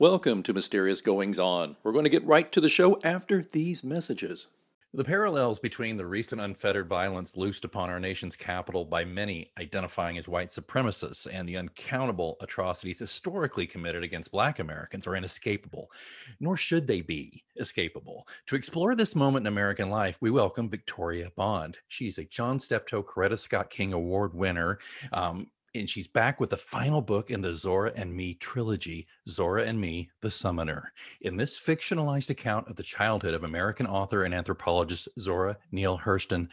Welcome 0.00 0.42
to 0.44 0.54
Mysterious 0.54 1.02
Goings 1.02 1.38
On. 1.38 1.76
We're 1.82 1.92
going 1.92 2.04
to 2.04 2.10
get 2.10 2.24
right 2.24 2.50
to 2.52 2.60
the 2.62 2.70
show 2.70 2.98
after 3.04 3.42
these 3.42 3.84
messages. 3.84 4.46
The 4.92 5.04
parallels 5.04 5.60
between 5.60 5.96
the 5.96 6.06
recent 6.06 6.40
unfettered 6.40 6.88
violence 6.88 7.36
loosed 7.36 7.64
upon 7.64 7.90
our 7.90 8.00
nation's 8.00 8.34
capital 8.34 8.84
by 8.84 9.04
many 9.04 9.52
identifying 9.56 10.18
as 10.18 10.26
white 10.26 10.48
supremacists 10.48 11.28
and 11.32 11.48
the 11.48 11.58
uncountable 11.58 12.36
atrocities 12.40 12.98
historically 12.98 13.68
committed 13.68 14.02
against 14.02 14.32
Black 14.32 14.58
Americans 14.58 15.06
are 15.06 15.14
inescapable, 15.14 15.92
nor 16.40 16.56
should 16.56 16.88
they 16.88 17.02
be 17.02 17.44
escapable. 17.60 18.22
To 18.46 18.56
explore 18.56 18.96
this 18.96 19.14
moment 19.14 19.44
in 19.44 19.52
American 19.52 19.90
life, 19.90 20.18
we 20.20 20.32
welcome 20.32 20.68
Victoria 20.68 21.30
Bond. 21.36 21.76
She's 21.86 22.18
a 22.18 22.24
John 22.24 22.58
Steptoe 22.58 23.04
Coretta 23.04 23.38
Scott 23.38 23.70
King 23.70 23.92
Award 23.92 24.34
winner. 24.34 24.80
Um, 25.12 25.52
and 25.74 25.88
she's 25.88 26.08
back 26.08 26.40
with 26.40 26.50
the 26.50 26.56
final 26.56 27.00
book 27.00 27.30
in 27.30 27.40
the 27.40 27.54
Zora 27.54 27.92
and 27.94 28.14
Me 28.14 28.34
trilogy, 28.34 29.06
Zora 29.28 29.64
and 29.64 29.80
Me, 29.80 30.10
The 30.20 30.30
Summoner. 30.30 30.92
In 31.20 31.36
this 31.36 31.58
fictionalized 31.58 32.30
account 32.30 32.68
of 32.68 32.76
the 32.76 32.82
childhood 32.82 33.34
of 33.34 33.44
American 33.44 33.86
author 33.86 34.24
and 34.24 34.34
anthropologist 34.34 35.08
Zora 35.18 35.56
Neale 35.70 35.98
Hurston, 35.98 36.48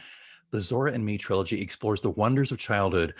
the 0.50 0.60
Zora 0.60 0.92
and 0.92 1.04
Me 1.04 1.18
trilogy 1.18 1.60
explores 1.60 2.00
the 2.00 2.10
wonders 2.10 2.52
of 2.52 2.58
childhood 2.58 3.14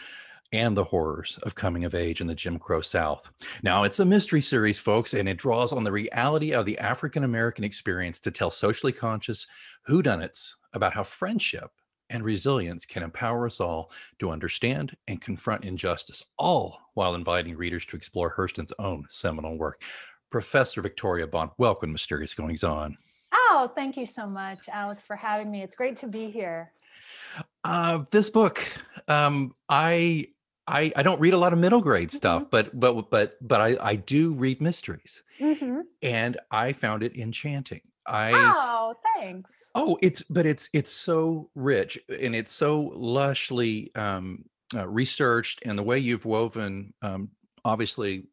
and 0.53 0.77
the 0.77 0.85
horrors 0.85 1.39
of 1.43 1.55
coming 1.55 1.85
of 1.85 1.95
age 1.95 2.21
in 2.21 2.27
the 2.27 2.35
Jim 2.35 2.59
Crow 2.59 2.81
South. 2.81 3.31
Now, 3.63 3.83
it's 3.83 3.99
a 3.99 4.05
mystery 4.05 4.41
series, 4.41 4.79
folks, 4.79 5.13
and 5.13 5.29
it 5.29 5.37
draws 5.37 5.73
on 5.73 5.85
the 5.85 5.93
reality 5.93 6.53
of 6.53 6.65
the 6.65 6.79
African 6.79 7.25
American 7.25 7.65
experience 7.65 8.19
to 8.21 8.31
tell 8.31 8.51
socially 8.51 8.93
conscious 8.93 9.47
whodunits 9.89 10.55
about 10.73 10.95
how 10.95 11.03
friendship 11.03 11.71
and 12.11 12.25
resilience 12.25 12.85
can 12.85 13.03
empower 13.03 13.47
us 13.47 13.61
all 13.61 13.91
to 14.19 14.31
understand 14.31 14.97
and 15.07 15.21
confront 15.21 15.65
injustice, 15.65 16.25
all 16.39 16.81
while 16.95 17.15
inviting 17.15 17.57
readers 17.57 17.85
to 17.87 17.97
explore 17.97 18.35
Hurston's 18.37 18.73
own 18.79 19.05
seminal 19.09 19.57
work. 19.57 19.83
Professor 20.31 20.83
Victoria 20.83 21.27
Bond, 21.27 21.51
welcome, 21.59 21.93
Mysterious 21.93 22.35
Goings 22.35 22.65
On. 22.65 22.97
Oh, 23.33 23.71
thank 23.75 23.97
you 23.97 24.07
so 24.07 24.27
much, 24.27 24.69
Alex, 24.71 25.07
for 25.07 25.17
having 25.17 25.51
me. 25.51 25.63
It's 25.63 25.77
great 25.77 25.97
to 25.97 26.07
be 26.07 26.31
here. 26.31 26.73
Uh, 27.65 28.05
this 28.11 28.31
book, 28.31 28.63
um, 29.09 29.55
I 29.69 30.27
I, 30.67 30.93
I 30.97 31.03
don't 31.03 31.19
read 31.19 31.33
a 31.33 31.39
lot 31.39 31.55
of 31.55 31.59
middle 31.59 31.81
grade 31.81 32.11
stuff, 32.11 32.43
mm-hmm. 32.43 32.51
but 32.51 32.79
but 32.79 33.11
but 33.11 33.37
but 33.41 33.61
I, 33.61 33.77
I 33.81 33.95
do 33.97 34.35
read 34.35 34.61
mysteries, 34.61 35.23
mm-hmm. 35.41 35.81
and 36.03 36.37
I 36.51 36.75
found 36.75 37.03
it 37.03 37.17
enchanting. 37.17 37.81
I 38.07 38.33
oh 38.33 38.78
thanks. 39.19 39.51
Oh, 39.75 39.99
it's 40.03 40.23
but 40.23 40.47
it's 40.47 40.69
it's 40.73 40.91
so 40.91 41.51
rich 41.55 41.99
and 42.09 42.35
it's 42.35 42.53
so 42.53 42.91
lushly 42.91 43.97
um, 43.97 44.45
uh, 44.75 44.87
researched, 44.89 45.63
and 45.65 45.79
the 45.79 45.83
way 45.83 45.99
you've 45.99 46.25
woven 46.25 46.95
um, 47.03 47.31
obviously 47.65 48.25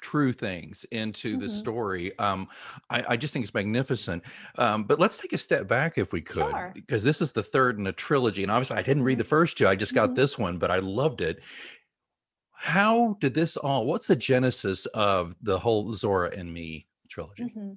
true 0.00 0.32
things 0.32 0.84
into 0.90 1.32
mm-hmm. 1.32 1.40
the 1.40 1.48
story. 1.48 2.18
Um, 2.18 2.48
I, 2.88 3.04
I, 3.10 3.16
just 3.16 3.32
think 3.32 3.44
it's 3.44 3.54
magnificent. 3.54 4.22
Um, 4.56 4.84
but 4.84 4.98
let's 4.98 5.18
take 5.18 5.32
a 5.32 5.38
step 5.38 5.68
back 5.68 5.98
if 5.98 6.12
we 6.12 6.22
could, 6.22 6.50
sure. 6.50 6.72
because 6.74 7.04
this 7.04 7.20
is 7.20 7.32
the 7.32 7.42
third 7.42 7.78
in 7.78 7.86
a 7.86 7.92
trilogy. 7.92 8.42
And 8.42 8.50
obviously, 8.50 8.78
I 8.78 8.82
didn't 8.82 9.02
read 9.02 9.14
mm-hmm. 9.14 9.18
the 9.18 9.24
first 9.24 9.58
two, 9.58 9.68
I 9.68 9.76
just 9.76 9.94
got 9.94 10.10
mm-hmm. 10.10 10.14
this 10.14 10.38
one, 10.38 10.58
but 10.58 10.70
I 10.70 10.78
loved 10.78 11.20
it. 11.20 11.40
How 12.52 13.16
did 13.20 13.34
this 13.34 13.56
all, 13.56 13.86
what's 13.86 14.06
the 14.06 14.16
genesis 14.16 14.86
of 14.86 15.34
the 15.42 15.58
whole 15.58 15.92
Zora 15.92 16.30
and 16.36 16.52
Me 16.52 16.86
trilogy? 17.08 17.44
Mm-hmm. 17.44 17.72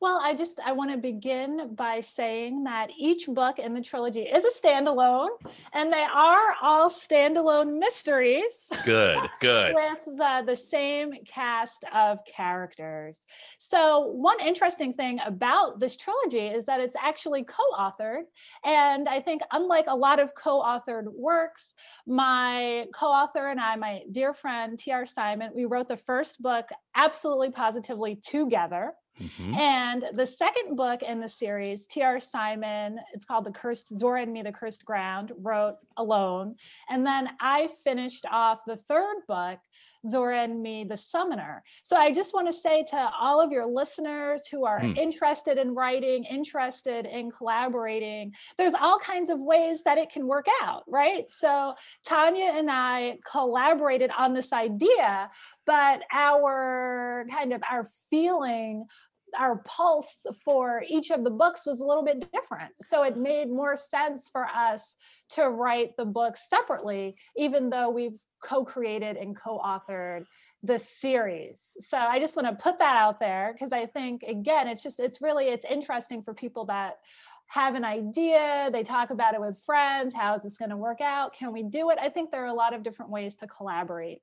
Well, 0.00 0.18
I 0.22 0.34
just 0.34 0.60
I 0.64 0.72
want 0.72 0.90
to 0.92 0.96
begin 0.96 1.74
by 1.74 2.00
saying 2.00 2.64
that 2.64 2.88
each 2.98 3.26
book 3.26 3.58
in 3.58 3.74
the 3.74 3.82
trilogy 3.82 4.22
is 4.22 4.46
a 4.46 4.50
standalone, 4.50 5.28
and 5.74 5.92
they 5.92 6.04
are 6.04 6.54
all 6.62 6.88
standalone 6.88 7.78
mysteries. 7.78 8.70
Good, 8.86 9.28
good. 9.40 9.74
with 9.74 10.16
the 10.16 10.42
the 10.46 10.56
same 10.56 11.12
cast 11.26 11.84
of 11.92 12.24
characters. 12.24 13.20
So 13.58 14.06
one 14.06 14.40
interesting 14.40 14.94
thing 14.94 15.20
about 15.26 15.80
this 15.80 15.98
trilogy 15.98 16.46
is 16.46 16.64
that 16.64 16.80
it's 16.80 16.96
actually 16.98 17.44
co-authored, 17.44 18.22
and 18.64 19.06
I 19.06 19.20
think 19.20 19.42
unlike 19.52 19.84
a 19.88 19.96
lot 19.96 20.18
of 20.18 20.34
co-authored 20.34 21.12
works, 21.12 21.74
my 22.06 22.86
co-author 22.94 23.48
and 23.48 23.60
I, 23.60 23.76
my 23.76 24.00
dear 24.10 24.32
friend 24.32 24.78
T.R. 24.78 25.04
Simon, 25.04 25.50
we 25.54 25.66
wrote 25.66 25.88
the 25.88 25.96
first 25.98 26.40
book 26.40 26.70
absolutely 26.94 27.50
positively 27.50 28.16
together. 28.16 28.94
Mm-hmm. 29.18 29.54
And 29.54 30.04
the 30.14 30.26
second 30.26 30.76
book 30.76 31.02
in 31.02 31.20
the 31.20 31.28
series, 31.28 31.86
T.R. 31.86 32.20
Simon, 32.20 32.98
it's 33.12 33.24
called 33.24 33.44
The 33.44 33.52
Cursed 33.52 33.96
Zora 33.98 34.22
and 34.22 34.32
Me, 34.32 34.42
The 34.42 34.52
Cursed 34.52 34.84
Ground, 34.84 35.32
wrote 35.38 35.76
alone. 35.96 36.56
And 36.88 37.06
then 37.06 37.30
I 37.40 37.68
finished 37.84 38.24
off 38.30 38.64
the 38.66 38.76
third 38.76 39.16
book, 39.28 39.58
Zora 40.06 40.42
and 40.42 40.62
Me, 40.62 40.84
The 40.84 40.96
Summoner. 40.96 41.62
So 41.82 41.96
I 41.96 42.12
just 42.12 42.34
want 42.34 42.46
to 42.46 42.52
say 42.52 42.84
to 42.90 43.10
all 43.18 43.40
of 43.40 43.52
your 43.52 43.66
listeners 43.66 44.46
who 44.46 44.64
are 44.64 44.80
mm. 44.80 44.96
interested 44.96 45.58
in 45.58 45.74
writing, 45.74 46.24
interested 46.24 47.06
in 47.06 47.30
collaborating, 47.30 48.32
there's 48.56 48.74
all 48.74 48.98
kinds 48.98 49.30
of 49.30 49.38
ways 49.38 49.82
that 49.84 49.98
it 49.98 50.10
can 50.10 50.26
work 50.26 50.46
out, 50.62 50.84
right? 50.86 51.24
So 51.30 51.74
Tanya 52.06 52.52
and 52.54 52.70
I 52.70 53.18
collaborated 53.30 54.10
on 54.16 54.32
this 54.32 54.52
idea, 54.52 55.30
but 55.66 56.02
our 56.12 57.26
kind 57.30 57.52
of 57.52 57.62
our 57.70 57.86
feeling 58.08 58.86
our 59.38 59.62
pulse 59.64 60.26
for 60.44 60.84
each 60.88 61.10
of 61.10 61.24
the 61.24 61.30
books 61.30 61.66
was 61.66 61.80
a 61.80 61.84
little 61.84 62.04
bit 62.04 62.30
different. 62.32 62.72
So 62.80 63.02
it 63.02 63.16
made 63.16 63.48
more 63.48 63.76
sense 63.76 64.28
for 64.30 64.46
us 64.46 64.94
to 65.30 65.48
write 65.48 65.96
the 65.96 66.04
books 66.04 66.48
separately, 66.48 67.16
even 67.36 67.70
though 67.70 67.90
we've 67.90 68.18
co 68.42 68.64
created 68.64 69.16
and 69.16 69.36
co 69.36 69.58
authored 69.58 70.24
the 70.62 70.78
series. 70.78 71.70
So 71.80 71.96
I 71.96 72.18
just 72.18 72.36
want 72.36 72.48
to 72.48 72.62
put 72.62 72.78
that 72.78 72.96
out 72.96 73.20
there 73.20 73.52
because 73.52 73.72
I 73.72 73.86
think, 73.86 74.22
again, 74.22 74.68
it's 74.68 74.82
just, 74.82 75.00
it's 75.00 75.20
really, 75.20 75.46
it's 75.46 75.64
interesting 75.64 76.22
for 76.22 76.34
people 76.34 76.66
that 76.66 76.98
have 77.50 77.74
an 77.74 77.84
idea 77.84 78.70
they 78.72 78.84
talk 78.84 79.10
about 79.10 79.34
it 79.34 79.40
with 79.40 79.60
friends 79.66 80.14
how 80.14 80.36
is 80.36 80.42
this 80.42 80.56
going 80.56 80.70
to 80.70 80.76
work 80.76 81.00
out 81.00 81.32
can 81.32 81.52
we 81.52 81.64
do 81.64 81.90
it 81.90 81.98
i 82.00 82.08
think 82.08 82.30
there 82.30 82.44
are 82.44 82.46
a 82.46 82.54
lot 82.54 82.72
of 82.72 82.84
different 82.84 83.10
ways 83.10 83.34
to 83.34 83.44
collaborate 83.48 84.22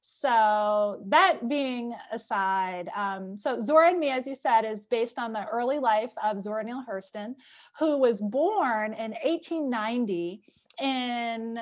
so 0.00 1.02
that 1.08 1.48
being 1.48 1.94
aside, 2.10 2.88
um, 2.96 3.36
so 3.36 3.60
Zora 3.60 3.90
and 3.90 4.00
Me, 4.00 4.10
as 4.10 4.26
you 4.26 4.34
said, 4.34 4.64
is 4.64 4.86
based 4.86 5.18
on 5.18 5.32
the 5.32 5.46
early 5.46 5.78
life 5.78 6.12
of 6.24 6.40
Zora 6.40 6.64
Neale 6.64 6.84
Hurston, 6.88 7.34
who 7.78 7.98
was 7.98 8.20
born 8.20 8.94
in 8.94 9.12
1890 9.22 10.42
in 10.80 11.60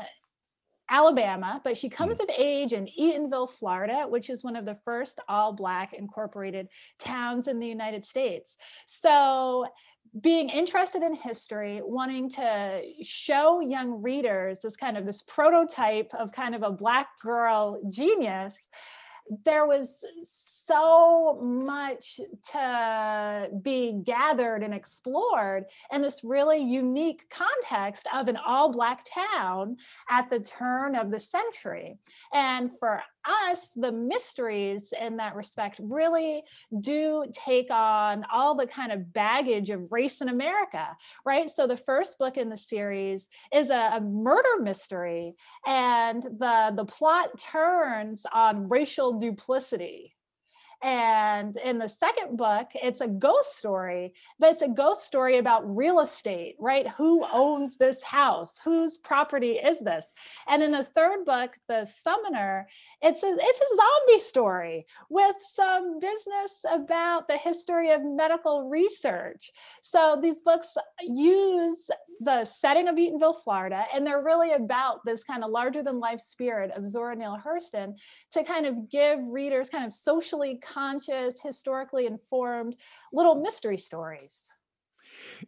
Alabama, 0.90 1.60
but 1.64 1.76
she 1.76 1.88
comes 1.88 2.18
mm. 2.18 2.22
of 2.22 2.30
age 2.36 2.72
in 2.72 2.88
Eatonville, 2.98 3.50
Florida, 3.50 4.06
which 4.08 4.30
is 4.30 4.44
one 4.44 4.56
of 4.56 4.64
the 4.64 4.78
first 4.84 5.20
all 5.28 5.52
Black 5.52 5.92
incorporated 5.92 6.68
towns 6.98 7.48
in 7.48 7.58
the 7.58 7.66
United 7.66 8.04
States. 8.04 8.56
So 8.86 9.66
being 10.20 10.48
interested 10.48 11.02
in 11.02 11.14
history, 11.14 11.80
wanting 11.82 12.30
to 12.30 12.82
show 13.02 13.60
young 13.60 14.02
readers 14.02 14.58
this 14.58 14.76
kind 14.76 14.96
of 14.96 15.04
this 15.04 15.22
prototype 15.22 16.12
of 16.14 16.32
kind 16.32 16.54
of 16.54 16.62
a 16.62 16.70
black 16.70 17.08
girl 17.22 17.80
genius, 17.90 18.58
there 19.44 19.66
was 19.66 20.04
so 20.68 21.38
much 21.42 22.20
to 22.52 23.48
be 23.62 24.00
gathered 24.04 24.62
and 24.62 24.74
explored 24.74 25.64
in 25.92 26.02
this 26.02 26.22
really 26.22 26.58
unique 26.58 27.28
context 27.30 28.06
of 28.14 28.28
an 28.28 28.36
all 28.36 28.70
Black 28.70 29.04
town 29.12 29.76
at 30.10 30.28
the 30.28 30.40
turn 30.40 30.94
of 30.94 31.10
the 31.10 31.20
century. 31.20 31.98
And 32.32 32.70
for 32.78 33.02
us, 33.26 33.68
the 33.76 33.92
mysteries 33.92 34.92
in 34.98 35.16
that 35.16 35.34
respect 35.34 35.80
really 35.82 36.42
do 36.80 37.24
take 37.32 37.70
on 37.70 38.24
all 38.32 38.54
the 38.54 38.66
kind 38.66 38.92
of 38.92 39.12
baggage 39.12 39.70
of 39.70 39.90
race 39.90 40.20
in 40.20 40.28
America, 40.28 40.96
right? 41.24 41.48
So 41.48 41.66
the 41.66 41.76
first 41.76 42.18
book 42.18 42.36
in 42.36 42.48
the 42.48 42.56
series 42.56 43.28
is 43.52 43.70
a, 43.70 43.90
a 43.94 44.00
murder 44.00 44.60
mystery, 44.60 45.34
and 45.66 46.22
the, 46.22 46.72
the 46.74 46.84
plot 46.84 47.38
turns 47.38 48.24
on 48.32 48.68
racial 48.68 49.18
duplicity 49.18 50.14
And 50.82 51.56
in 51.56 51.78
the 51.78 51.88
second 51.88 52.36
book, 52.36 52.68
it's 52.74 53.00
a 53.00 53.08
ghost 53.08 53.56
story, 53.56 54.14
but 54.38 54.52
it's 54.52 54.62
a 54.62 54.68
ghost 54.68 55.04
story 55.04 55.38
about 55.38 55.76
real 55.76 55.98
estate, 56.00 56.54
right? 56.60 56.86
Who 56.90 57.26
owns 57.32 57.76
this 57.76 58.00
house? 58.02 58.60
Whose 58.62 58.96
property 58.96 59.52
is 59.52 59.80
this? 59.80 60.12
And 60.46 60.62
in 60.62 60.70
the 60.70 60.84
third 60.84 61.24
book, 61.24 61.58
The 61.66 61.84
Summoner, 61.84 62.68
it's 63.02 63.24
a 63.24 63.36
it's 63.38 63.60
a 63.60 63.76
zombie 63.76 64.20
story 64.20 64.86
with 65.10 65.36
some 65.40 65.98
business 65.98 66.64
about 66.70 67.26
the 67.26 67.36
history 67.36 67.90
of 67.90 68.04
medical 68.04 68.68
research. 68.68 69.50
So 69.82 70.16
these 70.20 70.40
books 70.40 70.76
use 71.00 71.90
the 72.20 72.44
setting 72.44 72.88
of 72.88 72.96
Eatonville, 72.96 73.42
Florida, 73.42 73.84
and 73.94 74.06
they're 74.06 74.22
really 74.22 74.52
about 74.52 75.04
this 75.04 75.22
kind 75.22 75.44
of 75.44 75.50
larger 75.50 75.82
than 75.82 76.00
life 76.00 76.20
spirit 76.20 76.70
of 76.72 76.86
Zora 76.86 77.14
Neale 77.14 77.40
Hurston 77.44 77.94
to 78.32 78.44
kind 78.44 78.66
of 78.66 78.88
give 78.90 79.18
readers 79.28 79.70
kind 79.70 79.84
of 79.84 79.92
socially 79.92 80.60
conscious, 80.72 81.40
historically 81.40 82.06
informed 82.06 82.76
little 83.12 83.36
mystery 83.36 83.78
stories. 83.78 84.48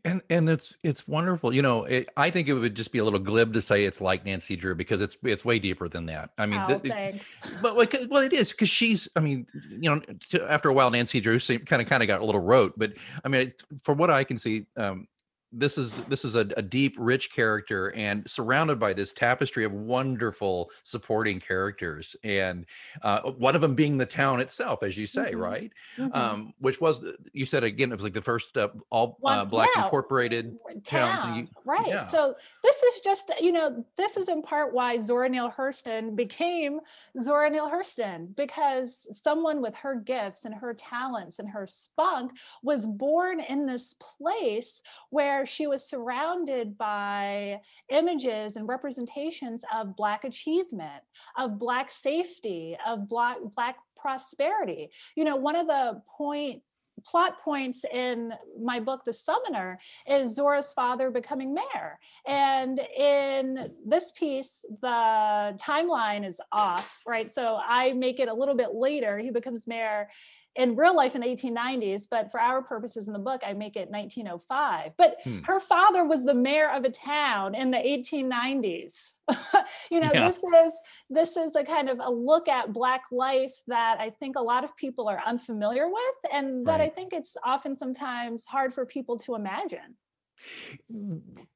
And 0.04 0.22
and 0.30 0.48
it's 0.48 0.74
it's 0.82 1.06
wonderful. 1.06 1.54
You 1.54 1.62
know 1.62 1.84
it, 1.84 2.08
i 2.16 2.30
think 2.30 2.48
it 2.48 2.54
would 2.54 2.74
just 2.74 2.92
be 2.92 2.98
a 2.98 3.04
little 3.04 3.18
glib 3.18 3.52
to 3.52 3.60
say 3.60 3.84
it's 3.84 4.00
like 4.00 4.24
nancy 4.24 4.56
drew 4.56 4.74
because 4.74 5.00
it's 5.00 5.18
it's 5.22 5.44
way 5.44 5.58
deeper 5.58 5.88
than 5.88 6.06
that. 6.06 6.30
I 6.38 6.46
mean 6.46 6.60
oh, 6.66 6.78
the, 6.78 7.20
but 7.60 7.76
like 7.76 7.94
well 8.08 8.22
it 8.22 8.32
is 8.32 8.50
because 8.50 8.70
she's 8.70 9.08
i 9.16 9.20
mean 9.20 9.46
you 9.68 9.90
know 9.90 10.00
after 10.48 10.68
a 10.68 10.72
while 10.72 10.90
nancy 10.90 11.20
drew 11.20 11.38
kind 11.40 11.82
of 11.82 11.88
kind 11.88 12.02
of 12.02 12.06
got 12.06 12.20
a 12.20 12.24
little 12.24 12.40
rote 12.40 12.74
but 12.78 12.94
i 13.24 13.28
mean 13.28 13.52
for 13.84 13.94
what 13.94 14.10
i 14.10 14.24
can 14.24 14.38
see 14.38 14.66
um 14.76 15.06
this 15.52 15.76
is 15.76 16.00
this 16.02 16.24
is 16.24 16.36
a, 16.36 16.46
a, 16.56 16.62
deep 16.62 16.94
rich 16.98 17.32
character 17.32 17.92
and 17.92 18.28
surrounded 18.30 18.78
by 18.78 18.92
this 18.92 19.12
tapestry 19.12 19.64
of 19.64 19.72
wonderful 19.72 20.70
supporting 20.84 21.40
characters 21.40 22.14
and 22.22 22.66
uh, 23.02 23.20
one 23.22 23.54
of 23.56 23.60
them 23.60 23.74
being 23.74 23.96
the 23.96 24.06
town 24.06 24.40
itself 24.40 24.82
as 24.82 24.96
you 24.96 25.06
say 25.06 25.32
mm-hmm. 25.32 25.40
right 25.40 25.72
mm-hmm. 25.96 26.16
Um, 26.16 26.54
which 26.58 26.80
was 26.80 27.04
you 27.32 27.46
said 27.46 27.64
again 27.64 27.90
it 27.90 27.96
was 27.96 28.04
like 28.04 28.12
the 28.12 28.22
first 28.22 28.56
uh, 28.56 28.68
all 28.90 29.18
uh, 29.24 29.44
black 29.44 29.68
yeah. 29.74 29.84
incorporated 29.84 30.56
town. 30.84 31.18
towns 31.18 31.38
you, 31.38 31.48
right 31.64 31.86
yeah. 31.86 32.02
so 32.02 32.34
this 32.62 32.76
is 32.76 33.00
just 33.00 33.32
you 33.40 33.50
know 33.50 33.84
this 33.96 34.16
is 34.16 34.28
in 34.28 34.42
part 34.42 34.72
why 34.72 34.98
zora 34.98 35.28
neale 35.28 35.50
hurston 35.50 36.14
became 36.14 36.78
zora 37.20 37.50
neale 37.50 37.70
hurston 37.70 38.34
because 38.36 39.06
someone 39.10 39.60
with 39.60 39.74
her 39.74 39.96
gifts 39.96 40.44
and 40.44 40.54
her 40.54 40.74
talents 40.74 41.40
and 41.40 41.48
her 41.48 41.66
spunk 41.66 42.32
was 42.62 42.86
born 42.86 43.40
in 43.40 43.66
this 43.66 43.94
place 43.94 44.80
where 45.10 45.39
where 45.40 45.46
she 45.46 45.66
was 45.66 45.88
surrounded 45.88 46.76
by 46.76 47.58
images 47.88 48.56
and 48.56 48.68
representations 48.68 49.64
of 49.72 49.96
Black 49.96 50.24
achievement, 50.24 51.02
of 51.38 51.58
Black 51.58 51.90
safety, 51.90 52.76
of 52.86 53.08
Black, 53.08 53.38
Black 53.54 53.76
prosperity. 53.96 54.90
You 55.16 55.24
know, 55.24 55.36
one 55.36 55.56
of 55.56 55.66
the 55.66 56.02
point 56.18 56.62
plot 57.06 57.40
points 57.40 57.86
in 57.90 58.34
my 58.62 58.78
book 58.78 59.02
the 59.06 59.12
summoner 59.14 59.78
is 60.06 60.34
zora's 60.34 60.74
father 60.74 61.10
becoming 61.10 61.54
mayor. 61.54 61.98
And 62.26 62.78
in 62.78 63.72
this 63.86 64.12
piece 64.12 64.66
the 64.82 65.56
timeline 65.58 66.26
is 66.26 66.42
off 66.52 67.00
right? 67.06 67.30
So 67.30 67.58
i 67.66 67.94
make 67.94 68.20
it 68.20 68.28
a 68.28 68.34
little 68.34 68.54
bit 68.54 68.74
later. 68.74 69.16
He 69.16 69.30
becomes 69.30 69.66
mayor 69.66 70.10
in 70.56 70.76
real 70.76 70.94
life 70.94 71.14
in 71.14 71.20
the 71.20 71.26
1890s, 71.26 72.06
but 72.10 72.30
for 72.30 72.40
our 72.40 72.62
purposes 72.62 73.06
in 73.06 73.12
the 73.12 73.18
book, 73.18 73.42
I 73.46 73.52
make 73.52 73.76
it 73.76 73.90
1905. 73.90 74.92
But 74.96 75.16
hmm. 75.22 75.42
her 75.44 75.60
father 75.60 76.04
was 76.04 76.24
the 76.24 76.34
mayor 76.34 76.68
of 76.70 76.84
a 76.84 76.90
town 76.90 77.54
in 77.54 77.70
the 77.70 77.78
1890s. 77.78 79.10
you 79.90 80.00
know, 80.00 80.10
yeah. 80.12 80.26
this 80.26 80.38
is 80.38 80.80
this 81.08 81.36
is 81.36 81.54
a 81.54 81.64
kind 81.64 81.88
of 81.88 82.00
a 82.00 82.10
look 82.10 82.48
at 82.48 82.72
black 82.72 83.04
life 83.12 83.54
that 83.68 84.00
I 84.00 84.10
think 84.10 84.36
a 84.36 84.42
lot 84.42 84.64
of 84.64 84.76
people 84.76 85.08
are 85.08 85.22
unfamiliar 85.24 85.86
with, 85.88 86.32
and 86.32 86.66
that 86.66 86.80
right. 86.80 86.86
I 86.86 86.88
think 86.88 87.12
it's 87.12 87.36
often 87.44 87.76
sometimes 87.76 88.44
hard 88.44 88.74
for 88.74 88.84
people 88.84 89.18
to 89.18 89.36
imagine. 89.36 89.96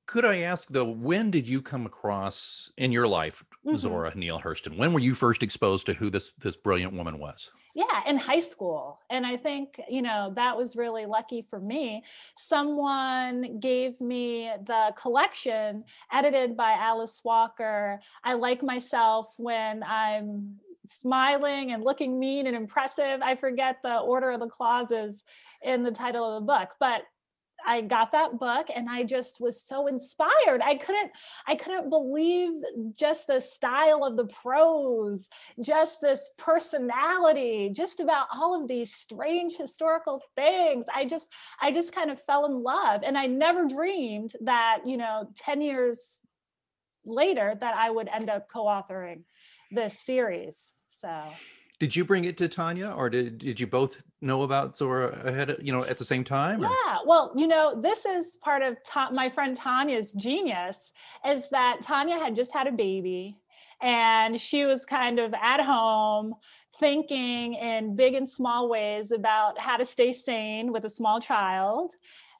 Could 0.07 0.25
I 0.25 0.41
ask 0.41 0.69
though, 0.69 0.85
when 0.85 1.31
did 1.31 1.49
you 1.49 1.63
come 1.63 1.87
across 1.87 2.71
in 2.77 2.93
your 2.93 3.09
life 3.09 3.45
mm-hmm. 3.67 3.77
Zora 3.77 4.13
Neale 4.15 4.41
Hurston? 4.41 4.77
When 4.77 4.93
were 4.93 5.01
you 5.01 5.15
first 5.15 5.43
exposed 5.43 5.87
to 5.87 5.95
who 5.95 6.11
this 6.11 6.33
this 6.39 6.57
brilliant 6.57 6.93
woman 6.93 7.19
was? 7.19 7.51
Yeah, 7.75 8.03
in 8.07 8.17
high 8.17 8.39
school. 8.39 9.01
And 9.11 9.27
I 9.27 9.37
think, 9.37 9.81
you 9.91 10.01
know, 10.01 10.33
that 10.37 10.57
was 10.57 10.77
really 10.77 11.07
lucky 11.07 11.43
for 11.43 11.59
me. 11.59 12.05
Someone 12.37 13.59
gave 13.59 14.01
me 14.01 14.53
the 14.65 14.95
collection 14.97 15.83
edited 16.13 16.57
by 16.57 16.73
Alice 16.73 17.23
Walker. 17.25 18.01
I 18.23 18.35
like 18.35 18.63
myself 18.63 19.35
when 19.39 19.83
I'm 19.83 20.55
smiling 20.87 21.73
and 21.73 21.83
looking 21.83 22.21
mean 22.21 22.47
and 22.47 22.55
impressive. 22.55 23.21
I 23.23 23.35
forget 23.35 23.83
the 23.83 23.99
order 23.99 24.31
of 24.31 24.41
the 24.41 24.49
clauses 24.49 25.25
in 25.63 25.83
the 25.83 25.91
title 25.91 26.25
of 26.25 26.43
the 26.43 26.47
book, 26.47 26.77
but 26.79 27.03
I 27.67 27.81
got 27.81 28.13
that 28.13 28.39
book 28.39 28.69
and 28.75 28.89
I 28.89 29.03
just 29.05 29.41
was 29.41 29.63
so 29.63 29.87
inspired. 29.87 30.61
I 30.63 30.77
couldn't 30.77 31.11
I 31.47 31.57
couldn't 31.57 31.91
believe 31.91 32.53
just 32.97 33.27
the 33.27 33.41
style 33.41 34.05
of 34.05 34.17
the 34.17 34.27
prose, 34.27 35.29
just 35.61 36.01
this 36.01 36.31
personality, 36.39 37.71
just 37.73 38.01
about 38.01 38.27
all 38.35 38.61
of 38.61 38.69
these 38.69 38.95
strange 38.95 39.57
historical 39.57 40.23
things. 40.37 40.87
I 40.95 41.05
just 41.05 41.29
I 41.61 41.73
just 41.73 41.95
kind 41.95 42.11
of 42.11 42.21
fell 42.21 42.47
in 42.47 42.63
love 42.63 43.03
and 43.05 43.17
I 43.17 43.27
never 43.27 43.67
dreamed 43.67 44.35
that, 44.43 44.81
you 44.85 44.97
know, 44.97 45.29
10 45.37 45.61
years 45.61 46.21
later 47.07 47.55
that 47.61 47.75
I 47.77 47.91
would 47.91 48.09
end 48.09 48.31
up 48.31 48.49
co-authoring 48.53 49.23
this 49.71 49.99
series. 49.99 50.73
So 50.89 51.25
did 51.81 51.97
you 51.97 52.05
bring 52.05 52.25
it 52.25 52.39
to 52.39 52.49
Tanya, 52.49 52.91
or 52.91 53.11
did 53.11 53.39
did 53.39 53.61
you 53.61 53.67
both 53.67 54.01
know 54.25 54.43
about 54.43 54.77
Zora 54.77 55.21
ahead, 55.25 55.57
you 55.61 55.73
know, 55.73 55.85
at 55.85 55.99
the 55.99 56.05
same 56.05 56.25
time? 56.25 56.65
Or? 56.65 56.69
Yeah, 56.69 56.99
well, 57.07 57.33
you 57.37 57.47
know, 57.47 57.81
this 57.81 58.05
is 58.07 58.37
part 58.37 58.63
of 58.63 58.77
ta- 58.85 59.11
my 59.13 59.29
friend 59.29 59.57
Tanya's 59.57 60.13
genius 60.13 60.93
is 61.27 61.49
that 61.51 61.81
Tanya 61.83 62.19
had 62.19 62.35
just 62.35 62.53
had 62.53 62.67
a 62.67 62.73
baby, 62.73 63.37
and 63.81 64.41
she 64.41 64.65
was 64.65 64.85
kind 64.85 65.19
of 65.19 65.35
at 65.35 65.61
home 65.61 66.35
thinking 66.81 67.55
in 67.55 67.95
big 67.95 68.15
and 68.15 68.29
small 68.29 68.69
ways 68.69 69.13
about 69.13 69.61
how 69.61 69.77
to 69.77 69.85
stay 69.85 70.13
sane 70.13 70.73
with 70.73 70.85
a 70.85 70.91
small 70.91 71.21
child 71.21 71.95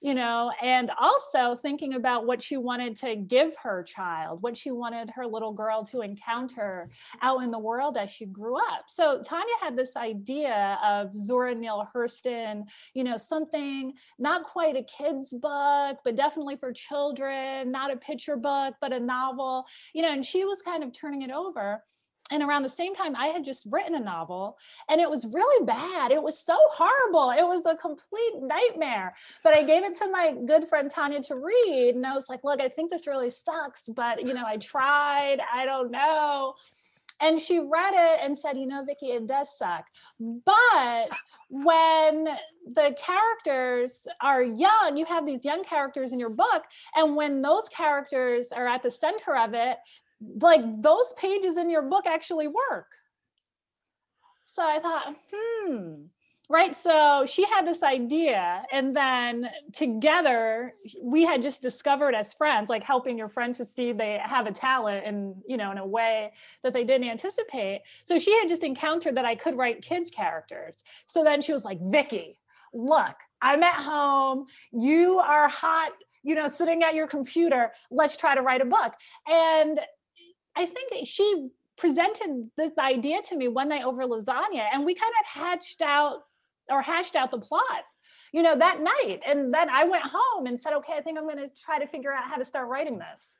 you 0.05 0.15
know, 0.15 0.53
and 0.61 0.91
also 1.01 1.55
thinking 1.55 1.95
about 1.95 2.27
what 2.27 2.43
she 2.43 2.59
wanted 2.59 2.95
to 2.95 3.17
give 3.17 3.57
her 3.57 3.83
child, 3.83 4.43
what 4.43 4.55
she 4.55 4.71
wanted 4.71 5.09
her 5.09 5.27
little 5.27 5.55
girl 5.55 5.83
to 5.83 6.03
encounter 6.03 6.91
out 7.23 7.43
in 7.43 7.51
the 7.51 7.59
world 7.59 7.97
as 7.97 8.11
she 8.11 8.27
grew 8.27 8.59
up. 8.59 8.85
So 8.87 9.23
Tanya 9.23 9.55
had 9.63 9.79
this 9.79 9.97
idea 9.97 10.79
of 10.85 11.17
Zora 11.17 11.55
Neale 11.55 11.89
Hurston, 11.97 12.65
you 12.93 13.03
know, 13.03 13.17
something 13.17 13.95
not 14.19 14.45
quite 14.45 14.77
a 14.77 14.83
kid's 14.83 15.33
book, 15.33 15.97
but 16.05 16.17
definitely 16.17 16.57
for 16.57 16.71
children, 16.71 17.73
not 17.73 17.91
a 17.91 17.97
picture 17.97 18.37
book, 18.37 18.75
but 18.83 18.93
a 18.93 19.01
novel, 19.01 19.65
you 19.95 20.03
know, 20.03 20.13
and 20.13 20.27
she 20.27 20.45
was 20.45 20.61
kind 20.61 20.85
of 20.85 20.93
turning 20.93 21.23
it 21.23 21.31
over 21.31 21.83
and 22.31 22.43
around 22.43 22.63
the 22.63 22.69
same 22.69 22.95
time 22.95 23.15
i 23.17 23.27
had 23.27 23.45
just 23.45 23.67
written 23.71 23.95
a 23.95 24.01
novel 24.01 24.57
and 24.89 25.01
it 25.01 25.09
was 25.09 25.27
really 25.33 25.67
bad. 25.67 26.11
It 26.11 26.23
was 26.23 26.39
so 26.39 26.57
horrible. 26.73 27.31
It 27.31 27.47
was 27.47 27.65
a 27.67 27.77
complete 27.77 28.35
nightmare. 28.41 29.15
But 29.43 29.55
i 29.55 29.63
gave 29.63 29.85
it 29.85 29.97
to 29.99 30.11
my 30.11 30.35
good 30.47 30.69
friend 30.69 30.91
tanya 30.91 31.23
to 31.25 31.37
read 31.37 31.95
and 31.95 32.07
i 32.07 32.13
was 32.13 32.29
like 32.29 32.45
look 32.45 32.61
i 32.61 32.69
think 32.69 32.91
this 32.91 33.07
really 33.07 33.31
sucks 33.31 33.83
but 33.89 34.23
you 34.27 34.35
know 34.35 34.45
i 34.47 34.57
tried. 34.57 35.39
I 35.53 35.65
don't 35.67 35.91
know. 35.91 36.55
And 37.21 37.41
she 37.41 37.61
read 37.61 37.95
it 37.95 38.21
and 38.23 38.37
said 38.37 38.57
you 38.57 38.67
know 38.67 38.85
vicki 38.85 39.07
it 39.13 39.27
does 39.27 39.57
suck. 39.57 39.87
But 40.19 41.11
when 41.51 42.29
the 42.73 42.97
characters 42.99 44.07
are 44.21 44.43
young 44.43 44.97
you 44.97 45.05
have 45.05 45.27
these 45.27 45.45
young 45.45 45.63
characters 45.65 46.13
in 46.13 46.19
your 46.19 46.31
book 46.31 46.65
and 46.97 47.15
when 47.15 47.43
those 47.43 47.69
characters 47.69 48.51
are 48.51 48.67
at 48.67 48.83
the 48.83 48.91
center 48.91 49.37
of 49.37 49.55
it 49.55 49.79
like 50.21 50.63
those 50.83 51.13
pages 51.17 51.57
in 51.57 51.71
your 51.71 51.83
book 51.83 52.07
actually 52.07 52.49
work. 52.49 52.87
So 54.45 54.63
I 54.63 54.79
thought, 54.79 55.17
hmm, 55.33 56.05
right. 56.49 56.77
So 56.77 57.25
she 57.27 57.45
had 57.45 57.67
this 57.67 57.83
idea, 57.83 58.63
and 58.73 58.95
then 58.95 59.51
together 59.73 60.75
we 61.03 61.25
had 61.25 61.43
just 61.43 61.63
discovered 61.63 62.15
as 62.15 62.33
friends, 62.33 62.69
like 62.69 62.85
helping 62.85 63.19
your 63.19 63.29
friends 63.29 63.57
to 63.59 63.65
see 63.65 63.93
they 63.93 64.21
have 64.23 64.47
a 64.47 64.53
talent 64.53 65.07
and 65.07 65.35
you 65.49 65.57
know 65.57 65.73
in 65.73 65.79
a 65.79 65.87
way 65.87 66.33
that 66.63 66.73
they 66.73 66.85
didn't 66.85 67.09
anticipate. 67.09 67.83
So 68.05 68.19
she 68.19 68.39
had 68.39 68.49
just 68.49 68.63
encountered 68.63 69.17
that 69.17 69.25
I 69.25 69.35
could 69.35 69.57
write 69.57 69.83
kids 69.83 70.11
characters. 70.11 70.83
So 71.07 71.25
then 71.25 71.41
she 71.41 71.53
was 71.53 71.65
like, 71.65 71.81
Vicky, 71.81 72.39
look, 72.73 73.17
I'm 73.41 73.63
at 73.63 73.83
home. 73.83 74.47
You 74.73 75.19
are 75.19 75.49
hot 75.49 75.93
you 76.25 76.35
know, 76.35 76.49
sitting 76.49 76.83
at 76.83 76.95
your 76.95 77.07
computer, 77.07 77.71
let's 77.91 78.17
try 78.17 78.35
to 78.35 78.41
write 78.41 78.63
a 78.63 78.65
book. 78.65 78.95
And 79.29 79.79
I 80.57 80.67
think 80.67 81.07
she 81.07 81.49
presented 81.77 82.51
this 82.57 82.73
idea 82.79 83.21
to 83.23 83.37
me 83.37 83.49
one 83.49 83.69
night 83.69 83.85
over 83.85 84.05
lasagna, 84.05 84.69
and 84.73 84.85
we 84.85 84.95
kind 84.95 85.13
of 85.21 85.27
hatched 85.27 85.83
out 85.83 86.25
or 86.71 86.81
hashed 86.81 87.17
out 87.17 87.31
the 87.31 87.39
plot, 87.39 87.85
you 88.33 88.43
know, 88.43 88.57
that 88.57 88.81
night. 88.81 89.21
And 89.27 89.53
then 89.53 89.69
I 89.69 89.85
went 89.85 90.05
home 90.05 90.47
and 90.47 90.61
said, 90.61 90.73
okay, 90.75 90.95
I 90.97 91.01
think 91.01 91.19
I'm 91.19 91.25
going 91.25 91.39
to 91.39 91.51
try 91.63 91.79
to 91.79 91.87
figure 91.87 92.13
out 92.13 92.25
how 92.25 92.37
to 92.37 92.45
start 92.45 92.69
writing 92.69 92.99
this. 92.99 93.37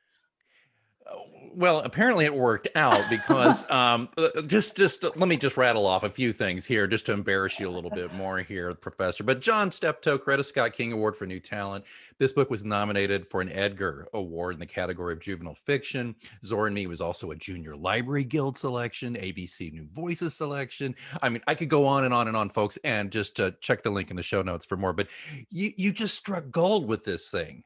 Well, 1.55 1.79
apparently 1.79 2.25
it 2.25 2.35
worked 2.35 2.67
out 2.75 3.01
because 3.09 3.69
um, 3.71 4.09
uh, 4.17 4.41
just 4.43 4.75
just 4.75 5.03
uh, 5.03 5.11
let 5.15 5.29
me 5.29 5.37
just 5.37 5.57
rattle 5.57 5.85
off 5.85 6.03
a 6.03 6.09
few 6.09 6.33
things 6.33 6.65
here 6.65 6.85
just 6.85 7.05
to 7.05 7.13
embarrass 7.13 7.59
you 7.59 7.69
a 7.69 7.71
little 7.71 7.89
bit 7.89 8.13
more 8.13 8.39
here, 8.39 8.73
Professor. 8.75 9.23
But 9.23 9.39
John 9.39 9.71
Steptoe, 9.71 10.17
Coretta 10.17 10.43
Scott 10.43 10.73
King 10.73 10.91
Award 10.91 11.15
for 11.15 11.25
New 11.25 11.39
Talent. 11.39 11.85
This 12.19 12.33
book 12.33 12.49
was 12.49 12.65
nominated 12.65 13.27
for 13.27 13.41
an 13.41 13.49
Edgar 13.49 14.07
Award 14.13 14.55
in 14.55 14.59
the 14.59 14.65
category 14.65 15.13
of 15.13 15.19
juvenile 15.19 15.55
fiction. 15.55 16.15
Zora 16.43 16.67
and 16.67 16.75
Me 16.75 16.87
was 16.87 17.01
also 17.01 17.31
a 17.31 17.35
Junior 17.35 17.75
Library 17.75 18.23
Guild 18.23 18.57
selection, 18.57 19.15
ABC 19.15 19.71
New 19.71 19.85
Voices 19.85 20.35
selection. 20.35 20.95
I 21.21 21.29
mean, 21.29 21.41
I 21.47 21.55
could 21.55 21.69
go 21.69 21.85
on 21.85 22.03
and 22.03 22.13
on 22.13 22.27
and 22.27 22.35
on, 22.35 22.49
folks, 22.49 22.77
and 22.83 23.11
just 23.11 23.39
uh, 23.39 23.51
check 23.61 23.81
the 23.81 23.89
link 23.89 24.09
in 24.09 24.17
the 24.17 24.23
show 24.23 24.41
notes 24.41 24.65
for 24.65 24.75
more. 24.75 24.93
But 24.93 25.07
you 25.49 25.71
you 25.77 25.93
just 25.93 26.17
struck 26.17 26.49
gold 26.51 26.87
with 26.87 27.05
this 27.05 27.29
thing. 27.29 27.63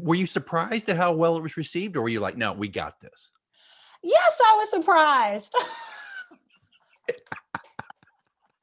Were 0.00 0.14
you 0.14 0.26
surprised 0.26 0.88
at 0.88 0.96
how 0.96 1.12
well 1.12 1.36
it 1.36 1.42
was 1.42 1.56
received, 1.56 1.96
or 1.96 2.02
were 2.02 2.08
you 2.08 2.20
like, 2.20 2.36
no, 2.36 2.52
we 2.52 2.65
got 2.68 3.00
this? 3.00 3.32
Yes, 4.02 4.40
I 4.46 4.56
was 4.56 4.70
surprised. 4.70 5.54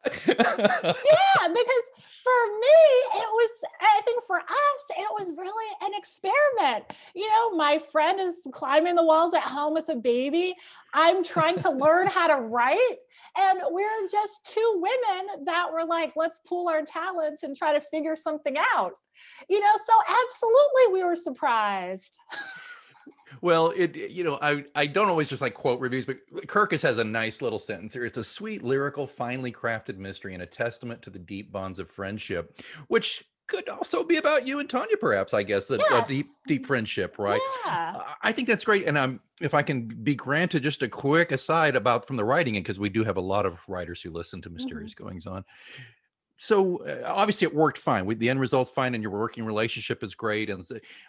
yeah, 0.28 1.48
because 1.48 1.86
for 2.24 2.60
me, 2.60 2.80
it 3.16 3.30
was, 3.32 3.50
I 3.82 4.02
think 4.06 4.24
for 4.26 4.38
us, 4.38 4.84
it 4.98 5.08
was 5.12 5.34
really 5.38 5.76
an 5.82 5.92
experiment. 5.94 6.86
You 7.16 7.28
know, 7.28 7.56
my 7.56 7.80
friend 7.80 8.20
is 8.20 8.48
climbing 8.52 8.96
the 8.96 9.04
walls 9.04 9.34
at 9.34 9.44
home 9.44 9.74
with 9.74 9.90
a 9.90 9.96
baby. 9.96 10.56
I'm 10.94 11.24
trying 11.24 11.58
to 11.60 11.70
learn 11.70 12.08
how 12.08 12.28
to 12.28 12.42
write. 12.42 12.98
And 13.38 13.60
we're 13.70 14.08
just 14.10 14.46
two 14.46 14.74
women 14.76 15.46
that 15.46 15.68
were 15.72 15.86
like, 15.86 16.14
let's 16.16 16.40
pool 16.48 16.70
our 16.70 16.84
talents 16.84 17.44
and 17.44 17.56
try 17.56 17.74
to 17.74 17.82
figure 17.82 18.16
something 18.16 18.56
out. 18.76 18.94
You 19.50 19.60
know, 19.60 19.74
so 19.86 19.94
absolutely 20.26 20.94
we 20.94 21.04
were 21.04 21.16
surprised. 21.16 22.18
Well, 23.44 23.74
it 23.76 23.98
you 23.98 24.24
know 24.24 24.40
I 24.42 24.64
I 24.74 24.86
don't 24.86 25.10
always 25.10 25.28
just 25.28 25.42
like 25.42 25.54
quote 25.54 25.82
reviews, 25.82 26.06
but 26.06 26.26
Kirkus 26.48 26.82
has 26.82 26.98
a 26.98 27.04
nice 27.04 27.42
little 27.42 27.60
sentence 27.60 27.92
here. 27.94 28.06
It's 28.06 28.18
a 28.18 28.24
sweet, 28.24 28.64
lyrical, 28.64 29.06
finely 29.06 29.52
crafted 29.52 29.98
mystery 29.98 30.34
and 30.34 30.42
a 30.42 30.46
testament 30.46 31.02
to 31.02 31.10
the 31.10 31.20
deep 31.20 31.52
bonds 31.52 31.78
of 31.78 31.92
friendship, 31.92 32.58
which 32.88 33.26
could 33.48 33.68
also 33.68 34.02
be 34.02 34.16
about 34.16 34.48
you 34.48 34.60
and 34.60 34.70
Tanya, 34.70 34.96
perhaps. 34.96 35.34
I 35.34 35.44
guess 35.44 35.68
that 35.68 35.82
yes. 35.92 36.08
deep 36.08 36.26
deep 36.48 36.66
friendship, 36.66 37.20
right? 37.20 37.42
Yeah. 37.66 38.02
I 38.22 38.32
think 38.32 38.48
that's 38.48 38.64
great. 38.64 38.86
And 38.86 38.98
I'm 38.98 39.20
if 39.42 39.54
I 39.54 39.62
can 39.62 39.88
be 39.88 40.16
granted 40.16 40.64
just 40.64 40.82
a 40.82 40.88
quick 40.88 41.34
aside 41.34 41.76
about 41.76 42.08
from 42.08 42.16
the 42.16 42.24
writing, 42.24 42.54
because 42.54 42.80
we 42.80 42.88
do 42.88 43.04
have 43.04 43.18
a 43.18 43.22
lot 43.22 43.46
of 43.46 43.60
writers 43.68 44.02
who 44.02 44.10
listen 44.10 44.42
to 44.44 44.48
mm-hmm. 44.48 44.56
Mysterious 44.56 44.94
mm-hmm. 44.94 45.04
Goings 45.04 45.28
On 45.28 45.44
so 46.38 46.84
uh, 46.86 47.04
obviously 47.06 47.48
it 47.48 47.54
worked 47.54 47.78
fine 47.78 48.06
with 48.06 48.20
the 48.20 48.30
end 48.30 48.40
result 48.40 48.68
fine 48.68 48.94
and 48.94 49.04
your 49.04 49.12
working 49.12 49.46
relationship 49.46 50.04
is 50.04 50.16
great 50.16 50.50
and 50.50 50.68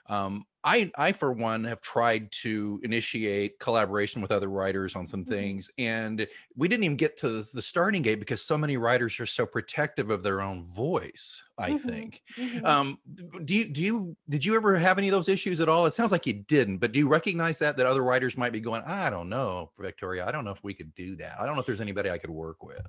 um, 0.09 0.45
i 0.63 0.91
i 0.97 1.13
for 1.13 1.33
one 1.33 1.65
have 1.65 1.81
tried 1.81 2.31
to 2.31 2.81
initiate 2.85 3.59
collaboration 3.59 4.21
with 4.21 4.31
other 4.31 4.49
writers 4.49 4.95
on 4.95 5.07
some 5.07 5.23
mm-hmm. 5.23 5.33
things 5.33 5.71
and 5.79 6.27
we 6.57 6.69
didn't 6.69 6.85
even 6.85 6.97
get 6.97 7.17
to 7.17 7.43
the 7.53 7.63
starting 7.63 8.03
gate 8.03 8.21
because 8.21 8.43
so 8.43 8.57
many 8.57 8.77
writers 8.77 9.19
are 9.19 9.27
so 9.27 9.47
protective 9.47 10.11
of 10.11 10.23
their 10.23 10.41
own 10.41 10.63
voice 10.63 11.43
i 11.59 11.71
mm-hmm. 11.71 11.89
think 11.89 12.23
mm-hmm. 12.39 12.65
Um, 12.65 12.99
do 13.45 13.55
you 13.55 13.69
do 13.73 13.83
you 13.83 14.17
did 14.29 14.45
you 14.45 14.55
ever 14.57 14.77
have 14.77 14.99
any 14.99 15.09
of 15.09 15.13
those 15.13 15.29
issues 15.29 15.61
at 15.61 15.69
all 15.69 15.87
it 15.87 15.95
sounds 15.95 16.13
like 16.13 16.27
you 16.27 16.35
didn't 16.35 16.79
but 16.79 16.93
do 16.93 16.99
you 16.99 17.09
recognize 17.09 17.59
that 17.61 17.77
that 17.77 17.87
other 17.87 18.03
writers 18.03 18.37
might 18.37 18.53
be 18.53 18.61
going 18.61 18.83
i 18.87 19.11
don't 19.11 19.29
know 19.29 19.71
victoria 19.79 20.27
i 20.27 20.31
don't 20.31 20.45
know 20.45 20.53
if 20.53 20.63
we 20.63 20.75
could 20.75 20.95
do 20.95 21.17
that 21.17 21.41
i 21.41 21.47
don't 21.47 21.55
know 21.55 21.61
if 21.61 21.67
there's 21.67 21.81
anybody 21.81 22.11
i 22.11 22.19
could 22.19 22.31
work 22.31 22.63
with 22.63 22.87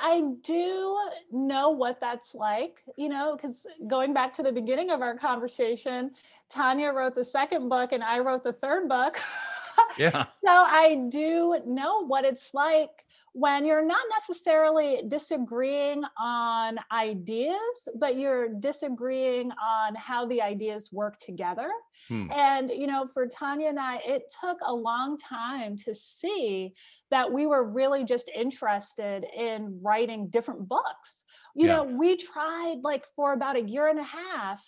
I 0.00 0.22
do 0.42 0.98
know 1.30 1.70
what 1.70 2.00
that's 2.00 2.34
like, 2.34 2.82
you 2.96 3.08
know, 3.08 3.36
because 3.36 3.66
going 3.86 4.14
back 4.14 4.32
to 4.34 4.42
the 4.42 4.52
beginning 4.52 4.90
of 4.90 5.02
our 5.02 5.16
conversation, 5.16 6.12
Tanya 6.48 6.92
wrote 6.92 7.14
the 7.14 7.24
second 7.24 7.68
book 7.68 7.92
and 7.92 8.02
I 8.02 8.18
wrote 8.20 8.42
the 8.42 8.52
third 8.52 8.88
book. 8.88 9.20
Yeah. 9.96 10.26
so 10.42 10.48
I 10.48 11.06
do 11.10 11.60
know 11.66 12.06
what 12.06 12.24
it's 12.24 12.54
like 12.54 13.04
when 13.32 13.64
you're 13.64 13.84
not 13.84 14.04
necessarily 14.10 15.02
disagreeing 15.06 16.02
on 16.18 16.78
ideas, 16.90 17.88
but 17.96 18.16
you're 18.16 18.48
disagreeing 18.48 19.52
on 19.62 19.94
how 19.94 20.26
the 20.26 20.42
ideas 20.42 20.90
work 20.92 21.16
together. 21.18 21.70
Hmm. 22.08 22.26
And, 22.32 22.70
you 22.70 22.86
know, 22.86 23.06
for 23.06 23.28
Tanya 23.28 23.68
and 23.68 23.78
I, 23.78 23.96
it 24.04 24.24
took 24.40 24.58
a 24.66 24.74
long 24.74 25.16
time 25.16 25.76
to 25.84 25.94
see 25.94 26.74
that 27.10 27.30
we 27.30 27.46
were 27.46 27.70
really 27.70 28.04
just 28.04 28.28
interested 28.34 29.24
in 29.36 29.78
writing 29.80 30.28
different 30.28 30.68
books. 30.68 31.22
You 31.54 31.68
yeah. 31.68 31.76
know, 31.76 31.84
we 31.84 32.16
tried 32.16 32.78
like 32.82 33.04
for 33.14 33.32
about 33.32 33.56
a 33.56 33.62
year 33.62 33.88
and 33.88 33.98
a 33.98 34.04
half 34.04 34.64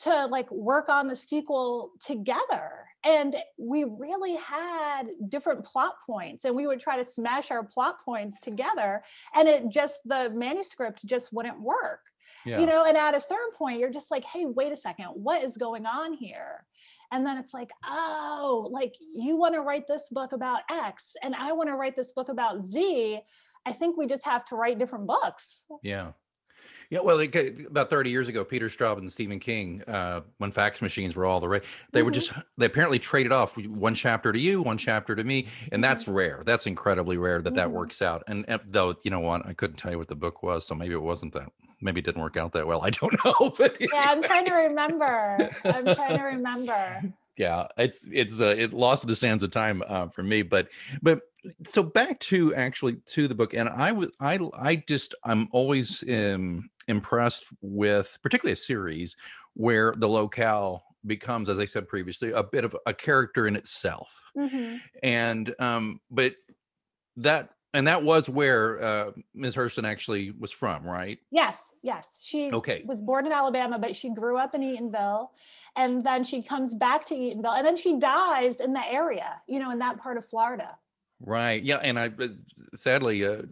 to 0.00 0.26
like 0.26 0.50
work 0.50 0.88
on 0.88 1.06
the 1.06 1.16
sequel 1.16 1.92
together 2.00 2.86
and 3.04 3.36
we 3.58 3.84
really 3.84 4.36
had 4.36 5.04
different 5.28 5.64
plot 5.64 5.94
points 6.06 6.44
and 6.44 6.54
we 6.54 6.66
would 6.66 6.80
try 6.80 6.96
to 6.96 7.04
smash 7.04 7.50
our 7.50 7.62
plot 7.62 7.96
points 8.04 8.40
together 8.40 9.02
and 9.34 9.48
it 9.48 9.68
just 9.68 10.00
the 10.04 10.30
manuscript 10.30 11.04
just 11.04 11.32
wouldn't 11.32 11.60
work. 11.60 12.00
Yeah. 12.46 12.60
you 12.60 12.66
know 12.66 12.84
and 12.84 12.96
at 12.96 13.14
a 13.14 13.20
certain 13.20 13.52
point 13.56 13.78
you're 13.78 13.90
just 13.90 14.10
like 14.10 14.22
hey 14.22 14.44
wait 14.44 14.70
a 14.70 14.76
second 14.76 15.06
what 15.14 15.42
is 15.42 15.56
going 15.56 15.86
on 15.86 16.12
here? 16.12 16.64
And 17.12 17.24
then 17.24 17.38
it's 17.38 17.54
like 17.54 17.70
oh 17.86 18.68
like 18.70 18.94
you 18.98 19.36
want 19.36 19.54
to 19.54 19.60
write 19.60 19.86
this 19.86 20.08
book 20.10 20.32
about 20.32 20.60
x 20.70 21.14
and 21.22 21.34
i 21.34 21.52
want 21.52 21.68
to 21.68 21.76
write 21.76 21.96
this 21.96 22.12
book 22.12 22.28
about 22.28 22.60
z. 22.60 23.20
I 23.66 23.72
think 23.72 23.96
we 23.96 24.06
just 24.06 24.24
have 24.24 24.44
to 24.46 24.56
write 24.56 24.78
different 24.78 25.06
books. 25.06 25.64
Yeah 25.82 26.12
yeah, 26.90 27.00
well, 27.00 27.18
it, 27.18 27.66
about 27.66 27.90
30 27.90 28.10
years 28.10 28.28
ago, 28.28 28.44
Peter 28.44 28.66
Straub 28.66 28.98
and 28.98 29.10
Stephen 29.10 29.40
King, 29.40 29.82
uh, 29.86 30.22
when 30.38 30.50
fax 30.50 30.82
machines 30.82 31.16
were 31.16 31.26
all 31.26 31.40
the 31.40 31.48
rage, 31.48 31.64
they 31.92 32.00
mm-hmm. 32.00 32.06
were 32.06 32.10
just, 32.12 32.32
they 32.58 32.66
apparently 32.66 32.98
traded 32.98 33.32
off 33.32 33.56
one 33.56 33.94
chapter 33.94 34.32
to 34.32 34.38
you, 34.38 34.62
one 34.62 34.78
chapter 34.78 35.16
to 35.16 35.24
me. 35.24 35.46
And 35.72 35.82
that's 35.82 36.04
mm-hmm. 36.04 36.12
rare. 36.12 36.42
That's 36.44 36.66
incredibly 36.66 37.16
rare 37.16 37.40
that 37.40 37.50
mm-hmm. 37.50 37.56
that 37.56 37.70
works 37.70 38.02
out. 38.02 38.22
And, 38.26 38.44
and, 38.48 38.60
though, 38.66 38.96
you 39.02 39.10
know 39.10 39.20
what, 39.20 39.46
I 39.46 39.52
couldn't 39.52 39.76
tell 39.76 39.90
you 39.90 39.98
what 39.98 40.08
the 40.08 40.14
book 40.14 40.42
was. 40.42 40.66
So 40.66 40.74
maybe 40.74 40.94
it 40.94 41.02
wasn't 41.02 41.32
that, 41.34 41.50
maybe 41.80 42.00
it 42.00 42.04
didn't 42.04 42.22
work 42.22 42.36
out 42.36 42.52
that 42.52 42.66
well. 42.66 42.82
I 42.82 42.90
don't 42.90 43.14
know. 43.24 43.54
But 43.56 43.76
yeah, 43.80 43.88
I'm 43.94 44.22
trying 44.22 44.44
to 44.46 44.54
remember. 44.54 45.50
I'm 45.64 45.94
trying 45.94 46.18
to 46.18 46.24
remember. 46.24 47.02
Yeah, 47.36 47.66
it's, 47.76 48.08
it's, 48.12 48.40
uh, 48.40 48.54
it 48.56 48.72
lost 48.72 49.02
to 49.02 49.08
the 49.08 49.16
sands 49.16 49.42
of 49.42 49.50
time 49.50 49.82
uh, 49.88 50.06
for 50.06 50.22
me. 50.22 50.42
But, 50.42 50.68
but, 51.02 51.22
so 51.66 51.82
back 51.82 52.18
to 52.20 52.54
actually 52.54 52.96
to 53.06 53.28
the 53.28 53.34
book 53.34 53.54
and 53.54 53.68
i 53.68 53.92
was 53.92 54.10
i 54.20 54.38
i 54.54 54.76
just 54.76 55.14
i'm 55.24 55.48
always 55.52 56.02
um 56.08 56.68
impressed 56.88 57.46
with 57.60 58.18
particularly 58.22 58.52
a 58.52 58.56
series 58.56 59.16
where 59.54 59.94
the 59.96 60.08
locale 60.08 60.84
becomes 61.06 61.48
as 61.48 61.58
i 61.58 61.64
said 61.64 61.86
previously 61.86 62.30
a 62.30 62.42
bit 62.42 62.64
of 62.64 62.76
a 62.86 62.94
character 62.94 63.46
in 63.46 63.56
itself 63.56 64.22
mm-hmm. 64.36 64.76
and 65.02 65.54
um 65.58 66.00
but 66.10 66.34
that 67.16 67.50
and 67.74 67.88
that 67.88 68.04
was 68.04 68.28
where 68.28 68.80
uh, 68.80 69.10
Ms. 69.34 69.56
Hurston 69.56 69.84
actually 69.84 70.30
was 70.30 70.52
from, 70.52 70.84
right? 70.84 71.18
Yes, 71.32 71.74
yes. 71.82 72.18
She 72.22 72.50
okay. 72.52 72.84
was 72.86 73.00
born 73.00 73.26
in 73.26 73.32
Alabama, 73.32 73.80
but 73.80 73.96
she 73.96 74.10
grew 74.14 74.38
up 74.38 74.54
in 74.54 74.60
Eatonville, 74.60 75.30
and 75.74 76.02
then 76.04 76.22
she 76.22 76.40
comes 76.40 76.74
back 76.76 77.04
to 77.06 77.14
Eatonville, 77.14 77.58
and 77.58 77.66
then 77.66 77.76
she 77.76 77.98
dies 77.98 78.60
in 78.60 78.72
the 78.72 78.86
area, 78.88 79.42
you 79.48 79.58
know, 79.58 79.72
in 79.72 79.80
that 79.80 79.98
part 79.98 80.16
of 80.16 80.24
Florida. 80.24 80.70
Right. 81.20 81.62
Yeah. 81.62 81.76
And 81.76 81.98
I 81.98 82.06
uh, 82.06 82.28
sadly 82.76 83.26
uh, 83.26 83.42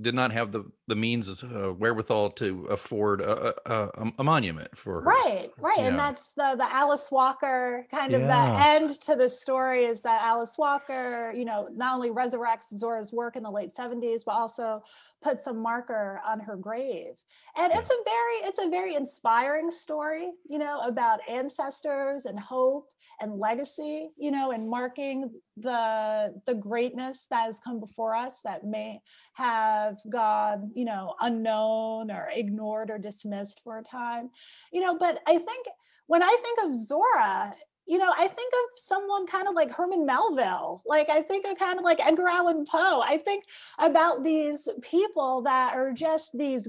did 0.00 0.14
not 0.14 0.32
have 0.32 0.52
the 0.52 0.64
the 0.86 0.96
means 0.96 1.42
uh, 1.42 1.72
wherewithal 1.76 2.30
to 2.30 2.66
afford 2.70 3.20
a, 3.20 3.54
a, 3.70 4.12
a, 4.18 4.24
monument 4.24 4.76
for 4.76 5.02
her. 5.02 5.02
Right. 5.02 5.50
Right. 5.58 5.78
Yeah. 5.78 5.88
And 5.88 5.98
that's 5.98 6.32
the 6.32 6.54
the 6.56 6.72
Alice 6.72 7.10
Walker 7.10 7.86
kind 7.90 8.12
of 8.14 8.22
yeah. 8.22 8.26
the 8.28 8.66
end 8.66 9.00
to 9.02 9.16
the 9.16 9.28
story 9.28 9.84
is 9.84 10.00
that 10.00 10.22
Alice 10.22 10.56
Walker, 10.58 11.32
you 11.36 11.44
know, 11.44 11.68
not 11.74 11.94
only 11.94 12.10
resurrects 12.10 12.74
Zora's 12.74 13.12
work 13.12 13.36
in 13.36 13.42
the 13.42 13.50
late 13.50 13.70
70s, 13.76 14.22
but 14.24 14.32
also 14.32 14.82
put 15.22 15.40
some 15.40 15.58
marker 15.58 16.20
on 16.26 16.40
her 16.40 16.56
grave. 16.56 17.14
And 17.56 17.72
it's 17.72 17.90
a 17.90 18.04
very 18.04 18.48
it's 18.48 18.58
a 18.58 18.68
very 18.68 18.94
inspiring 18.94 19.70
story, 19.70 20.30
you 20.46 20.58
know, 20.58 20.80
about 20.80 21.20
ancestors 21.28 22.24
and 22.24 22.38
hope 22.38 22.88
and 23.20 23.38
legacy, 23.38 24.10
you 24.16 24.30
know, 24.30 24.50
and 24.52 24.68
marking 24.68 25.30
the 25.56 26.34
the 26.46 26.54
greatness 26.54 27.26
that 27.30 27.44
has 27.44 27.60
come 27.60 27.80
before 27.80 28.14
us 28.14 28.40
that 28.44 28.64
may 28.64 29.00
have 29.34 29.98
gone, 30.10 30.70
you 30.74 30.84
know, 30.84 31.14
unknown 31.20 32.10
or 32.10 32.28
ignored 32.32 32.90
or 32.90 32.98
dismissed 32.98 33.60
for 33.62 33.78
a 33.78 33.82
time. 33.82 34.30
You 34.72 34.80
know, 34.80 34.96
but 34.98 35.20
I 35.26 35.38
think 35.38 35.66
when 36.06 36.22
I 36.22 36.36
think 36.42 36.58
of 36.64 36.74
Zora, 36.74 37.54
you 37.90 37.98
know, 37.98 38.12
I 38.16 38.28
think 38.28 38.52
of 38.52 38.78
someone 38.78 39.26
kind 39.26 39.48
of 39.48 39.56
like 39.56 39.68
Herman 39.68 40.06
Melville. 40.06 40.80
Like 40.86 41.10
I 41.10 41.22
think 41.22 41.44
of 41.44 41.58
kind 41.58 41.76
of 41.76 41.84
like 41.84 41.98
Edgar 41.98 42.28
Allan 42.28 42.64
Poe. 42.64 43.02
I 43.04 43.18
think 43.18 43.42
about 43.80 44.22
these 44.22 44.68
people 44.80 45.42
that 45.42 45.74
are 45.74 45.90
just 45.92 46.30
these 46.38 46.68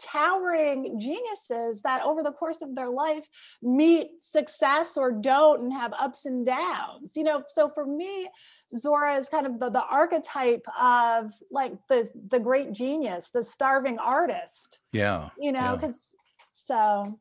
towering 0.00 0.98
geniuses 0.98 1.82
that 1.82 2.02
over 2.02 2.22
the 2.22 2.32
course 2.32 2.62
of 2.62 2.74
their 2.74 2.88
life 2.88 3.28
meet 3.60 4.12
success 4.18 4.96
or 4.96 5.12
don't 5.12 5.60
and 5.60 5.72
have 5.74 5.92
ups 5.92 6.24
and 6.24 6.46
downs. 6.46 7.18
You 7.18 7.24
know, 7.24 7.44
so 7.48 7.68
for 7.68 7.84
me, 7.84 8.30
Zora 8.74 9.16
is 9.16 9.28
kind 9.28 9.46
of 9.46 9.60
the, 9.60 9.68
the 9.68 9.84
archetype 9.84 10.64
of 10.80 11.34
like 11.50 11.74
the 11.90 12.08
the 12.30 12.40
great 12.40 12.72
genius, 12.72 13.28
the 13.28 13.44
starving 13.44 13.98
artist. 13.98 14.78
Yeah. 14.94 15.28
You 15.38 15.52
know, 15.52 15.76
because 15.76 16.14
yeah. 16.14 16.18
so 16.54 17.18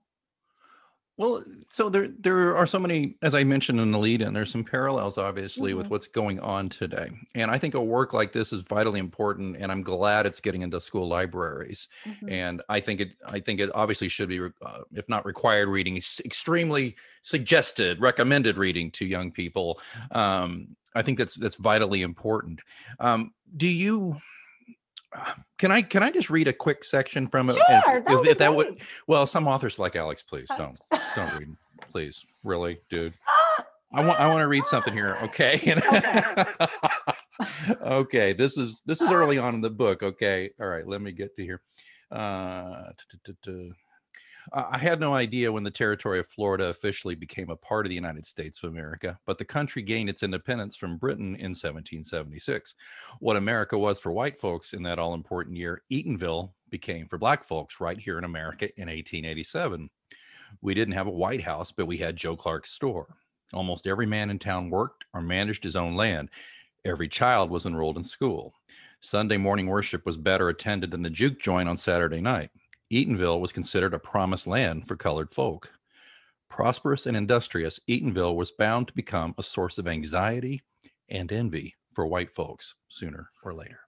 Well, 1.21 1.43
so 1.69 1.87
there 1.87 2.07
there 2.07 2.57
are 2.57 2.65
so 2.65 2.79
many, 2.79 3.15
as 3.21 3.35
I 3.35 3.43
mentioned 3.43 3.79
in 3.79 3.91
the 3.91 3.99
lead 3.99 4.23
in, 4.23 4.33
there's 4.33 4.49
some 4.51 4.63
parallels 4.63 5.19
obviously 5.19 5.75
with 5.75 5.85
Mhm. 5.85 5.89
what's 5.91 6.07
going 6.07 6.39
on 6.39 6.67
today. 6.67 7.11
And 7.35 7.51
I 7.51 7.59
think 7.59 7.75
a 7.75 7.83
work 7.83 8.11
like 8.11 8.31
this 8.31 8.51
is 8.51 8.63
vitally 8.63 8.99
important, 8.99 9.55
and 9.57 9.71
I'm 9.71 9.83
glad 9.83 10.25
it's 10.25 10.39
getting 10.39 10.63
into 10.63 10.81
school 10.81 11.07
libraries. 11.07 11.87
Mhm. 12.05 12.31
And 12.31 12.61
I 12.69 12.79
think 12.79 13.01
it 13.01 13.09
I 13.23 13.39
think 13.39 13.59
it 13.59 13.69
obviously 13.75 14.07
should 14.07 14.29
be, 14.29 14.39
uh, 14.39 14.79
if 14.93 15.07
not 15.07 15.23
required 15.23 15.69
reading, 15.69 15.95
extremely 15.97 16.95
suggested, 17.21 18.01
recommended 18.01 18.57
reading 18.57 18.89
to 18.93 19.05
young 19.05 19.31
people. 19.31 19.79
Um, 20.09 20.75
I 20.95 21.03
think 21.03 21.19
that's 21.19 21.35
that's 21.35 21.55
vitally 21.57 22.01
important. 22.01 22.61
Um, 22.99 23.31
do 23.55 23.67
you? 23.67 24.19
Can 25.57 25.71
I 25.71 25.83
can 25.83 26.01
I 26.01 26.09
just 26.09 26.31
read 26.31 26.47
a 26.47 26.53
quick 26.53 26.83
section 26.83 27.27
from 27.27 27.49
it? 27.51 27.53
Sure, 27.53 28.01
that 28.01 28.03
would 28.09 28.23
be 28.23 28.29
if 28.29 28.37
that 28.39 28.55
would 28.55 28.81
well, 29.05 29.27
some 29.27 29.47
authors 29.47 29.77
like 29.77 29.95
Alex, 29.95 30.23
please 30.23 30.47
Uh, 30.49 30.57
don't 30.57 30.79
don't 31.15 31.37
read, 31.39 31.49
please, 31.91 32.25
really, 32.43 32.79
dude. 32.89 33.13
I 33.93 34.03
want 34.03 34.19
I 34.19 34.27
want 34.27 34.39
to 34.39 34.47
read 34.47 34.65
something 34.65 34.93
here, 34.93 35.17
okay? 35.23 35.75
Okay. 37.41 37.75
okay, 37.81 38.33
this 38.33 38.57
is 38.57 38.81
this 38.85 39.01
is 39.01 39.11
early 39.11 39.37
on 39.37 39.53
in 39.53 39.61
the 39.61 39.69
book. 39.69 40.01
Okay, 40.01 40.49
all 40.59 40.67
right, 40.67 40.87
let 40.87 41.01
me 41.01 41.11
get 41.11 41.35
to 41.35 41.43
here. 41.43 41.61
Uh. 42.11 42.91
Uh, 44.51 44.65
I 44.71 44.77
had 44.77 44.99
no 44.99 45.13
idea 45.13 45.51
when 45.51 45.63
the 45.63 45.71
territory 45.71 46.19
of 46.19 46.27
Florida 46.27 46.65
officially 46.65 47.15
became 47.15 47.49
a 47.49 47.55
part 47.55 47.85
of 47.85 47.89
the 47.89 47.95
United 47.95 48.25
States 48.25 48.61
of 48.63 48.69
America, 48.69 49.19
but 49.25 49.37
the 49.37 49.45
country 49.45 49.81
gained 49.81 50.09
its 50.09 50.23
independence 50.23 50.75
from 50.75 50.97
Britain 50.97 51.35
in 51.35 51.51
1776. 51.51 52.75
What 53.19 53.37
America 53.37 53.77
was 53.77 53.99
for 53.99 54.11
white 54.11 54.39
folks 54.39 54.73
in 54.73 54.83
that 54.83 54.99
all 54.99 55.13
important 55.13 55.57
year, 55.57 55.83
Eatonville 55.91 56.51
became 56.69 57.07
for 57.07 57.17
black 57.17 57.43
folks 57.43 57.79
right 57.79 57.99
here 57.99 58.17
in 58.17 58.23
America 58.23 58.65
in 58.77 58.87
1887. 58.87 59.89
We 60.61 60.73
didn't 60.73 60.95
have 60.95 61.07
a 61.07 61.11
White 61.11 61.43
House, 61.43 61.71
but 61.71 61.85
we 61.85 61.97
had 61.97 62.15
Joe 62.15 62.35
Clark's 62.35 62.71
store. 62.71 63.15
Almost 63.53 63.87
every 63.87 64.05
man 64.05 64.29
in 64.29 64.39
town 64.39 64.69
worked 64.69 65.05
or 65.13 65.21
managed 65.21 65.63
his 65.63 65.75
own 65.75 65.95
land. 65.95 66.29
Every 66.83 67.07
child 67.07 67.49
was 67.49 67.65
enrolled 67.65 67.97
in 67.97 68.03
school. 68.03 68.53
Sunday 69.01 69.37
morning 69.37 69.67
worship 69.67 70.05
was 70.05 70.17
better 70.17 70.49
attended 70.49 70.91
than 70.91 71.01
the 71.01 71.09
juke 71.09 71.39
joint 71.39 71.67
on 71.67 71.77
Saturday 71.77 72.21
night. 72.21 72.51
Eatonville 72.91 73.39
was 73.39 73.51
considered 73.51 73.93
a 73.93 73.99
promised 73.99 74.47
land 74.47 74.87
for 74.87 74.95
colored 74.95 75.31
folk. 75.31 75.71
Prosperous 76.49 77.05
and 77.05 77.15
industrious, 77.15 77.79
Eatonville 77.89 78.35
was 78.35 78.51
bound 78.51 78.87
to 78.89 78.93
become 78.93 79.33
a 79.37 79.43
source 79.43 79.77
of 79.77 79.87
anxiety 79.87 80.61
and 81.09 81.31
envy 81.31 81.75
for 81.93 82.05
white 82.05 82.33
folks 82.33 82.75
sooner 82.87 83.29
or 83.43 83.53
later. 83.53 83.79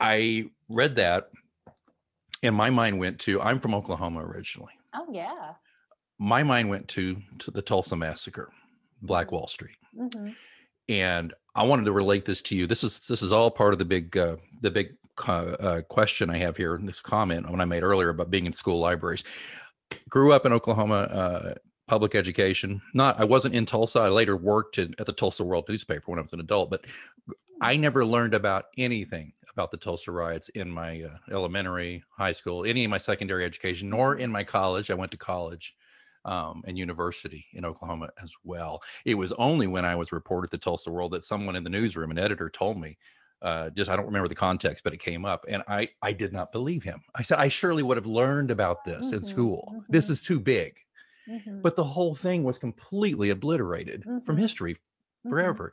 I 0.00 0.50
read 0.68 0.96
that 0.96 1.30
and 2.42 2.54
my 2.54 2.70
mind 2.70 2.98
went 2.98 3.18
to 3.20 3.40
I'm 3.40 3.58
from 3.58 3.74
Oklahoma 3.74 4.20
originally. 4.24 4.72
Oh 4.94 5.06
yeah. 5.10 5.52
My 6.18 6.42
mind 6.42 6.68
went 6.70 6.88
to 6.88 7.22
to 7.40 7.50
the 7.50 7.62
Tulsa 7.62 7.96
massacre, 7.96 8.50
Black 9.02 9.32
Wall 9.32 9.48
Street. 9.48 9.76
Mhm. 9.94 10.34
and 10.88 11.34
I 11.54 11.62
wanted 11.64 11.86
to 11.86 11.92
relate 11.92 12.26
this 12.26 12.42
to 12.42 12.56
you. 12.56 12.66
This 12.66 12.84
is 12.84 13.00
this 13.00 13.22
is 13.22 13.32
all 13.32 13.50
part 13.50 13.72
of 13.72 13.78
the 13.78 13.84
big 13.86 14.16
uh, 14.16 14.36
the 14.60 14.70
big 14.70 14.96
uh, 15.28 15.82
question 15.88 16.30
I 16.30 16.38
have 16.38 16.56
here. 16.56 16.78
This 16.82 17.00
comment 17.00 17.50
when 17.50 17.60
I 17.60 17.64
made 17.64 17.82
earlier 17.82 18.10
about 18.10 18.30
being 18.30 18.46
in 18.46 18.52
school 18.52 18.78
libraries. 18.78 19.24
Grew 20.08 20.32
up 20.32 20.44
in 20.46 20.52
Oklahoma, 20.52 20.94
uh, 20.94 21.54
public 21.86 22.14
education. 22.14 22.82
Not 22.94 23.20
I 23.20 23.24
wasn't 23.24 23.54
in 23.54 23.66
Tulsa. 23.66 24.00
I 24.00 24.08
later 24.08 24.36
worked 24.36 24.78
at, 24.78 24.90
at 24.98 25.06
the 25.06 25.12
Tulsa 25.12 25.44
World 25.44 25.66
newspaper 25.68 26.10
when 26.10 26.18
I 26.18 26.22
was 26.22 26.32
an 26.32 26.40
adult, 26.40 26.70
but 26.70 26.84
I 27.60 27.76
never 27.76 28.04
learned 28.04 28.34
about 28.34 28.66
anything 28.76 29.32
about 29.52 29.70
the 29.70 29.78
Tulsa 29.78 30.12
riots 30.12 30.50
in 30.50 30.70
my 30.70 31.02
uh, 31.02 31.16
elementary, 31.32 32.04
high 32.10 32.32
school, 32.32 32.64
any 32.66 32.84
of 32.84 32.90
my 32.90 32.98
secondary 32.98 33.44
education, 33.44 33.88
nor 33.88 34.16
in 34.16 34.30
my 34.30 34.44
college. 34.44 34.90
I 34.90 34.94
went 34.94 35.12
to 35.12 35.16
college 35.16 35.74
um, 36.26 36.62
and 36.66 36.76
university 36.76 37.46
in 37.54 37.64
Oklahoma 37.64 38.10
as 38.22 38.34
well. 38.44 38.82
It 39.06 39.14
was 39.14 39.32
only 39.32 39.66
when 39.66 39.86
I 39.86 39.94
was 39.94 40.12
reported 40.12 40.50
to 40.50 40.58
Tulsa 40.58 40.90
World 40.90 41.12
that 41.12 41.24
someone 41.24 41.56
in 41.56 41.64
the 41.64 41.70
newsroom, 41.70 42.10
an 42.10 42.18
editor, 42.18 42.50
told 42.50 42.78
me. 42.78 42.98
Uh, 43.42 43.70
just 43.70 43.90
I 43.90 43.96
don't 43.96 44.06
remember 44.06 44.28
the 44.28 44.34
context, 44.34 44.82
but 44.84 44.94
it 44.94 44.98
came 44.98 45.24
up, 45.24 45.44
and 45.48 45.62
I 45.68 45.90
I 46.02 46.12
did 46.12 46.32
not 46.32 46.52
believe 46.52 46.84
him. 46.84 47.02
I 47.14 47.22
said 47.22 47.38
I 47.38 47.48
surely 47.48 47.82
would 47.82 47.96
have 47.98 48.06
learned 48.06 48.50
about 48.50 48.84
this 48.84 49.12
in 49.12 49.22
Mhm, 49.22 49.22
school. 49.22 49.76
This 49.90 50.08
mhm. 50.08 50.10
is 50.10 50.22
too 50.22 50.40
big. 50.40 50.78
Mhm. 51.26 51.64
But 51.64 51.76
the 51.76 51.84
whole 51.84 52.14
thing 52.14 52.44
was 52.44 52.58
completely 52.58 53.30
obliterated 53.30 54.06
from 54.24 54.36
Mhm. 54.36 54.38
history 54.38 54.76
Mhm. 55.24 55.58
forever. 55.58 55.72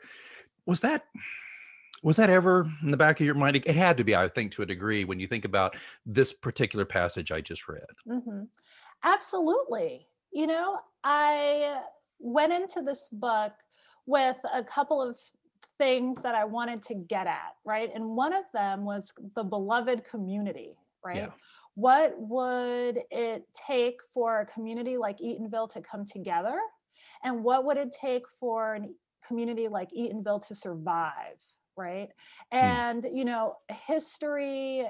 Was 0.68 0.82
that 0.82 1.06
was 2.04 2.18
that 2.18 2.30
ever 2.32 2.72
in 2.84 2.92
the 2.92 2.98
back 2.98 3.20
of 3.22 3.26
your 3.28 3.36
mind? 3.36 3.58
It 3.58 3.76
had 3.76 3.98
to 3.98 4.04
be, 4.06 4.16
I 4.16 4.28
think, 4.30 4.54
to 4.54 4.64
a 4.64 4.68
degree, 4.68 5.06
when 5.06 5.20
you 5.20 5.28
think 5.28 5.46
about 5.46 5.76
this 6.06 6.34
particular 6.34 6.86
passage 6.86 7.32
I 7.32 7.42
just 7.42 7.68
read. 7.70 7.86
hmm 8.08 8.44
Absolutely. 9.04 10.08
You 10.32 10.48
know, 10.48 10.80
I 11.04 11.84
went 12.20 12.54
into 12.54 12.82
this 12.82 13.10
book 13.10 13.54
with 14.08 14.38
a 14.54 14.64
couple 14.64 15.02
of 15.02 15.20
things 15.78 16.22
that 16.22 16.36
I 16.36 16.46
wanted 16.46 16.82
to 16.84 16.96
get 16.96 17.28
at, 17.28 17.56
right? 17.66 17.90
And 17.94 18.16
one 18.16 18.34
of 18.34 18.46
them 18.54 18.86
was 18.86 19.12
the 19.36 19.44
beloved 19.44 20.04
community, 20.04 20.78
right? 21.04 21.18
Yeah. 21.18 21.30
What 21.76 22.16
would 22.20 23.02
it 23.10 23.48
take 23.54 24.00
for 24.14 24.42
a 24.42 24.46
community 24.46 24.98
like 24.98 25.18
Eatonville 25.18 25.72
to 25.74 25.82
come 25.82 26.06
together? 26.06 26.60
And 27.24 27.44
what 27.44 27.66
would 27.66 27.78
it 27.78 27.92
take 28.00 28.24
for 28.40 28.76
a 28.76 28.82
community 29.28 29.68
like 29.68 29.90
Eatonville 29.92 30.46
to 30.48 30.56
survive, 30.56 31.42
right? 31.76 32.10
Hmm. 32.52 32.58
And, 32.58 33.08
you 33.12 33.26
know, 33.26 33.58
history 33.70 34.86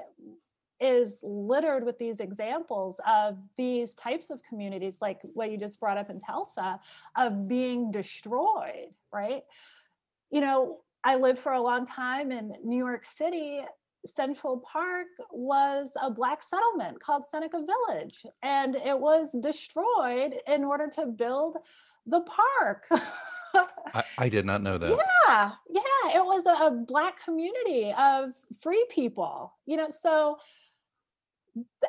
is 0.80 1.20
littered 1.22 1.84
with 1.84 1.98
these 1.98 2.20
examples 2.20 3.00
of 3.06 3.38
these 3.56 3.94
types 3.94 4.30
of 4.30 4.42
communities, 4.42 4.98
like 5.00 5.20
what 5.32 5.50
you 5.50 5.56
just 5.56 5.80
brought 5.80 5.96
up 5.96 6.10
in 6.10 6.20
Tulsa, 6.20 6.78
of 7.16 7.48
being 7.48 7.90
destroyed, 7.90 8.90
right? 9.12 9.44
You 10.30 10.40
know, 10.40 10.78
I 11.04 11.16
lived 11.16 11.38
for 11.38 11.52
a 11.52 11.62
long 11.62 11.86
time 11.86 12.32
in 12.32 12.54
New 12.64 12.78
York 12.78 13.04
City. 13.04 13.60
Central 14.06 14.60
Park 14.60 15.06
was 15.30 15.96
a 16.02 16.10
black 16.10 16.42
settlement 16.42 17.00
called 17.00 17.24
Seneca 17.30 17.64
Village, 17.64 18.26
and 18.42 18.76
it 18.76 18.98
was 18.98 19.34
destroyed 19.40 20.34
in 20.46 20.64
order 20.64 20.88
to 20.88 21.06
build 21.06 21.56
the 22.06 22.20
park. 22.22 22.86
I, 23.94 24.04
I 24.18 24.28
did 24.28 24.44
not 24.44 24.62
know 24.62 24.78
that. 24.78 24.90
yeah 24.90 25.52
yeah 25.70 26.18
it 26.20 26.24
was 26.24 26.46
a, 26.46 26.66
a 26.66 26.70
black 26.70 27.22
community 27.24 27.94
of 27.96 28.32
free 28.60 28.84
people 28.90 29.54
you 29.66 29.76
know 29.76 29.88
so 29.88 30.38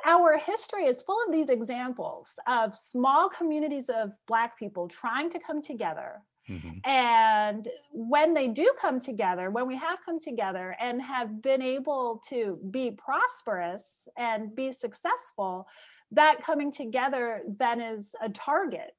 our 0.06 0.38
history 0.38 0.84
is 0.86 1.02
full 1.02 1.18
of 1.26 1.34
these 1.34 1.50
examples 1.50 2.30
of 2.48 2.76
small 2.76 3.30
communities 3.30 3.90
of 3.90 4.12
black 4.28 4.58
people 4.60 4.88
trying 4.88 5.30
to 5.32 5.40
come 5.40 5.62
together 5.62 6.22
Mhm. 6.48 6.82
and 6.86 7.68
when 7.92 8.34
they 8.34 8.48
do 8.48 8.72
come 8.80 9.00
together 9.00 9.50
when 9.50 9.68
we 9.68 9.76
have 9.76 10.00
come 10.06 10.20
together 10.20 10.76
and 10.80 11.02
have 11.02 11.42
been 11.42 11.62
able 11.62 12.22
to 12.30 12.60
be 12.72 12.92
prosperous 12.92 14.08
and 14.18 14.56
be 14.56 14.72
successful 14.72 15.68
that 16.12 16.42
coming 16.44 16.72
together 16.72 17.42
then 17.48 17.82
is 17.82 18.16
a 18.22 18.30
target 18.30 18.96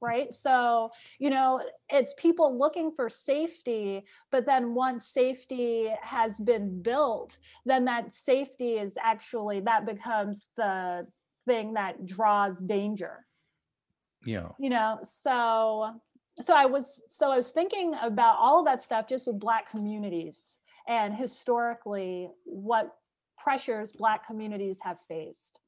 right 0.00 0.32
so 0.32 0.90
you 1.18 1.30
know 1.30 1.62
it's 1.90 2.14
people 2.18 2.56
looking 2.56 2.90
for 2.92 3.08
safety 3.08 4.04
but 4.30 4.46
then 4.46 4.74
once 4.74 5.06
safety 5.08 5.90
has 6.02 6.38
been 6.40 6.82
built 6.82 7.38
then 7.64 7.84
that 7.84 8.12
safety 8.12 8.74
is 8.78 8.96
actually 9.00 9.60
that 9.60 9.86
becomes 9.86 10.46
the 10.56 11.06
thing 11.46 11.74
that 11.74 12.04
draws 12.06 12.58
danger 12.60 13.26
Yeah. 14.24 14.52
you 14.58 14.70
know 14.70 14.98
so 15.02 16.00
so 16.40 16.54
i 16.54 16.66
was 16.66 17.02
so 17.08 17.30
i 17.30 17.36
was 17.36 17.50
thinking 17.50 17.94
about 18.02 18.36
all 18.38 18.58
of 18.60 18.64
that 18.64 18.80
stuff 18.80 19.06
just 19.08 19.26
with 19.26 19.40
black 19.40 19.70
communities 19.70 20.58
and 20.88 21.14
historically 21.14 22.28
what 22.44 22.96
pressures 23.38 23.92
black 23.92 24.26
communities 24.26 24.78
have 24.82 24.98
faced 25.08 25.60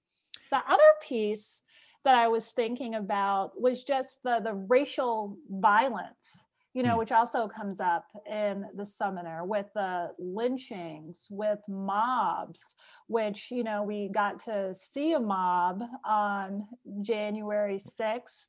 the 0.50 0.58
other 0.68 0.90
piece 1.02 1.62
that 2.04 2.14
i 2.14 2.28
was 2.28 2.50
thinking 2.52 2.94
about 2.94 3.60
was 3.60 3.84
just 3.84 4.22
the 4.22 4.40
the 4.44 4.54
racial 4.54 5.36
violence 5.50 6.46
you 6.74 6.82
know 6.82 6.94
Hmm. 6.94 6.98
which 6.98 7.12
also 7.12 7.48
comes 7.48 7.80
up 7.80 8.06
in 8.30 8.64
the 8.76 8.84
summoner 8.86 9.44
with 9.44 9.66
the 9.74 10.10
lynchings 10.18 11.26
with 11.30 11.60
mobs 11.68 12.60
which 13.08 13.50
you 13.50 13.64
know 13.64 13.82
we 13.82 14.08
got 14.08 14.38
to 14.44 14.74
see 14.74 15.14
a 15.14 15.20
mob 15.20 15.82
on 16.04 16.66
january 17.00 17.78
6th 17.78 18.48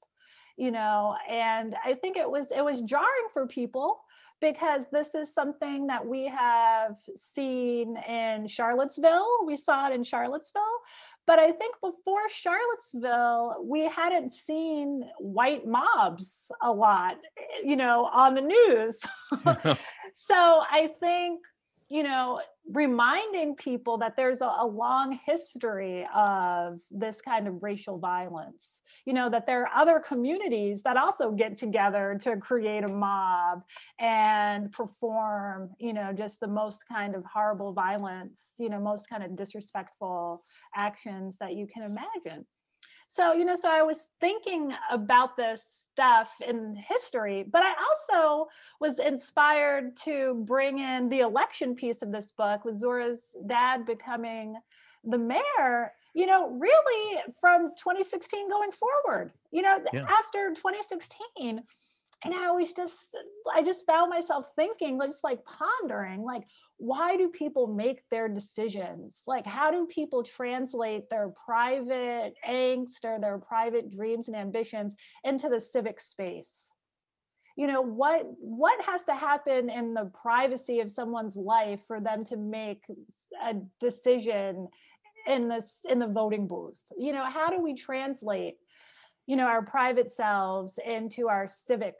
you 0.59 0.71
know 0.71 1.15
and 1.27 1.75
i 1.85 1.93
think 1.93 2.17
it 2.17 2.29
was 2.29 2.47
it 2.55 2.63
was 2.63 2.81
jarring 2.81 3.27
for 3.33 3.47
people 3.47 4.01
because 4.41 4.85
this 4.91 5.15
is 5.15 5.33
something 5.33 5.87
that 5.87 6.05
we 6.05 6.25
have 6.25 6.95
seen 7.17 7.97
in 8.07 8.47
charlottesville. 8.47 9.45
We 9.45 9.55
saw 9.55 9.89
it 9.89 9.93
in 9.93 10.03
charlottesville 10.03 10.61
but 11.25 11.39
i 11.39 11.51
think 11.51 11.75
before 11.81 12.29
charlottesville 12.29 13.63
we 13.63 13.81
hadn't 13.87 14.31
seen 14.31 15.09
white 15.19 15.65
mobs 15.65 16.51
a 16.61 16.71
lot 16.71 17.17
you 17.63 17.75
know 17.75 18.09
on 18.13 18.35
the 18.35 18.41
news. 18.41 18.99
So 20.15 20.35
i 20.71 20.89
think 20.99 21.39
you 21.89 22.03
know, 22.03 22.39
reminding 22.71 23.55
people 23.55 23.97
that 23.97 24.15
there's 24.15 24.41
a, 24.41 24.45
a, 24.59 24.65
long 24.65 25.19
history 25.25 26.07
of 26.13 26.79
this 26.91 27.19
kind 27.19 27.47
of 27.47 27.63
racial 27.63 27.97
violence. 27.97 28.81
You 29.05 29.13
know, 29.13 29.29
that 29.29 29.47
there 29.47 29.63
are 29.63 29.81
other 29.81 29.99
communities 29.99 30.83
that 30.83 30.97
also 30.97 31.31
get 31.31 31.57
together 31.57 32.19
to 32.21 32.37
create 32.37 32.83
a 32.83 32.87
mob 32.87 33.63
and 33.99 34.71
perform, 34.71 35.71
you 35.79 35.93
know, 35.93 36.13
just 36.13 36.39
the 36.39 36.47
most 36.47 36.83
kind 36.87 37.15
of 37.15 37.23
horrible 37.25 37.73
violence, 37.73 38.51
you 38.59 38.69
know, 38.69 38.79
most 38.79 39.09
kind 39.09 39.23
of 39.23 39.35
disrespectful 39.35 40.43
actions 40.75 41.37
that 41.39 41.55
you 41.55 41.65
can 41.65 41.83
imagine. 41.83 42.45
So, 43.11 43.33
you 43.33 43.43
know, 43.43 43.55
so 43.55 43.71
I 43.71 43.81
was 43.81 44.07
thinking 44.19 44.71
about 44.91 45.35
this 45.35 45.63
stuff 45.91 46.29
in 46.47 46.75
history, 46.75 47.43
but 47.51 47.63
I 47.63 47.73
also 47.89 48.47
was 48.79 48.99
inspired 48.99 49.97
to 50.05 50.43
bring 50.45 50.77
in 50.77 51.09
the 51.09 51.21
election 51.21 51.73
piece 51.73 52.03
of 52.03 52.11
this 52.11 52.31
book 52.31 52.65
with 52.65 52.77
Zora's 52.77 53.33
dad 53.47 53.87
becoming 53.87 54.57
the 55.03 55.17
mayor, 55.17 55.91
you 56.13 56.27
know, 56.27 56.51
really 56.51 57.19
from 57.41 57.71
2016 57.79 58.47
going 58.47 58.71
forward. 58.71 59.31
You 59.49 59.63
know, 59.63 59.79
yeah. 59.91 60.01
after 60.01 60.49
2016, 60.49 61.63
and 62.23 62.33
I 62.33 62.47
always 62.47 62.73
just, 62.73 63.15
I 63.53 63.63
just 63.63 63.85
found 63.85 64.09
myself 64.09 64.49
thinking, 64.55 64.99
just 65.01 65.23
like 65.23 65.39
pondering, 65.45 66.23
like, 66.23 66.43
why 66.77 67.15
do 67.15 67.29
people 67.29 67.67
make 67.67 68.01
their 68.09 68.27
decisions? 68.27 69.23
Like, 69.25 69.45
how 69.45 69.71
do 69.71 69.85
people 69.85 70.23
translate 70.23 71.09
their 71.09 71.29
private 71.45 72.33
angst 72.47 73.05
or 73.05 73.19
their 73.19 73.37
private 73.37 73.89
dreams 73.89 74.27
and 74.27 74.35
ambitions 74.35 74.95
into 75.23 75.47
the 75.47 75.61
civic 75.61 75.99
space? 75.99 76.69
You 77.55 77.67
know, 77.67 77.81
what 77.81 78.23
what 78.39 78.81
has 78.85 79.03
to 79.05 79.15
happen 79.15 79.69
in 79.69 79.93
the 79.93 80.11
privacy 80.21 80.79
of 80.79 80.91
someone's 80.91 81.35
life 81.35 81.81
for 81.87 81.99
them 81.99 82.23
to 82.25 82.37
make 82.37 82.83
a 83.43 83.55
decision 83.79 84.67
in 85.27 85.49
this 85.49 85.79
in 85.89 85.99
the 85.99 86.07
voting 86.07 86.47
booth? 86.47 86.81
You 86.97 87.11
know, 87.11 87.25
how 87.25 87.49
do 87.49 87.61
we 87.61 87.75
translate 87.75 88.55
you 89.29 89.35
know 89.35 89.45
our 89.45 89.61
private 89.61 90.11
selves 90.11 90.79
into 90.83 91.29
our 91.29 91.47
civic 91.47 91.97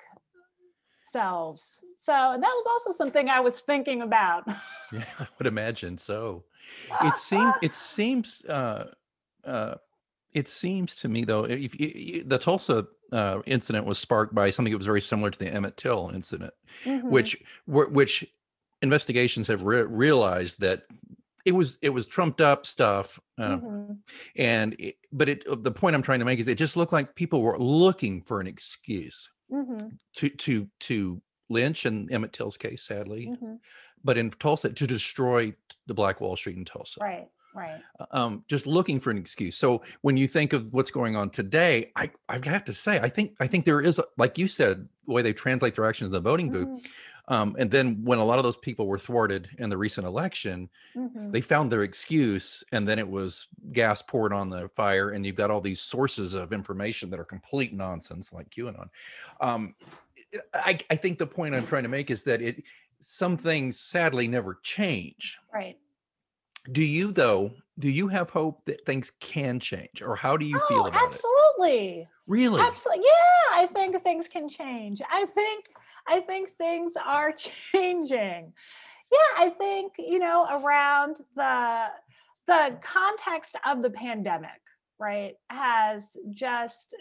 selves. 1.02 1.84
So 1.96 2.12
that 2.12 2.42
was 2.42 2.66
also 2.68 2.92
something 2.98 3.30
i 3.30 3.40
was 3.40 3.62
thinking 3.62 4.02
about. 4.02 4.44
Yeah 4.92 5.06
i 5.20 5.28
would 5.38 5.46
imagine 5.46 6.00
so. 6.00 6.46
It 7.04 7.16
seems 7.16 7.54
it 7.62 7.76
seems 7.76 8.44
uh 8.46 8.92
uh 9.46 9.76
it 10.34 10.48
seems 10.48 10.96
to 10.98 11.08
me 11.08 11.24
though 11.26 11.44
if, 11.44 11.76
if 11.76 12.28
the 12.28 12.40
tulsa 12.40 12.88
uh, 13.12 13.42
incident 13.46 13.86
was 13.86 13.98
sparked 13.98 14.34
by 14.36 14.50
something 14.52 14.72
that 14.72 14.78
was 14.78 14.86
very 14.86 15.02
similar 15.02 15.32
to 15.32 15.40
the 15.40 15.52
emmett 15.52 15.78
till 15.78 16.12
incident 16.14 16.54
mm-hmm. 16.86 17.10
which 17.10 17.38
which 17.66 18.24
investigations 18.84 19.48
have 19.48 19.64
re- 19.64 19.82
realized 20.06 20.60
that 20.60 20.84
it 21.46 21.54
was 21.54 21.78
it 21.82 21.90
was 21.90 22.08
trumped 22.08 22.42
up 22.42 22.66
stuff 22.66 23.20
uh, 23.38 23.58
mm-hmm. 23.58 23.94
and 24.36 24.76
it, 24.80 24.96
but 25.12 25.30
it 25.30 25.64
the 25.64 25.72
point 25.72 25.96
i'm 25.96 26.02
trying 26.02 26.20
to 26.20 26.26
make 26.26 26.40
is 26.40 26.48
it 26.48 26.58
just 26.58 26.78
looked 26.78 26.94
like 26.94 27.16
people 27.16 27.42
were 27.42 27.58
looking 27.60 28.22
for 28.22 28.40
an 28.40 28.48
excuse 28.48 29.30
mm-hmm. 29.52 29.88
to 30.16 30.30
to 30.30 30.68
to 30.80 31.22
lynch 31.50 31.86
in 31.86 32.12
emmett 32.12 32.34
till's 32.34 32.58
case 32.58 32.84
sadly 32.84 33.28
mm-hmm. 33.28 33.56
but 34.04 34.18
in 34.18 34.30
tulsa 34.32 34.72
to 34.72 34.88
destroy 34.88 35.54
the 35.88 35.94
black 35.94 36.22
wall 36.22 36.36
street 36.36 36.58
in 36.58 36.66
tulsa 36.66 37.00
right 37.02 37.28
right 37.56 37.82
uh, 38.00 38.06
um, 38.12 38.44
just 38.48 38.68
looking 38.68 39.00
for 39.00 39.10
an 39.12 39.18
excuse 39.18 39.58
so 39.58 39.82
when 40.02 40.18
you 40.18 40.28
think 40.28 40.54
of 40.54 40.72
what's 40.74 40.92
going 40.92 41.16
on 41.16 41.30
today 41.30 41.92
i 41.96 42.10
i 42.28 42.40
have 42.44 42.64
to 42.64 42.74
say 42.74 43.00
i 43.00 43.10
think 43.10 43.36
i 43.40 43.48
think 43.48 43.66
there 43.66 43.82
is 43.82 43.98
a, 44.00 44.04
like 44.18 44.38
you 44.38 44.48
said 44.48 44.88
the 45.08 45.14
way 45.14 45.22
they 45.22 45.34
translate 45.34 45.74
their 45.74 45.86
actions 45.86 46.08
in 46.08 46.12
the 46.12 46.20
voting 46.20 46.52
booth 46.52 46.68
mm-hmm. 46.68 46.86
Um, 47.30 47.56
and 47.60 47.70
then 47.70 48.04
when 48.04 48.18
a 48.18 48.26
lot 48.26 48.40
of 48.40 48.44
those 48.44 48.58
people 48.58 48.88
were 48.88 48.98
thwarted 48.98 49.50
in 49.60 49.70
the 49.70 49.78
recent 49.78 50.08
election, 50.08 50.68
mm-hmm. 50.96 51.32
they 51.32 51.42
found 51.42 51.72
their 51.72 51.84
excuse, 51.84 52.64
and 52.72 52.88
then 52.88 52.98
it 52.98 53.08
was 53.08 53.48
gas 53.72 54.02
poured 54.02 54.34
on 54.34 54.50
the 54.50 54.68
fire, 54.70 55.12
and 55.12 55.24
you've 55.24 55.36
got 55.36 55.52
all 55.52 55.62
these 55.62 55.80
sources 55.80 56.34
of 56.34 56.52
information 56.52 57.12
that 57.12 57.20
are 57.20 57.26
complete 57.26 57.72
nonsense, 57.72 58.34
like 58.34 58.50
QAnon. 58.50 58.90
Um, 59.40 59.76
I, 60.54 60.78
I 60.90 60.96
think 60.96 61.20
the 61.20 61.28
point 61.28 61.54
I'm 61.54 61.68
trying 61.68 61.84
to 61.84 61.90
make 61.90 62.10
is 62.10 62.24
that 62.24 62.42
it 62.42 62.64
some 63.00 63.38
things 63.38 63.80
sadly 63.80 64.28
never 64.28 64.60
change. 64.64 65.38
Right. 65.54 65.78
Do 66.72 66.84
you 66.84 67.12
though? 67.12 67.52
Do 67.78 67.90
you 67.90 68.10
have 68.10 68.30
hope 68.30 68.66
that 68.66 68.86
things 68.86 69.12
can 69.20 69.60
change, 69.60 70.02
or 70.02 70.16
how 70.16 70.36
do 70.36 70.46
you 70.46 70.60
oh, 70.62 70.68
feel 70.68 70.86
about 70.88 71.04
absolutely. 71.04 71.78
it? 71.78 72.02
Absolutely. 72.02 72.08
Really? 72.28 72.62
Absolutely. 72.62 73.06
Yeah, 73.06 73.62
I 73.62 73.68
think 73.68 74.04
things 74.04 74.28
can 74.28 74.50
change. 74.50 75.02
I 75.10 75.26
think 75.26 75.70
I 76.10 76.22
think 76.22 76.50
things 76.52 76.94
are 77.04 77.32
changing. 77.72 78.54
Yeah, 79.12 79.44
I 79.44 79.50
think, 79.50 79.94
you 79.98 80.20
know, 80.20 80.48
around 80.52 81.22
the 81.36 81.88
the 82.48 82.80
context 82.82 83.56
of 83.64 83.84
the 83.84 83.92
pandemic, 83.92 84.60
right, 85.00 85.36
has 85.52 86.18
just 86.32 86.96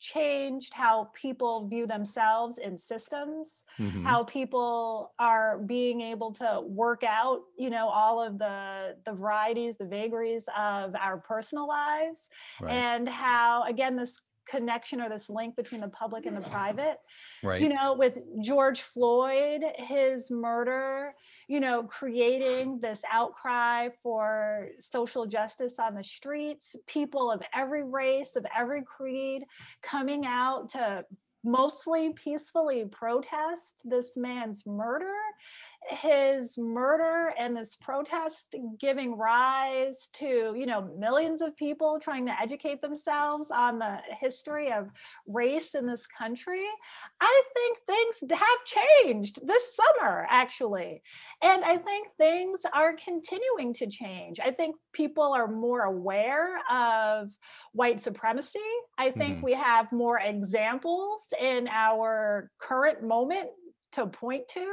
changed 0.00 0.74
how 0.74 1.08
people 1.14 1.66
view 1.66 1.86
themselves 1.86 2.58
in 2.58 2.76
systems 2.76 3.62
mm-hmm. 3.78 4.04
how 4.04 4.22
people 4.24 5.14
are 5.18 5.58
being 5.60 6.02
able 6.02 6.30
to 6.30 6.60
work 6.66 7.02
out 7.04 7.40
you 7.56 7.70
know 7.70 7.88
all 7.88 8.20
of 8.22 8.38
the 8.38 8.96
the 9.06 9.12
varieties 9.12 9.76
the 9.78 9.84
vagaries 9.86 10.44
of 10.58 10.94
our 10.94 11.16
personal 11.16 11.66
lives 11.66 12.28
right. 12.60 12.72
and 12.72 13.08
how 13.08 13.64
again 13.66 13.96
this 13.96 14.20
connection 14.48 15.00
or 15.00 15.08
this 15.08 15.28
link 15.28 15.56
between 15.56 15.80
the 15.80 15.88
public 15.88 16.26
and 16.26 16.36
the 16.36 16.48
private. 16.48 16.98
Right. 17.42 17.60
You 17.60 17.68
know, 17.68 17.94
with 17.94 18.18
George 18.42 18.82
Floyd, 18.82 19.62
his 19.76 20.30
murder, 20.30 21.14
you 21.48 21.60
know, 21.60 21.82
creating 21.84 22.80
this 22.80 23.00
outcry 23.10 23.88
for 24.02 24.68
social 24.80 25.26
justice 25.26 25.78
on 25.78 25.94
the 25.94 26.04
streets, 26.04 26.76
people 26.86 27.30
of 27.30 27.42
every 27.54 27.82
race, 27.84 28.36
of 28.36 28.46
every 28.56 28.82
creed 28.82 29.44
coming 29.82 30.24
out 30.26 30.70
to 30.72 31.04
mostly 31.44 32.14
peacefully 32.14 32.86
protest 32.90 33.82
this 33.84 34.16
man's 34.16 34.64
murder 34.66 35.14
his 35.88 36.56
murder 36.56 37.32
and 37.38 37.56
this 37.56 37.76
protest 37.76 38.54
giving 38.80 39.16
rise 39.16 40.08
to 40.14 40.54
you 40.56 40.66
know 40.66 40.88
millions 40.98 41.42
of 41.42 41.56
people 41.56 42.00
trying 42.00 42.26
to 42.26 42.40
educate 42.40 42.80
themselves 42.80 43.50
on 43.50 43.78
the 43.78 43.98
history 44.20 44.72
of 44.72 44.88
race 45.26 45.74
in 45.74 45.86
this 45.86 46.06
country 46.06 46.64
i 47.20 47.42
think 47.54 47.78
things 47.86 48.32
have 48.32 48.64
changed 49.04 49.38
this 49.46 49.62
summer 49.74 50.26
actually. 50.30 51.02
And 51.42 51.64
i 51.64 51.76
think 51.76 52.08
things 52.16 52.60
are 52.72 52.94
continuing 53.02 53.74
to 53.74 53.86
change. 53.86 54.40
I 54.40 54.50
think 54.50 54.76
people 54.92 55.32
are 55.32 55.48
more 55.48 55.82
aware 55.82 56.58
of 56.70 57.30
white 57.72 58.02
supremacy. 58.02 58.58
I 58.98 59.10
think 59.10 59.36
mm-hmm. 59.36 59.46
we 59.46 59.54
have 59.54 59.90
more 59.92 60.18
examples 60.18 61.22
in 61.40 61.68
our 61.68 62.50
current 62.60 63.02
moment 63.02 63.50
to 63.94 64.06
point 64.06 64.46
to 64.48 64.66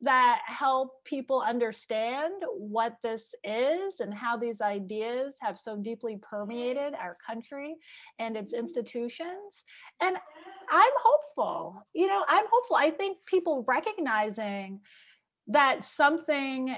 that 0.00 0.40
help 0.46 1.04
people 1.04 1.40
understand 1.40 2.34
what 2.56 2.96
this 3.02 3.34
is 3.44 4.00
and 4.00 4.14
how 4.14 4.36
these 4.36 4.60
ideas 4.60 5.34
have 5.40 5.58
so 5.58 5.76
deeply 5.76 6.18
permeated 6.22 6.94
our 6.94 7.16
country 7.24 7.74
and 8.18 8.36
its 8.36 8.52
institutions. 8.52 9.64
And 10.00 10.16
I'm 10.70 10.92
hopeful, 11.02 11.84
you 11.92 12.06
know, 12.06 12.24
I'm 12.28 12.46
hopeful. 12.50 12.76
I 12.76 12.90
think 12.90 13.18
people 13.26 13.64
recognizing 13.66 14.80
that 15.48 15.84
something 15.84 16.74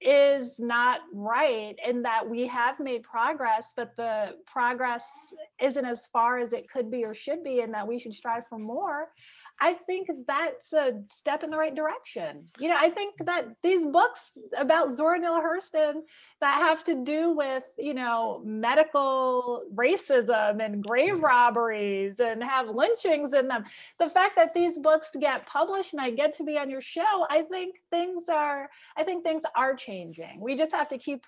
is 0.00 0.58
not 0.58 1.00
right 1.14 1.76
and 1.84 2.04
that 2.04 2.28
we 2.28 2.46
have 2.46 2.78
made 2.78 3.02
progress 3.02 3.72
but 3.74 3.96
the 3.96 4.32
progress 4.46 5.02
isn't 5.62 5.84
as 5.86 6.06
far 6.12 6.38
as 6.38 6.52
it 6.52 6.68
could 6.68 6.90
be 6.90 7.04
or 7.04 7.14
should 7.14 7.42
be 7.42 7.60
and 7.60 7.72
that 7.72 7.88
we 7.88 7.98
should 7.98 8.12
strive 8.12 8.42
for 8.48 8.58
more 8.58 9.08
I 9.60 9.74
think 9.86 10.08
that's 10.26 10.72
a 10.72 11.02
step 11.10 11.42
in 11.44 11.50
the 11.50 11.56
right 11.56 11.74
direction. 11.74 12.48
You 12.58 12.68
know, 12.68 12.76
I 12.78 12.90
think 12.90 13.14
that 13.24 13.46
these 13.62 13.86
books 13.86 14.36
about 14.58 14.92
Zora 14.92 15.18
Neale 15.18 15.40
Hurston 15.40 16.02
that 16.40 16.58
have 16.58 16.82
to 16.84 17.04
do 17.04 17.30
with, 17.30 17.62
you 17.78 17.94
know, 17.94 18.42
medical 18.44 19.62
racism 19.74 20.64
and 20.64 20.82
grave 20.82 21.22
robberies 21.22 22.18
and 22.18 22.42
have 22.42 22.68
lynchings 22.68 23.32
in 23.32 23.48
them, 23.48 23.64
the 23.98 24.10
fact 24.10 24.36
that 24.36 24.54
these 24.54 24.76
books 24.78 25.08
get 25.20 25.46
published 25.46 25.92
and 25.92 26.02
I 26.02 26.10
get 26.10 26.34
to 26.34 26.44
be 26.44 26.58
on 26.58 26.68
your 26.68 26.82
show, 26.82 27.26
I 27.30 27.42
think 27.42 27.76
things 27.90 28.28
are, 28.28 28.68
I 28.96 29.04
think 29.04 29.24
things 29.24 29.42
are 29.56 29.74
changing. 29.76 30.40
We 30.40 30.56
just 30.56 30.72
have 30.72 30.88
to 30.88 30.98
keep 30.98 31.24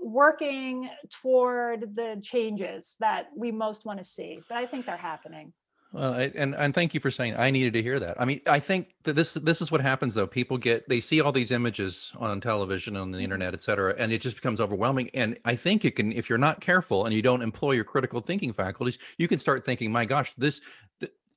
working 0.00 0.88
toward 1.22 1.94
the 1.94 2.20
changes 2.22 2.96
that 2.98 3.28
we 3.36 3.52
most 3.52 3.84
want 3.84 3.98
to 3.98 4.04
see. 4.04 4.40
But 4.48 4.58
I 4.58 4.66
think 4.66 4.86
they're 4.86 4.96
happening. 4.96 5.52
Well, 5.92 6.14
and 6.14 6.54
and 6.54 6.74
thank 6.74 6.94
you 6.94 7.00
for 7.00 7.10
saying 7.10 7.36
I 7.36 7.50
needed 7.50 7.74
to 7.74 7.82
hear 7.82 8.00
that. 8.00 8.18
I 8.18 8.24
mean, 8.24 8.40
I 8.46 8.60
think 8.60 8.94
that 9.02 9.12
this 9.12 9.34
this 9.34 9.60
is 9.60 9.70
what 9.70 9.82
happens 9.82 10.14
though. 10.14 10.26
People 10.26 10.56
get 10.56 10.88
they 10.88 11.00
see 11.00 11.20
all 11.20 11.32
these 11.32 11.50
images 11.50 12.12
on 12.16 12.40
television, 12.40 12.96
on 12.96 13.10
the 13.10 13.18
mm-hmm. 13.18 13.24
internet, 13.24 13.52
et 13.52 13.60
cetera, 13.60 13.94
and 13.98 14.10
it 14.10 14.22
just 14.22 14.36
becomes 14.36 14.58
overwhelming. 14.58 15.10
And 15.12 15.38
I 15.44 15.54
think 15.54 15.84
it 15.84 15.96
can, 15.96 16.10
if 16.12 16.30
you're 16.30 16.38
not 16.38 16.62
careful 16.62 17.04
and 17.04 17.14
you 17.14 17.20
don't 17.20 17.42
employ 17.42 17.72
your 17.72 17.84
critical 17.84 18.22
thinking 18.22 18.54
faculties, 18.54 18.98
you 19.18 19.28
can 19.28 19.38
start 19.38 19.66
thinking, 19.66 19.92
"My 19.92 20.06
gosh, 20.06 20.32
this," 20.38 20.62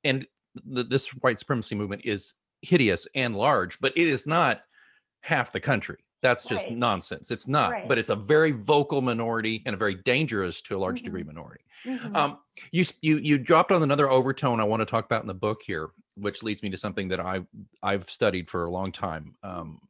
and 0.04 0.26
this 0.64 1.08
white 1.08 1.38
supremacy 1.38 1.74
movement 1.74 2.06
is 2.06 2.34
hideous 2.62 3.06
and 3.14 3.36
large, 3.36 3.78
but 3.78 3.92
it 3.94 4.08
is 4.08 4.26
not 4.26 4.62
half 5.20 5.52
the 5.52 5.60
country 5.60 5.98
That's 6.26 6.44
just 6.44 6.66
right. 6.66 6.76
nonsense. 6.76 7.30
It's 7.30 7.46
not, 7.46 7.70
right. 7.70 7.88
but 7.88 7.98
it's 7.98 8.10
a 8.10 8.16
very 8.16 8.50
vocal 8.50 9.00
minority 9.00 9.62
and 9.64 9.74
a 9.74 9.76
very 9.76 9.94
dangerous 9.94 10.60
to 10.62 10.76
a 10.76 10.78
large 10.78 10.98
mm-hmm. 10.98 11.04
degree 11.04 11.22
minority. 11.22 11.62
Mm-hmm. 11.84 12.16
Um, 12.16 12.38
you 12.72 12.84
you 13.00 13.18
you 13.18 13.38
dropped 13.38 13.70
on 13.70 13.82
another 13.82 14.10
overtone 14.10 14.60
I 14.60 14.64
want 14.64 14.80
to 14.80 14.86
talk 14.86 15.04
about 15.04 15.22
in 15.22 15.28
the 15.28 15.34
book 15.34 15.62
here, 15.64 15.90
which 16.16 16.42
leads 16.42 16.62
me 16.62 16.70
to 16.70 16.76
something 16.76 17.08
that 17.08 17.20
I 17.20 17.42
I've 17.82 18.10
studied 18.10 18.50
for 18.50 18.64
a 18.64 18.70
long 18.70 18.90
time. 18.90 19.36
Um, 19.44 19.80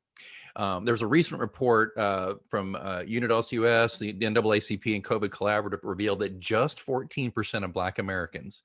um, 0.57 0.85
there's 0.85 1.03
a 1.03 1.07
recent 1.07 1.40
report 1.40 1.92
uh, 1.96 2.35
from 2.49 2.77
uh, 2.77 3.01
Unidos 3.01 3.53
US, 3.53 3.99
the 3.99 4.12
NAACP, 4.12 4.94
and 4.94 5.05
COVID 5.05 5.29
Collaborative 5.29 5.81
revealed 5.83 6.20
that 6.20 6.38
just 6.38 6.85
14% 6.85 7.64
of 7.64 7.72
Black 7.72 7.99
Americans 7.99 8.62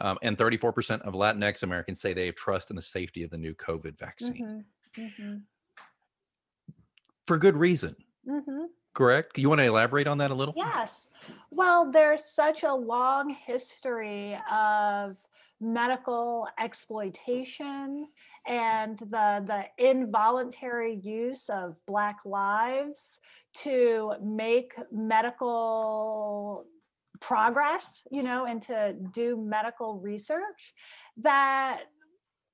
um, 0.00 0.18
and 0.22 0.36
34% 0.36 1.00
of 1.02 1.14
Latinx 1.14 1.62
Americans 1.62 2.00
say 2.00 2.12
they 2.12 2.26
have 2.26 2.34
trust 2.34 2.70
in 2.70 2.76
the 2.76 2.82
safety 2.82 3.22
of 3.22 3.30
the 3.30 3.38
new 3.38 3.54
COVID 3.54 3.98
vaccine. 3.98 4.64
Mm-hmm. 4.96 5.02
Mm-hmm. 5.02 5.36
For 7.28 7.36
good 7.36 7.58
reason. 7.58 7.94
Mm-hmm. 8.26 8.64
Correct? 8.94 9.36
You 9.36 9.50
want 9.50 9.58
to 9.58 9.66
elaborate 9.66 10.06
on 10.06 10.16
that 10.16 10.30
a 10.30 10.34
little? 10.34 10.54
Yes. 10.56 11.08
Well, 11.50 11.92
there's 11.92 12.24
such 12.24 12.62
a 12.62 12.72
long 12.72 13.28
history 13.28 14.34
of 14.50 15.14
medical 15.60 16.48
exploitation 16.58 18.08
and 18.46 18.98
the 18.98 19.44
the 19.46 19.64
involuntary 19.76 20.94
use 21.02 21.50
of 21.50 21.76
black 21.86 22.16
lives 22.24 23.18
to 23.56 24.14
make 24.22 24.74
medical 24.90 26.64
progress 27.20 28.02
you 28.12 28.22
know 28.22 28.46
and 28.46 28.62
to 28.62 28.94
do 29.12 29.36
medical 29.36 29.98
research 29.98 30.72
that 31.16 31.80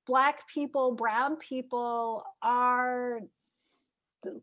black 0.07 0.47
people 0.47 0.95
brown 0.95 1.35
people 1.37 2.23
are 2.41 3.19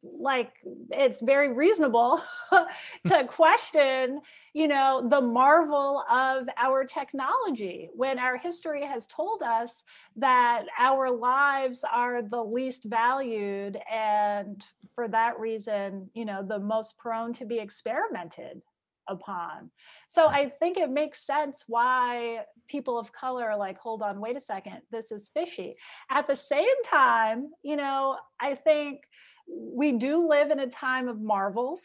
like 0.03 0.53
it's 0.91 1.21
very 1.21 1.53
reasonable 1.53 2.23
to 3.07 3.25
question 3.27 4.21
you 4.55 4.69
know 4.69 5.07
the 5.11 5.21
marvel 5.21 6.05
of 6.11 6.47
our 6.57 6.85
technology 6.85 7.89
when 7.95 8.19
our 8.19 8.37
history 8.37 8.85
has 8.85 9.07
told 9.07 9.43
us 9.43 9.83
that 10.17 10.65
our 10.79 11.11
lives 11.11 11.85
are 11.91 12.23
the 12.23 12.43
least 12.43 12.85
valued 12.85 13.79
and 13.91 14.65
for 14.95 15.09
that 15.09 15.39
reason 15.39 16.09
you 16.15 16.25
know 16.25 16.45
the 16.47 16.59
most 16.59 16.97
prone 16.99 17.33
to 17.33 17.45
be 17.45 17.59
experimented 17.59 18.63
upon. 19.09 19.71
So 20.09 20.29
i 20.29 20.49
think 20.49 20.77
it 20.77 20.91
makes 20.91 21.27
sense 21.27 21.65
why 21.67 22.45
people 22.69 22.99
of 22.99 23.13
color 23.13 23.51
are 23.51 23.57
like 23.57 23.79
hold 23.79 24.03
on 24.03 24.21
wait 24.21 24.37
a 24.37 24.41
second 24.41 24.81
this 24.91 25.11
is 25.11 25.31
fishy. 25.35 25.75
At 26.11 26.27
the 26.27 26.37
same 26.37 26.83
time 26.87 27.51
you 27.63 27.77
know 27.77 28.17
i 28.41 28.55
think 28.55 29.01
we 29.47 29.93
do 29.93 30.29
live 30.29 30.51
in 30.51 30.61
a 30.61 30.69
time 30.69 31.09
of 31.09 31.21
marvels 31.21 31.83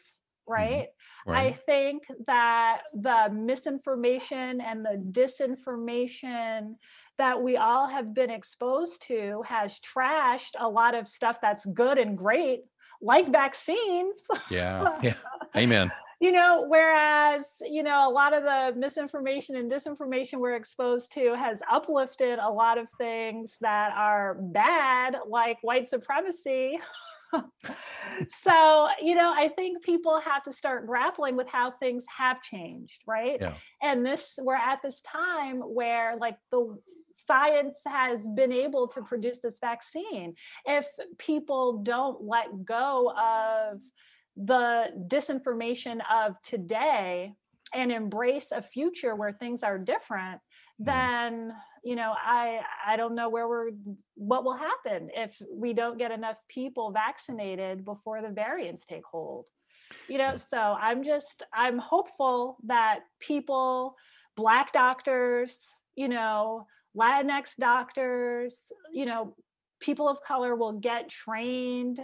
mm-hmm. 0.49 0.53
right? 0.53 0.87
right? 1.25 1.53
I 1.53 1.59
think 1.65 2.03
that 2.25 2.81
the 2.93 3.29
misinformation 3.33 4.61
and 4.61 4.85
the 4.85 5.03
disinformation 5.11 6.75
that 7.17 7.41
we 7.41 7.57
all 7.57 7.87
have 7.87 8.13
been 8.13 8.29
exposed 8.29 9.03
to 9.07 9.43
has 9.47 9.79
trashed 9.79 10.55
a 10.59 10.67
lot 10.67 10.95
of 10.95 11.07
stuff 11.07 11.39
that's 11.41 11.65
good 11.65 11.97
and 11.97 12.17
great, 12.17 12.61
like 13.01 13.31
vaccines. 13.31 14.23
Yeah. 14.49 14.97
yeah. 15.01 15.13
Amen. 15.55 15.91
you 16.19 16.31
know, 16.31 16.65
whereas, 16.67 17.45
you 17.61 17.83
know, 17.83 18.09
a 18.09 18.11
lot 18.11 18.33
of 18.33 18.43
the 18.43 18.79
misinformation 18.79 19.55
and 19.55 19.71
disinformation 19.71 20.39
we're 20.39 20.55
exposed 20.55 21.11
to 21.13 21.35
has 21.35 21.59
uplifted 21.71 22.39
a 22.39 22.49
lot 22.49 22.77
of 22.77 22.87
things 22.97 23.55
that 23.61 23.91
are 23.95 24.35
bad, 24.39 25.17
like 25.27 25.57
white 25.61 25.89
supremacy. 25.89 26.79
so, 28.43 28.87
you 29.01 29.15
know, 29.15 29.33
I 29.35 29.49
think 29.49 29.83
people 29.83 30.19
have 30.19 30.43
to 30.43 30.51
start 30.51 30.87
grappling 30.87 31.35
with 31.35 31.47
how 31.47 31.71
things 31.71 32.05
have 32.15 32.41
changed, 32.41 33.03
right? 33.07 33.37
Yeah. 33.39 33.53
And 33.81 34.05
this, 34.05 34.39
we're 34.41 34.55
at 34.55 34.81
this 34.81 35.01
time 35.01 35.59
where, 35.59 36.17
like, 36.17 36.37
the 36.51 36.77
science 37.13 37.79
has 37.85 38.27
been 38.27 38.51
able 38.51 38.87
to 38.89 39.01
produce 39.01 39.39
this 39.39 39.59
vaccine. 39.59 40.35
If 40.65 40.85
people 41.17 41.79
don't 41.83 42.23
let 42.23 42.65
go 42.65 43.11
of 43.11 43.81
the 44.37 44.89
disinformation 45.09 45.99
of 46.11 46.35
today 46.43 47.33
and 47.73 47.91
embrace 47.91 48.47
a 48.51 48.61
future 48.61 49.15
where 49.15 49.33
things 49.33 49.63
are 49.63 49.77
different. 49.77 50.39
Mm-hmm. 50.81 50.91
then 50.91 51.53
you 51.83 51.95
know 51.95 52.13
i 52.23 52.59
i 52.85 52.95
don't 52.95 53.15
know 53.15 53.29
where 53.29 53.47
we're 53.47 53.71
what 54.15 54.43
will 54.43 54.55
happen 54.55 55.09
if 55.15 55.35
we 55.51 55.73
don't 55.73 55.97
get 55.97 56.11
enough 56.11 56.37
people 56.49 56.91
vaccinated 56.91 57.83
before 57.83 58.21
the 58.21 58.29
variants 58.29 58.85
take 58.85 59.05
hold. 59.09 59.47
You 60.07 60.17
know 60.19 60.35
so 60.37 60.57
i'm 60.57 61.03
just 61.03 61.43
i'm 61.53 61.79
hopeful 61.79 62.57
that 62.65 62.99
people 63.19 63.95
black 64.35 64.71
doctors 64.71 65.57
you 65.95 66.09
know 66.09 66.67
latinx 66.95 67.55
doctors 67.59 68.55
you 68.93 69.05
know 69.05 69.35
people 69.79 70.07
of 70.09 70.21
color 70.21 70.55
will 70.55 70.73
get 70.73 71.09
trained 71.09 71.99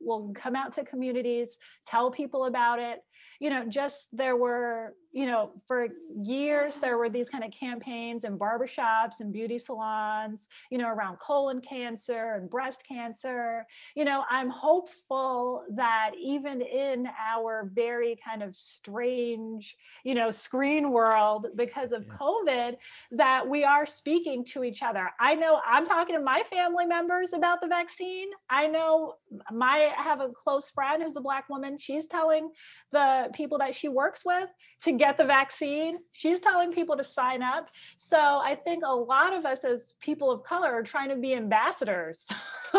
will 0.00 0.32
come 0.34 0.54
out 0.56 0.74
to 0.74 0.84
communities 0.84 1.56
tell 1.86 2.10
people 2.10 2.44
about 2.44 2.78
it. 2.78 3.00
You 3.40 3.50
know 3.50 3.64
just 3.68 4.08
there 4.12 4.36
were 4.36 4.94
you 5.14 5.26
know, 5.26 5.52
for 5.68 5.86
years 6.24 6.76
there 6.76 6.98
were 6.98 7.08
these 7.08 7.28
kind 7.28 7.44
of 7.44 7.52
campaigns 7.52 8.24
in 8.24 8.36
barbershops 8.36 9.20
and 9.20 9.32
beauty 9.32 9.60
salons, 9.60 10.48
you 10.70 10.76
know, 10.76 10.88
around 10.88 11.20
colon 11.20 11.60
cancer 11.60 12.34
and 12.34 12.50
breast 12.50 12.82
cancer. 12.86 13.64
You 13.94 14.04
know, 14.04 14.24
I'm 14.28 14.50
hopeful 14.50 15.62
that 15.76 16.10
even 16.20 16.60
in 16.60 17.06
our 17.24 17.70
very 17.72 18.16
kind 18.28 18.42
of 18.42 18.56
strange, 18.56 19.76
you 20.02 20.14
know, 20.14 20.32
screen 20.32 20.90
world 20.90 21.46
because 21.54 21.92
of 21.92 22.04
yeah. 22.04 22.14
COVID, 22.20 22.76
that 23.12 23.48
we 23.48 23.62
are 23.62 23.86
speaking 23.86 24.44
to 24.46 24.64
each 24.64 24.82
other. 24.82 25.10
I 25.20 25.36
know 25.36 25.60
I'm 25.64 25.86
talking 25.86 26.16
to 26.16 26.22
my 26.22 26.42
family 26.50 26.86
members 26.86 27.34
about 27.34 27.60
the 27.60 27.68
vaccine. 27.68 28.30
I 28.50 28.66
know 28.66 29.14
my 29.52 29.92
I 29.96 30.02
have 30.02 30.20
a 30.20 30.30
close 30.30 30.70
friend 30.70 31.04
who's 31.04 31.14
a 31.14 31.20
black 31.20 31.48
woman. 31.48 31.78
She's 31.78 32.06
telling 32.06 32.50
the 32.90 33.28
people 33.32 33.58
that 33.58 33.76
she 33.76 33.86
works 33.86 34.24
with 34.24 34.48
to 34.82 34.92
get 34.92 35.03
get 35.04 35.18
the 35.18 35.24
vaccine. 35.24 35.98
She's 36.12 36.40
telling 36.40 36.72
people 36.72 36.96
to 36.96 37.04
sign 37.04 37.42
up. 37.42 37.68
So 37.98 38.18
I 38.18 38.54
think 38.54 38.84
a 38.86 38.94
lot 38.94 39.34
of 39.34 39.44
us 39.44 39.62
as 39.62 39.92
people 40.00 40.30
of 40.30 40.42
color 40.44 40.72
are 40.72 40.82
trying 40.82 41.10
to 41.10 41.16
be 41.16 41.34
ambassadors 41.34 42.24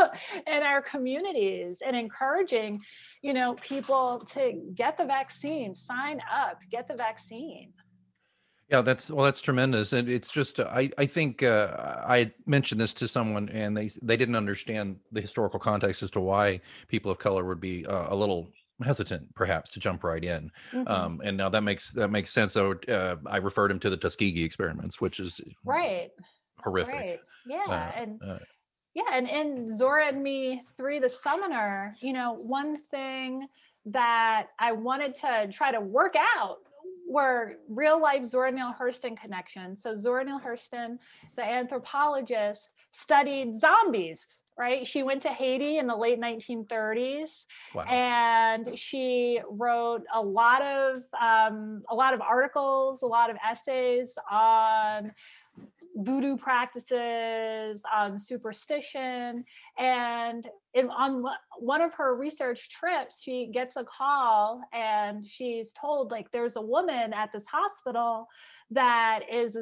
in 0.47 0.63
our 0.63 0.81
communities 0.81 1.83
and 1.85 1.95
encouraging, 1.95 2.81
you 3.21 3.33
know, 3.33 3.53
people 3.61 4.25
to 4.33 4.43
get 4.73 4.97
the 4.97 5.05
vaccine, 5.05 5.75
sign 5.75 6.19
up, 6.31 6.61
get 6.71 6.88
the 6.88 6.95
vaccine. 6.95 7.71
Yeah, 8.71 8.81
that's 8.81 9.11
well, 9.11 9.25
that's 9.25 9.43
tremendous, 9.43 9.93
and 9.93 10.09
it's 10.09 10.31
just 10.33 10.59
I 10.59 10.89
I 10.97 11.05
think 11.05 11.43
uh, 11.43 12.01
I 12.17 12.31
mentioned 12.47 12.81
this 12.81 12.95
to 12.95 13.07
someone, 13.07 13.47
and 13.49 13.77
they 13.77 13.91
they 14.01 14.17
didn't 14.17 14.35
understand 14.35 14.95
the 15.11 15.21
historical 15.21 15.59
context 15.59 16.01
as 16.01 16.09
to 16.11 16.19
why 16.19 16.61
people 16.88 17.11
of 17.11 17.19
color 17.19 17.43
would 17.45 17.61
be 17.61 17.85
uh, 17.85 18.07
a 18.09 18.15
little 18.15 18.49
hesitant 18.83 19.33
perhaps 19.35 19.71
to 19.71 19.79
jump 19.79 20.03
right 20.03 20.23
in 20.23 20.51
mm-hmm. 20.71 20.88
um, 20.88 21.21
and 21.23 21.38
now 21.38 21.49
that 21.49 21.63
makes 21.63 21.91
that 21.91 22.09
makes 22.09 22.31
sense 22.31 22.53
so 22.53 22.75
uh, 22.89 23.15
i 23.27 23.38
referred 23.38 23.71
him 23.71 23.79
to 23.79 23.89
the 23.89 23.97
tuskegee 23.97 24.43
experiments 24.43 24.99
which 24.99 25.19
is 25.19 25.39
right 25.63 26.11
horrific 26.59 26.93
right. 26.93 27.19
yeah 27.47 27.63
uh, 27.69 27.91
and 27.99 28.21
uh, 28.23 28.39
yeah 28.93 29.03
and 29.13 29.29
in 29.29 29.77
zora 29.77 30.07
and 30.07 30.21
me 30.21 30.61
three 30.77 30.99
the 30.99 31.09
summoner 31.09 31.95
you 32.01 32.11
know 32.11 32.33
one 32.33 32.77
thing 32.91 33.47
that 33.85 34.47
i 34.59 34.71
wanted 34.71 35.15
to 35.15 35.47
try 35.51 35.71
to 35.71 35.79
work 35.79 36.15
out 36.38 36.57
were 37.07 37.57
real 37.69 38.01
life 38.01 38.25
Zora 38.25 38.51
Neale 38.51 38.73
Hurston 38.79 39.15
connections. 39.15 39.83
So 39.83 39.95
Zora 39.95 40.25
Neale 40.25 40.41
Hurston, 40.43 40.97
the 41.35 41.43
anthropologist, 41.43 42.69
studied 42.93 43.59
zombies 43.59 44.25
right? 44.57 44.87
She 44.87 45.03
went 45.03 45.21
to 45.23 45.29
Haiti 45.29 45.77
in 45.77 45.87
the 45.87 45.95
late 45.95 46.19
1930s, 46.19 47.45
wow. 47.73 47.83
and 47.83 48.77
she 48.77 49.41
wrote 49.49 50.03
a 50.13 50.21
lot 50.21 50.61
of 50.61 51.03
um, 51.19 51.83
a 51.89 51.95
lot 51.95 52.13
of 52.13 52.21
articles, 52.21 53.01
a 53.01 53.05
lot 53.05 53.29
of 53.29 53.37
essays 53.47 54.17
on 54.31 55.11
voodoo 55.97 56.37
practices, 56.37 57.81
on 57.93 58.17
superstition, 58.19 59.43
and 59.77 60.47
in, 60.73 60.89
on 60.89 61.23
one 61.59 61.81
of 61.81 61.93
her 61.93 62.15
research 62.15 62.69
trips, 62.69 63.21
she 63.21 63.49
gets 63.53 63.75
a 63.77 63.85
call 63.85 64.61
and 64.73 65.25
she's 65.25 65.71
told 65.79 66.11
like 66.11 66.29
there's 66.31 66.57
a 66.57 66.61
woman 66.61 67.13
at 67.13 67.31
this 67.31 67.45
hospital 67.45 68.27
that 68.71 69.21
is 69.31 69.55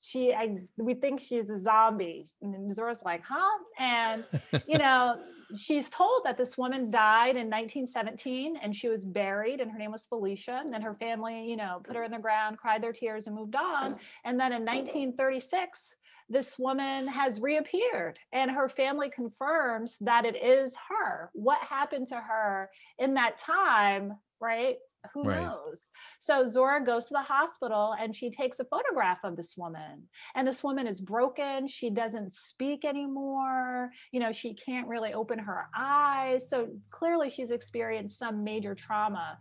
she 0.00 0.32
I 0.32 0.58
we 0.76 0.94
think 0.94 1.20
she's 1.20 1.48
a 1.50 1.60
zombie. 1.60 2.28
And 2.42 2.72
Zora's 2.74 3.02
like, 3.04 3.22
huh? 3.26 3.58
And 3.78 4.24
you 4.66 4.78
know, 4.78 5.16
she's 5.56 5.88
told 5.90 6.22
that 6.24 6.36
this 6.36 6.56
woman 6.56 6.90
died 6.90 7.36
in 7.36 7.48
1917 7.50 8.56
and 8.62 8.74
she 8.74 8.88
was 8.88 9.04
buried 9.04 9.60
and 9.60 9.70
her 9.70 9.78
name 9.78 9.92
was 9.92 10.06
Felicia. 10.06 10.60
And 10.62 10.72
then 10.72 10.82
her 10.82 10.94
family, 10.94 11.48
you 11.48 11.56
know, 11.56 11.80
put 11.84 11.96
her 11.96 12.04
in 12.04 12.10
the 12.10 12.18
ground, 12.18 12.58
cried 12.58 12.82
their 12.82 12.92
tears 12.92 13.26
and 13.26 13.36
moved 13.36 13.56
on. 13.56 13.96
And 14.24 14.38
then 14.38 14.52
in 14.52 14.64
1936, 14.64 15.96
this 16.28 16.58
woman 16.58 17.08
has 17.08 17.40
reappeared 17.40 18.18
and 18.32 18.50
her 18.50 18.68
family 18.68 19.08
confirms 19.10 19.96
that 20.00 20.24
it 20.26 20.36
is 20.36 20.76
her. 20.88 21.30
What 21.32 21.60
happened 21.62 22.08
to 22.08 22.16
her 22.16 22.70
in 22.98 23.10
that 23.12 23.38
time, 23.38 24.12
right? 24.40 24.76
Who 25.14 25.22
right. 25.22 25.42
knows? 25.42 25.86
So 26.18 26.44
Zora 26.46 26.84
goes 26.84 27.06
to 27.06 27.12
the 27.12 27.22
hospital 27.22 27.94
and 28.00 28.14
she 28.14 28.30
takes 28.30 28.58
a 28.58 28.64
photograph 28.64 29.18
of 29.24 29.36
this 29.36 29.56
woman. 29.56 30.08
And 30.34 30.46
this 30.46 30.62
woman 30.62 30.86
is 30.86 31.00
broken. 31.00 31.68
She 31.68 31.90
doesn't 31.90 32.34
speak 32.34 32.84
anymore. 32.84 33.90
You 34.12 34.20
know, 34.20 34.32
she 34.32 34.54
can't 34.54 34.88
really 34.88 35.12
open 35.12 35.38
her 35.38 35.68
eyes. 35.76 36.48
So 36.48 36.68
clearly 36.90 37.30
she's 37.30 37.50
experienced 37.50 38.18
some 38.18 38.44
major 38.44 38.74
trauma 38.74 39.38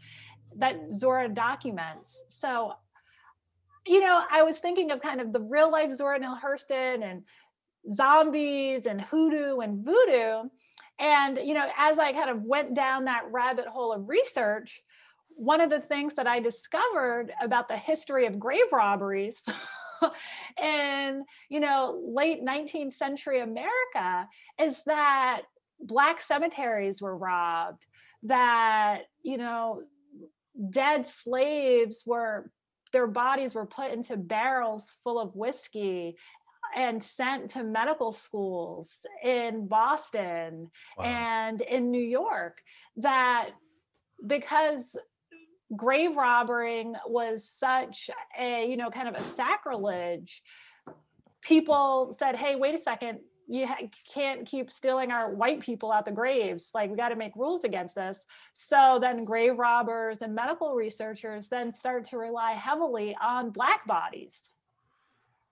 that 0.58 0.78
Zora 0.94 1.30
documents. 1.30 2.22
So 2.30 2.74
you 3.88 4.02
know, 4.02 4.22
I 4.30 4.44
was 4.44 4.60
thinking 4.60 4.92
of 4.92 5.02
kind 5.02 5.22
of 5.22 5.32
the 5.32 5.40
real 5.40 5.72
life 5.72 5.94
Zora 5.94 6.20
Neale 6.20 6.38
Hurston 6.44 7.10
and 7.10 7.24
zombies 7.94 8.86
and 8.86 9.00
hoodoo 9.00 9.60
and 9.60 9.84
voodoo. 9.84 10.50
And, 11.00 11.38
you 11.38 11.54
know, 11.54 11.68
as 11.78 11.98
I 12.00 12.12
kind 12.12 12.30
of 12.30 12.44
went 12.44 12.74
down 12.74 13.06
that 13.06 13.32
rabbit 13.32 13.68
hole 13.68 13.94
of 13.94 14.10
research, 14.10 14.82
one 15.38 15.62
of 15.62 15.70
the 15.70 15.80
things 15.80 16.16
that 16.16 16.26
I 16.28 16.40
discovered 16.40 17.32
about 17.42 17.68
the 17.68 17.78
history 17.78 18.26
of 18.26 18.40
grave 18.40 18.66
robberies 18.72 19.42
in, 20.62 21.24
you 21.48 21.60
know, 21.60 22.02
late 22.04 22.44
19th 22.44 22.96
century 22.96 23.40
America 23.40 24.28
is 24.60 24.82
that 24.88 25.44
black 25.80 26.22
cemeteries 26.22 27.02
were 27.02 27.16
robbed, 27.16 27.86
that, 28.24 29.04
you 29.22 29.38
know, 29.38 29.84
dead 30.72 31.08
slaves 31.08 32.04
were 32.06 32.52
their 32.94 33.06
bodies 33.08 33.54
were 33.54 33.66
put 33.66 33.92
into 33.92 34.18
barrels 34.18 34.96
full 35.04 35.20
of 35.20 35.36
whiskey 35.36 36.16
and 36.76 37.04
sent 37.04 37.52
to 37.52 37.64
medical 37.64 38.12
schools 38.12 38.90
in 39.24 39.68
Boston 39.68 40.72
wow. 40.98 41.04
and 41.04 41.62
in 41.62 41.92
New 41.92 42.04
York 42.04 42.60
that 42.96 43.50
because 44.26 44.96
grave 45.76 46.16
robbing 46.16 46.96
was 47.06 47.50
such 47.58 48.10
a 48.40 48.66
you 48.70 48.78
know 48.78 48.90
kind 48.90 49.08
of 49.08 49.16
a 49.16 49.24
sacrilege 49.24 50.42
people 51.42 52.16
said 52.18 52.36
hey 52.36 52.56
wait 52.56 52.74
a 52.74 52.78
second 52.78 53.20
you 53.48 53.66
ha- 53.66 53.88
can't 54.14 54.46
keep 54.46 54.70
stealing 54.70 55.12
our 55.12 55.34
white 55.34 55.62
people 55.62 55.92
out 55.92 56.06
the 56.06 56.12
graves. 56.12 56.70
Like 56.74 56.90
we 56.90 56.98
got 56.98 57.10
to 57.10 57.16
make 57.16 57.36
rules 57.36 57.64
against 57.64 57.96
this. 57.96 58.26
So 58.54 59.00
then 59.02 59.24
grave 59.24 59.58
robbers 59.58 60.22
and 60.22 60.36
medical 60.36 60.76
researchers 60.76 61.48
then 61.48 61.72
started 61.72 62.10
to 62.10 62.18
rely 62.18 62.52
heavily 62.52 63.16
on 63.22 63.52
black 63.52 63.88
bodies. 63.88 64.42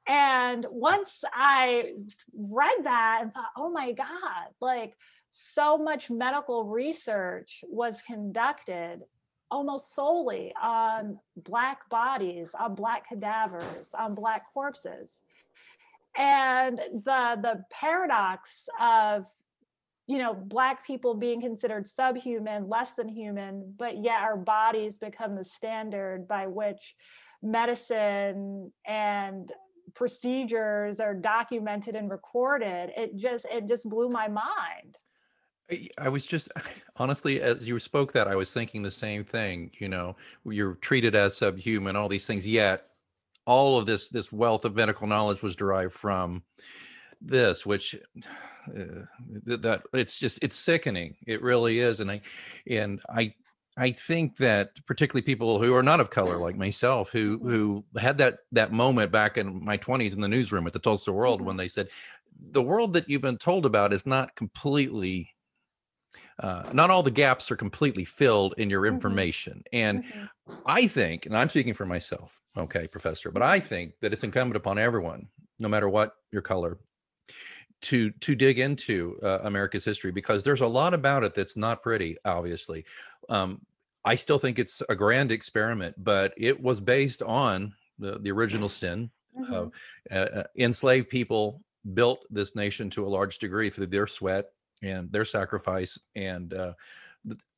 And 0.08 0.66
once 0.70 1.24
I 1.34 1.94
read 2.38 2.84
that 2.84 3.20
and 3.22 3.34
thought, 3.34 3.50
oh 3.58 3.72
my 3.72 3.94
God, 3.94 4.52
like 4.62 4.94
so 5.32 5.78
much 5.78 6.12
medical 6.12 6.66
research 6.66 7.64
was 7.68 8.02
conducted 8.04 9.00
almost 9.52 9.96
solely 9.96 10.54
on 10.62 11.20
black 11.38 11.90
bodies, 11.90 12.52
on 12.60 12.76
black 12.76 13.08
cadavers, 13.08 13.92
on 13.98 14.16
black 14.16 14.44
corpses. 14.54 15.18
And 16.18 16.78
the 16.78 17.38
the 17.42 17.64
paradox 17.72 18.50
of 18.80 19.26
you 20.08 20.18
know 20.18 20.34
black 20.34 20.86
people 20.86 21.14
being 21.14 21.42
considered 21.42 21.88
subhuman 21.88 22.70
less 22.70 22.94
than 22.94 23.10
human 23.10 23.74
but 23.78 24.04
yet 24.04 24.22
our 24.22 24.38
bodies 24.38 24.98
become 24.98 25.36
the 25.36 25.44
standard 25.44 26.28
by 26.28 26.46
which 26.48 26.96
medicine 27.42 28.72
and 28.86 29.52
procedures 29.94 31.00
are 31.00 31.14
documented 31.16 31.96
and 31.96 32.10
recorded 32.10 32.92
it 32.96 33.16
just 33.16 33.46
it 33.52 33.68
just 33.68 33.90
blew 33.90 34.10
my 34.10 34.28
mind 34.28 34.98
I 35.98 36.10
was 36.10 36.26
just 36.26 36.52
honestly, 36.98 37.42
as 37.42 37.68
you 37.68 37.80
spoke 37.80 38.14
that, 38.14 38.28
I 38.28 38.36
was 38.36 38.54
thinking 38.54 38.82
the 38.82 38.92
same 38.92 39.24
thing. 39.24 39.72
You 39.80 39.90
know, 39.90 40.16
you're 40.46 40.76
treated 40.76 41.16
as 41.16 41.38
subhuman, 41.38 41.96
all 41.96 42.10
these 42.10 42.28
things, 42.28 42.46
yet 42.46 42.88
all 43.46 43.78
of 43.78 43.86
this 43.86 44.10
this 44.10 44.32
wealth 44.32 44.66
of 44.66 44.76
medical 44.76 45.08
knowledge 45.08 45.42
was 45.42 45.56
derived 45.56 45.94
from 45.94 46.44
this 47.22 47.66
which 47.66 47.96
uh, 48.68 49.06
that 49.46 49.84
it's 49.94 50.20
just 50.20 50.44
it's 50.44 50.56
sickening 50.56 51.16
it 51.28 51.42
really 51.42 51.80
is 51.80 52.00
and 52.00 52.12
i 52.12 52.22
and 52.68 53.00
i 53.10 53.34
i 53.78 53.92
think 53.92 54.38
that 54.38 54.70
particularly 54.88 55.22
people 55.22 55.62
who 55.62 55.76
are 55.76 55.84
not 55.84 56.00
of 56.00 56.10
color 56.10 56.38
like 56.38 56.58
myself 56.58 57.12
who 57.12 57.38
mm-hmm. 57.38 57.50
who 57.50 57.86
had 57.98 58.18
that 58.18 58.40
that 58.52 58.72
moment 58.72 59.12
back 59.12 59.38
in 59.38 59.64
my 59.64 59.78
20s 59.78 60.14
in 60.14 60.22
the 60.22 60.28
newsroom 60.28 60.66
at 60.66 60.74
the 60.74 60.80
tulsa 60.80 61.12
world 61.12 61.42
when 61.42 61.52
mm-hmm. 61.52 61.60
they 61.60 61.68
said 61.68 61.88
the 62.52 62.62
world 62.62 62.94
that 62.94 63.08
you've 63.08 63.22
been 63.22 63.38
told 63.38 63.66
about 63.66 63.94
is 63.94 64.06
not 64.06 64.36
completely 64.36 65.35
uh, 66.40 66.64
not 66.74 66.90
all 66.90 67.04
the 67.04 67.12
gaps 67.12 67.50
are 67.50 67.56
completely 67.56 68.06
filled 68.06 68.56
in 68.58 68.70
your 68.70 68.84
mm-hmm. 68.84 68.96
information. 68.96 69.64
Mm-hmm. 69.74 69.76
And 69.76 70.04
mm-hmm. 70.04 70.54
I 70.66 70.88
think, 70.88 71.26
and 71.26 71.38
I'm 71.38 71.50
speaking 71.50 71.74
for 71.74 71.86
myself, 71.86 72.40
okay, 72.58 72.88
professor, 72.88 73.32
but 73.32 73.42
I 73.42 73.60
think 73.60 73.94
that 74.02 74.14
it's 74.14 74.24
incumbent 74.24 74.58
upon 74.58 74.78
everyone, 74.78 75.28
no 75.60 75.70
matter 75.70 75.90
what 75.90 76.16
your 76.32 76.42
color, 76.42 76.78
to 77.82 78.10
to 78.12 78.36
dig 78.36 78.60
into 78.60 79.18
uh, 79.22 79.40
America's 79.44 79.86
history 79.86 80.12
because 80.12 80.44
there's 80.44 80.62
a 80.62 80.68
lot 80.68 80.94
about 80.94 81.24
it 81.24 81.34
that's 81.34 81.58
not 81.58 81.84
pretty. 81.84 82.18
Obviously, 82.26 82.86
um, 83.30 83.62
I 84.04 84.16
still 84.16 84.40
think 84.40 84.60
it's 84.60 84.82
a 84.88 84.96
grand 84.96 85.32
experiment, 85.32 85.96
but 85.98 86.34
it 86.38 86.62
was 86.62 86.80
based 86.80 87.22
on 87.22 87.74
the, 88.00 88.20
the 88.20 88.32
original 88.32 88.70
sin. 88.70 89.10
Mm-hmm. 89.38 89.68
Uh, 90.10 90.44
enslaved 90.58 91.10
people 91.10 91.62
built 91.94 92.26
this 92.30 92.56
nation 92.56 92.90
to 92.92 93.06
a 93.06 93.10
large 93.10 93.40
degree 93.40 93.70
through 93.70 93.88
their 93.88 94.08
sweat 94.08 94.46
and 94.82 95.12
their 95.12 95.26
sacrifice 95.26 95.98
and 96.16 96.54
uh, 96.54 96.74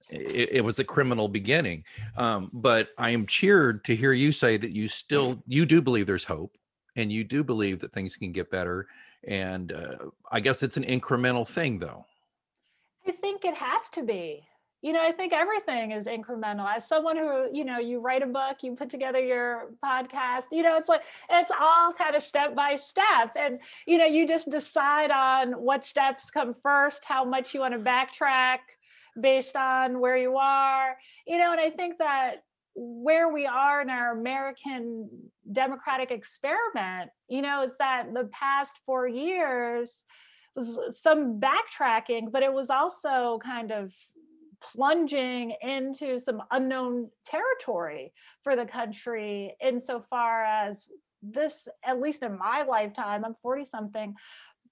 it, 0.09 0.49
it, 0.53 0.63
was 0.63 0.79
a 0.79 0.83
criminal 0.83 1.27
beginning. 1.27 1.83
Um, 2.15 2.49
but 2.53 2.89
i 2.97 3.09
am 3.09 3.25
cheered 3.25 3.83
to 3.85 3.95
hear 3.95 4.13
you 4.13 4.31
say 4.31 4.57
that 4.57 4.71
you 4.71 4.87
still 4.87 5.41
you 5.47 5.65
do 5.65 5.81
believe 5.81 6.07
there's 6.07 6.23
hope 6.23 6.57
and 6.95 7.11
you 7.11 7.23
do 7.23 7.43
believe 7.43 7.79
that 7.79 7.93
things 7.93 8.15
can 8.15 8.31
get 8.31 8.49
better 8.49 8.87
and 9.27 9.71
uh, 9.71 9.97
i 10.31 10.39
guess 10.39 10.63
it's 10.63 10.77
an 10.77 10.85
incremental 10.85 11.47
thing 11.47 11.79
though. 11.79 12.05
I 13.07 13.11
think 13.11 13.45
it 13.45 13.55
has 13.55 13.81
to 13.93 14.03
be 14.03 14.45
you 14.81 14.93
know 14.93 15.01
i 15.01 15.11
think 15.11 15.33
everything 15.33 15.91
is 15.91 16.05
incremental. 16.05 16.67
As 16.67 16.87
someone 16.87 17.17
who 17.17 17.49
you 17.51 17.65
know 17.65 17.79
you 17.79 17.99
write 17.99 18.23
a 18.23 18.27
book 18.27 18.57
you 18.61 18.75
put 18.75 18.89
together 18.89 19.19
your 19.19 19.71
podcast 19.83 20.45
you 20.51 20.63
know 20.63 20.77
it's 20.77 20.89
like 20.89 21.01
it's 21.29 21.51
all 21.59 21.93
kind 21.93 22.15
of 22.15 22.23
step 22.23 22.55
by 22.55 22.75
step. 22.75 23.31
And 23.35 23.59
you 23.85 23.97
know 23.97 24.05
you 24.05 24.27
just 24.27 24.49
decide 24.49 25.11
on 25.11 25.53
what 25.53 25.85
steps 25.85 26.29
come 26.29 26.55
first 26.61 27.05
how 27.05 27.25
much 27.25 27.53
you 27.53 27.61
want 27.61 27.73
to 27.73 27.79
backtrack 27.79 28.59
based 29.19 29.55
on 29.55 29.99
where 29.99 30.17
you 30.17 30.37
are. 30.37 30.97
You 31.25 31.37
know 31.37 31.51
and 31.51 31.59
i 31.59 31.69
think 31.69 31.97
that 31.97 32.43
where 32.75 33.33
we 33.33 33.47
are 33.47 33.81
in 33.81 33.89
our 33.89 34.11
american 34.11 35.09
democratic 35.51 36.11
experiment 36.11 37.09
you 37.27 37.41
know 37.41 37.63
is 37.63 37.73
that 37.79 38.13
the 38.13 38.29
past 38.31 38.79
four 38.85 39.07
years 39.07 39.91
was 40.55 40.77
some 40.91 41.39
backtracking 41.39 42.31
but 42.31 42.43
it 42.43 42.53
was 42.53 42.69
also 42.69 43.39
kind 43.43 43.71
of 43.71 43.91
plunging 44.61 45.55
into 45.61 46.19
some 46.19 46.41
unknown 46.51 47.09
territory 47.25 48.11
for 48.43 48.55
the 48.55 48.65
country 48.65 49.55
insofar 49.61 50.43
as 50.43 50.87
this 51.21 51.67
at 51.83 51.99
least 51.99 52.23
in 52.23 52.37
my 52.37 52.63
lifetime 52.63 53.25
i'm 53.25 53.35
40 53.41 53.63
something 53.63 54.13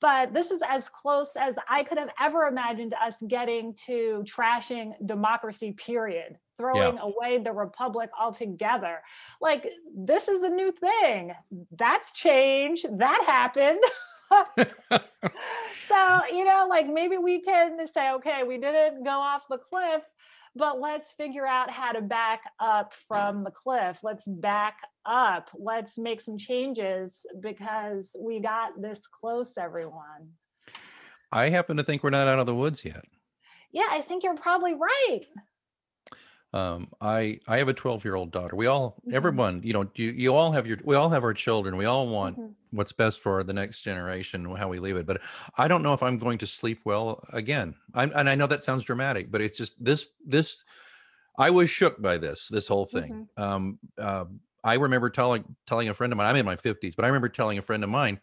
but 0.02 0.34
this 0.34 0.52
is 0.52 0.62
as 0.68 0.90
close 0.90 1.32
as 1.40 1.56
i 1.70 1.84
could 1.84 1.98
have 1.98 2.10
ever 2.20 2.44
imagined 2.44 2.94
us 2.94 3.16
getting 3.28 3.76
to 3.86 4.24
trashing 4.28 4.94
democracy 5.06 5.72
period 5.72 6.38
throwing 6.58 6.96
yeah. 6.96 7.02
away 7.02 7.38
the 7.38 7.52
republic 7.52 8.10
altogether. 8.20 9.02
Like 9.42 9.68
this 9.96 10.28
is 10.28 10.44
a 10.44 10.50
new 10.50 10.72
thing. 10.72 11.34
That's 11.78 12.12
change 12.14 12.86
that 12.90 13.24
happened 13.26 13.84
so, 15.88 16.22
you 16.32 16.44
know, 16.44 16.66
like 16.70 16.88
maybe 16.88 17.18
we 17.18 17.42
can 17.42 17.86
say, 17.88 18.12
okay, 18.12 18.44
we 18.44 18.58
didn't 18.58 19.04
go 19.04 19.12
off 19.12 19.44
the 19.50 19.58
cliff, 19.58 20.02
but 20.56 20.80
let's 20.80 21.12
figure 21.12 21.46
out 21.46 21.70
how 21.70 21.92
to 21.92 22.02
back 22.02 22.44
up 22.60 22.94
from 23.08 23.44
the 23.44 23.52
cliff. 23.52 24.00
Let's 24.04 24.26
back 24.28 24.78
up. 25.06 25.50
Let's 25.54 25.98
make 25.98 26.22
some 26.22 26.38
changes 26.38 27.26
because 27.42 28.16
we 28.18 28.40
got 28.40 28.82
this 28.82 29.02
close, 29.08 29.54
everyone. 29.58 30.30
I 31.32 31.50
happen 31.50 31.78
to 31.78 31.84
think 31.84 32.04
we're 32.04 32.12
not 32.12 32.28
out 32.28 32.40
of 32.40 32.46
the 32.46 32.56
woods 32.56 32.86
yet. 32.86 33.04
Yeah, 33.72 33.88
I 33.92 34.02
think 34.02 34.24
you're 34.24 34.38
probably 34.38 34.74
right. 34.74 35.26
Um, 36.56 36.90
I 37.02 37.40
I 37.48 37.58
have 37.58 37.68
a 37.68 37.74
12 37.74 38.06
year 38.06 38.16
old 38.16 38.32
daughter. 38.32 38.56
We 38.56 38.68
all, 38.68 39.04
Mhm. 39.04 39.12
everyone, 39.12 39.62
you 39.64 39.74
know, 39.74 39.90
you 39.96 40.12
you 40.12 40.34
all 40.36 40.54
have 40.54 40.68
your, 40.68 40.78
we 40.86 40.96
all 40.96 41.10
have 41.10 41.24
our 41.24 41.34
children. 41.34 41.78
We 41.78 41.86
all 41.86 42.08
want 42.10 42.40
Mhm. 42.40 42.56
what's 42.72 42.94
best 42.94 43.20
for 43.20 43.44
the 43.44 43.54
next 43.54 43.84
generation, 43.84 44.46
how 44.56 44.70
we 44.70 44.80
leave 44.80 44.96
it. 44.98 45.06
But 45.06 45.22
I 45.58 45.68
don't 45.68 45.84
know 45.84 45.94
if 45.94 46.04
I'm 46.04 46.18
going 46.18 46.38
to 46.40 46.48
sleep 46.48 46.82
well 46.86 47.24
again. 47.34 47.76
I'm, 47.94 48.12
and 48.16 48.30
I 48.30 48.36
know 48.36 48.48
that 48.48 48.64
sounds 48.64 48.86
dramatic, 48.86 49.32
but 49.32 49.42
it's 49.42 49.58
just 49.58 49.84
this 49.84 50.08
this. 50.26 50.64
I 51.38 51.50
was 51.52 51.70
shook 51.70 52.02
by 52.02 52.18
this 52.18 52.50
this 52.50 52.68
whole 52.68 52.86
thing. 52.86 53.22
Um, 53.38 53.80
uh, 53.98 54.26
I 54.64 54.76
remember 54.76 55.10
telling 55.10 55.56
telling 55.68 55.90
a 55.90 55.94
friend 55.94 56.14
of 56.14 56.18
mine. 56.18 56.30
I'm 56.30 56.38
in 56.38 56.46
my 56.46 56.56
50s, 56.58 56.96
but 56.96 57.06
I 57.06 57.10
remember 57.10 57.30
telling 57.30 57.58
a 57.58 57.62
friend 57.64 57.84
of 57.84 57.90
mine. 57.90 58.22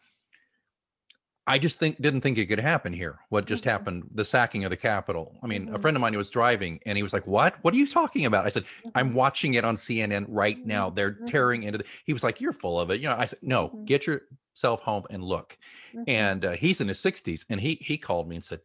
I 1.49 1.59
just 1.59 1.81
think 1.81 2.01
didn't 2.01 2.21
think 2.21 2.39
it 2.39 2.47
could 2.47 2.61
happen 2.61 2.93
here. 2.93 3.19
What 3.29 3.47
just 3.47 3.65
Mhm. 3.65 3.65
happened? 3.65 4.05
The 4.15 4.25
sacking 4.25 4.63
of 4.65 4.71
the 4.71 4.77
Capitol. 4.77 5.37
I 5.43 5.49
mean, 5.49 5.69
a 5.73 5.79
Mhm. 5.79 5.79
friend 5.79 5.97
of 5.97 6.01
mine 6.01 6.17
was 6.17 6.31
driving, 6.31 6.79
and 6.87 6.97
he 6.97 7.03
was 7.03 7.13
like, 7.13 7.27
"What? 7.27 7.57
What 7.63 7.75
are 7.75 7.77
you 7.77 7.87
talking 7.87 8.25
about?" 8.27 8.47
I 8.47 8.49
said, 8.49 8.65
"I'm 8.95 9.13
Mhm. 9.13 9.13
watching 9.13 9.55
it 9.55 9.65
on 9.65 9.77
CNN 9.77 10.25
right 10.29 10.59
Mhm. 10.65 10.65
now. 10.65 10.89
They're 10.89 11.21
Mhm. 11.21 11.27
tearing 11.27 11.65
into 11.65 11.79
the." 11.79 11.85
He 12.05 12.13
was 12.13 12.23
like, 12.23 12.41
"You're 12.41 12.53
full 12.53 12.79
of 12.79 12.91
it." 12.93 13.01
You 13.01 13.09
know, 13.09 13.17
I 13.17 13.25
said, 13.25 13.41
"No, 13.43 13.73
Mhm. 13.73 13.87
get 13.87 14.07
yourself 14.07 14.83
home 14.83 15.05
and 15.11 15.25
look." 15.25 15.59
And 16.07 16.45
uh, 16.45 16.53
he's 16.53 16.81
in 16.81 16.87
his 16.89 17.01
60s, 17.01 17.45
and 17.51 17.61
he 17.61 17.75
he 17.81 17.99
called 17.99 18.29
me 18.29 18.37
and 18.37 18.45
said, 18.45 18.61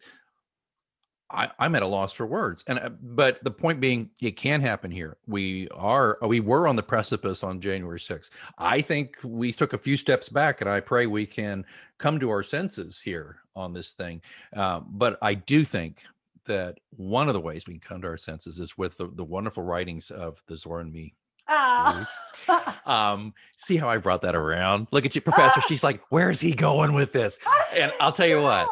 I, 1.30 1.50
I'm 1.60 1.76
at 1.76 1.84
a 1.84 1.88
loss 1.88 2.14
for 2.14 2.26
words. 2.26 2.64
And 2.68 2.80
uh, 2.80 2.90
but 2.90 3.44
the 3.44 3.52
point 3.52 3.80
being, 3.80 4.10
it 4.22 4.38
can 4.38 4.62
happen 4.62 4.92
here. 4.92 5.18
We 5.28 5.68
are 5.70 6.18
we 6.22 6.40
were 6.40 6.68
on 6.68 6.76
the 6.76 6.84
precipice 6.84 7.44
on 7.44 7.60
January 7.60 8.00
6th. 8.00 8.30
I 8.58 8.82
think 8.82 9.18
we 9.24 9.52
took 9.52 9.74
a 9.74 9.78
few 9.78 9.98
steps 9.98 10.30
back, 10.30 10.62
and 10.62 10.70
I 10.70 10.80
pray 10.80 11.06
we 11.06 11.26
can 11.26 11.66
come 11.98 12.20
to 12.20 12.30
our 12.30 12.44
senses 12.44 13.02
here 13.02 13.38
on 13.56 13.74
this 13.74 13.92
thing. 13.92 14.22
Um, 14.54 14.86
but 14.90 15.18
I 15.22 15.34
do 15.34 15.66
think 15.66 16.04
that 16.46 16.80
one 16.96 17.28
of 17.28 17.34
the 17.34 17.42
ways 17.42 17.68
we 17.68 17.74
can 17.74 17.82
come 17.82 18.02
to 18.02 18.08
our 18.08 18.18
senses 18.18 18.58
is 18.58 18.78
with 18.78 18.98
the, 18.98 19.10
the 19.14 19.24
wonderful 19.24 19.64
writings 19.64 20.12
of 20.12 20.42
the 20.48 20.56
Zora 20.56 20.82
and 20.82 20.94
me 20.94 21.14
Ah. 21.50 22.10
um 22.86 23.34
see 23.58 23.78
how 23.78 23.88
i 23.88 23.98
brought 23.98 24.22
that 24.22 24.36
around 24.36 24.88
look 24.92 25.06
at 25.06 25.16
you 25.16 25.22
professor 25.22 25.62
she's 25.62 25.84
like 25.84 26.02
where's 26.10 26.42
he 26.42 26.54
going 26.54 26.94
with 26.94 27.14
this 27.14 27.38
and 27.74 27.92
i'll 28.00 28.12
tell 28.12 28.28
you 28.28 28.42
what 28.42 28.68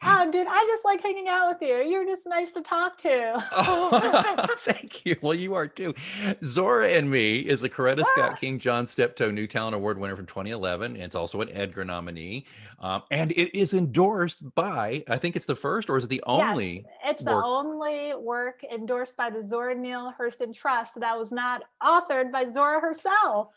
Oh, 0.00 0.30
dude, 0.30 0.46
I 0.48 0.64
just 0.70 0.84
like 0.84 1.02
hanging 1.02 1.26
out 1.26 1.48
with 1.48 1.60
you. 1.68 1.76
You're 1.78 2.04
just 2.04 2.24
nice 2.26 2.52
to 2.52 2.60
talk 2.60 2.98
to. 3.02 3.44
Oh, 3.52 4.46
thank 4.64 5.04
you. 5.04 5.16
Well, 5.20 5.34
you 5.34 5.54
are 5.54 5.66
too. 5.66 5.92
Zora 6.44 6.88
and 6.90 7.10
Me 7.10 7.40
is 7.40 7.62
a 7.64 7.68
Coretta 7.68 8.02
Ah. 8.02 8.10
Scott 8.14 8.40
King 8.40 8.58
John 8.60 8.86
Steptoe 8.86 9.32
New 9.32 9.48
Talent 9.48 9.74
Award 9.74 9.98
winner 9.98 10.14
from 10.14 10.26
2011. 10.26 10.94
And 10.94 11.02
it's 11.02 11.16
also 11.16 11.40
an 11.40 11.48
Edgar 11.52 11.84
nominee. 11.84 12.46
Um, 12.78 13.02
and 13.10 13.32
it 13.32 13.56
is 13.58 13.74
endorsed 13.74 14.54
by, 14.54 15.02
I 15.08 15.16
think 15.18 15.34
it's 15.34 15.46
the 15.46 15.56
first, 15.56 15.90
or 15.90 15.98
is 15.98 16.04
it 16.04 16.08
the 16.10 16.22
only? 16.26 16.86
It's 17.04 17.22
the 17.24 17.32
work- 17.32 17.44
only 17.44 18.14
work 18.14 18.62
endorsed 18.72 19.16
by 19.16 19.30
the 19.30 19.42
Zora 19.44 19.74
Neale 19.74 20.14
Hurston 20.18 20.54
Trust 20.54 21.00
that 21.00 21.18
was 21.18 21.32
not 21.32 21.62
authored 21.82 22.30
by 22.30 22.46
Zora 22.46 22.80
herself. 22.80 23.48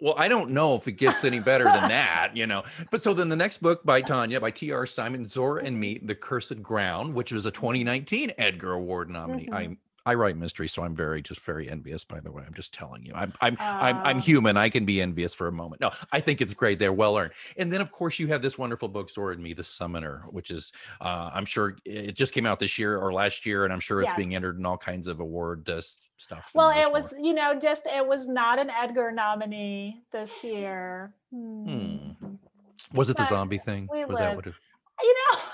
Well, 0.00 0.14
I 0.16 0.28
don't 0.28 0.50
know 0.50 0.74
if 0.76 0.88
it 0.88 0.92
gets 0.92 1.24
any 1.24 1.40
better 1.40 1.64
than 1.64 1.88
that, 1.88 2.32
you 2.36 2.46
know. 2.46 2.62
But 2.90 3.02
so 3.02 3.12
then 3.14 3.28
the 3.28 3.36
next 3.36 3.58
book 3.62 3.84
by 3.84 4.00
Tanya, 4.02 4.40
by 4.40 4.50
T.R. 4.50 4.86
Simon, 4.86 5.24
Zora 5.24 5.64
and 5.64 5.78
Me, 5.78 5.98
The 6.02 6.14
Cursed 6.14 6.62
Ground, 6.62 7.14
which 7.14 7.32
was 7.32 7.44
a 7.46 7.50
2019 7.50 8.32
Edgar 8.38 8.72
Award 8.72 9.10
nominee. 9.10 9.46
Mhm. 9.46 9.54
I 9.54 9.76
I 10.06 10.14
write 10.14 10.34
mystery, 10.38 10.66
so 10.66 10.82
I'm 10.82 10.96
very 10.96 11.20
just 11.20 11.42
very 11.42 11.68
envious. 11.68 12.04
By 12.04 12.20
the 12.20 12.32
way, 12.32 12.42
I'm 12.46 12.54
just 12.54 12.72
telling 12.72 13.04
you, 13.04 13.12
I'm 13.14 13.34
I'm 13.42 13.54
I'm 13.60 13.96
I'm 13.98 14.16
Ah. 14.16 14.20
human. 14.20 14.56
I 14.56 14.70
can 14.70 14.86
be 14.86 15.02
envious 15.02 15.34
for 15.34 15.46
a 15.46 15.52
moment. 15.52 15.82
No, 15.82 15.90
I 16.10 16.20
think 16.20 16.40
it's 16.40 16.54
great. 16.54 16.78
They're 16.78 16.90
well 16.92 17.18
earned. 17.18 17.32
And 17.58 17.70
then 17.70 17.82
of 17.82 17.92
course 17.92 18.18
you 18.18 18.26
have 18.28 18.40
this 18.40 18.56
wonderful 18.56 18.88
book, 18.88 19.10
Zora 19.10 19.34
and 19.34 19.42
Me, 19.42 19.52
The 19.52 19.62
Summoner, 19.62 20.24
which 20.30 20.50
is 20.50 20.72
uh, 21.02 21.30
I'm 21.34 21.44
sure 21.44 21.76
it 21.84 22.12
just 22.16 22.32
came 22.32 22.46
out 22.46 22.58
this 22.60 22.78
year 22.78 22.96
or 22.96 23.12
last 23.12 23.44
year, 23.44 23.64
and 23.64 23.72
I'm 23.74 23.78
sure 23.80 24.00
it's 24.00 24.14
being 24.14 24.34
entered 24.34 24.58
in 24.58 24.64
all 24.64 24.78
kinds 24.78 25.06
of 25.06 25.20
award 25.20 25.68
uh, 25.68 25.82
stuff. 26.20 26.50
Well, 26.54 26.70
it 26.70 26.90
was, 26.90 27.12
you 27.18 27.32
know, 27.32 27.58
just 27.58 27.86
it 27.86 28.06
was 28.06 28.28
not 28.28 28.58
an 28.58 28.70
Edgar 28.70 29.10
nominee 29.10 30.02
this 30.12 30.30
year. 30.42 31.14
Hmm. 31.32 31.64
Hmm. 31.64 32.34
Was 32.92 33.10
it 33.10 33.16
the 33.16 33.24
zombie 33.24 33.58
thing? 33.58 33.88
Was 33.90 34.18
that 34.18 34.36
what 34.36 34.46
it? 34.46 34.54
You 35.02 35.16
know. 35.32 35.40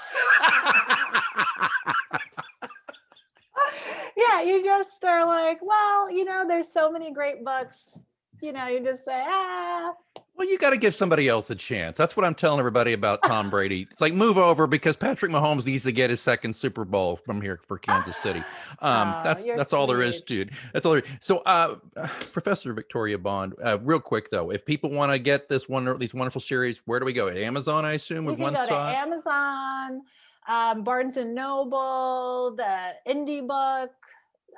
yeah, 4.17 4.43
you 4.43 4.65
just 4.65 5.05
are 5.05 5.25
like, 5.25 5.61
well, 5.63 6.11
you 6.11 6.25
know, 6.25 6.45
there's 6.49 6.69
so 6.69 6.91
many 6.91 7.13
great 7.13 7.45
books. 7.45 7.97
You 8.43 8.53
know, 8.53 8.67
you 8.67 8.81
just 8.81 9.05
say, 9.05 9.23
ah, 9.27 9.93
Well, 10.37 10.49
you 10.49 10.59
got 10.59 10.71
to 10.71 10.77
give 10.77 10.95
somebody 10.95 11.29
else 11.29 11.51
a 11.51 11.55
chance. 11.55 11.97
That's 11.97 12.17
what 12.17 12.27
I'm 12.27 12.35
telling 12.35 12.59
everybody 12.59 12.93
about 12.93 13.23
Tom 13.23 13.49
Brady. 13.51 13.87
It's 13.91 14.01
like 14.01 14.13
move 14.15 14.37
over 14.39 14.67
because 14.67 14.97
Patrick 14.97 15.33
Mahomes 15.33 15.65
needs 15.65 15.85
to 15.85 15.93
get 15.93 16.11
his 16.11 16.21
second 16.21 16.55
Super 16.55 16.85
Bowl 16.85 17.17
from 17.17 17.41
here 17.41 17.59
for 17.67 17.79
Kansas 17.79 18.17
City. 18.17 18.43
Um, 18.83 19.09
Aw, 19.09 19.23
that's 19.23 19.45
that's 19.45 19.73
all 19.73 19.87
there 19.87 20.03
is, 20.03 20.17
sweet. 20.19 20.27
dude. 20.27 20.51
That's 20.75 20.85
all 20.85 20.93
there. 20.93 21.03
So, 21.21 21.39
uh, 21.39 21.77
Professor 22.33 22.73
Victoria 22.75 23.17
Bond, 23.17 23.55
uh, 23.65 23.79
real 23.79 24.01
quick 24.01 24.29
though, 24.29 24.51
if 24.51 24.67
people 24.67 24.91
want 24.91 25.13
to 25.13 25.19
get 25.19 25.49
this 25.49 25.67
one, 25.67 25.99
these 25.99 26.13
wonderful 26.13 26.43
series, 26.43 26.83
where 26.85 27.01
do 27.01 27.07
we 27.07 27.15
go? 27.15 27.29
Amazon, 27.31 27.87
I 27.87 27.95
assume, 27.95 28.27
with 28.27 28.37
can 28.37 28.43
one 28.43 28.53
go 28.55 28.67
to. 28.67 28.75
Amazon, 28.75 30.03
um, 30.47 30.85
Barnes 30.85 31.17
and 31.17 31.35
Noble, 31.35 32.55
the 32.55 32.93
indie 33.11 33.47
book. 33.47 33.93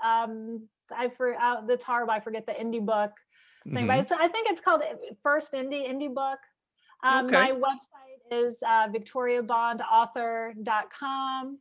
Um, 0.04 0.62
I 0.90 1.08
for 1.10 1.34
uh, 1.34 1.60
that's 1.66 1.84
horrible. 1.84 2.12
I 2.12 2.20
forget 2.20 2.44
the 2.44 2.52
indie 2.52 2.84
book 2.84 3.12
thing, 3.72 3.84
Mhm. 3.84 3.88
but 3.88 3.98
it's, 4.00 4.12
I 4.12 4.28
think 4.28 4.50
it's 4.50 4.60
called 4.60 4.82
uh, 4.82 4.96
First 5.22 5.52
Indie 5.52 5.88
Indie 5.88 6.12
Book. 6.12 6.40
Um, 7.02 7.26
Okay. 7.26 7.40
My 7.40 7.52
website 7.52 8.20
is 8.30 8.60
uh, 8.62 8.88
victoriabondauthor.com. 8.88 11.58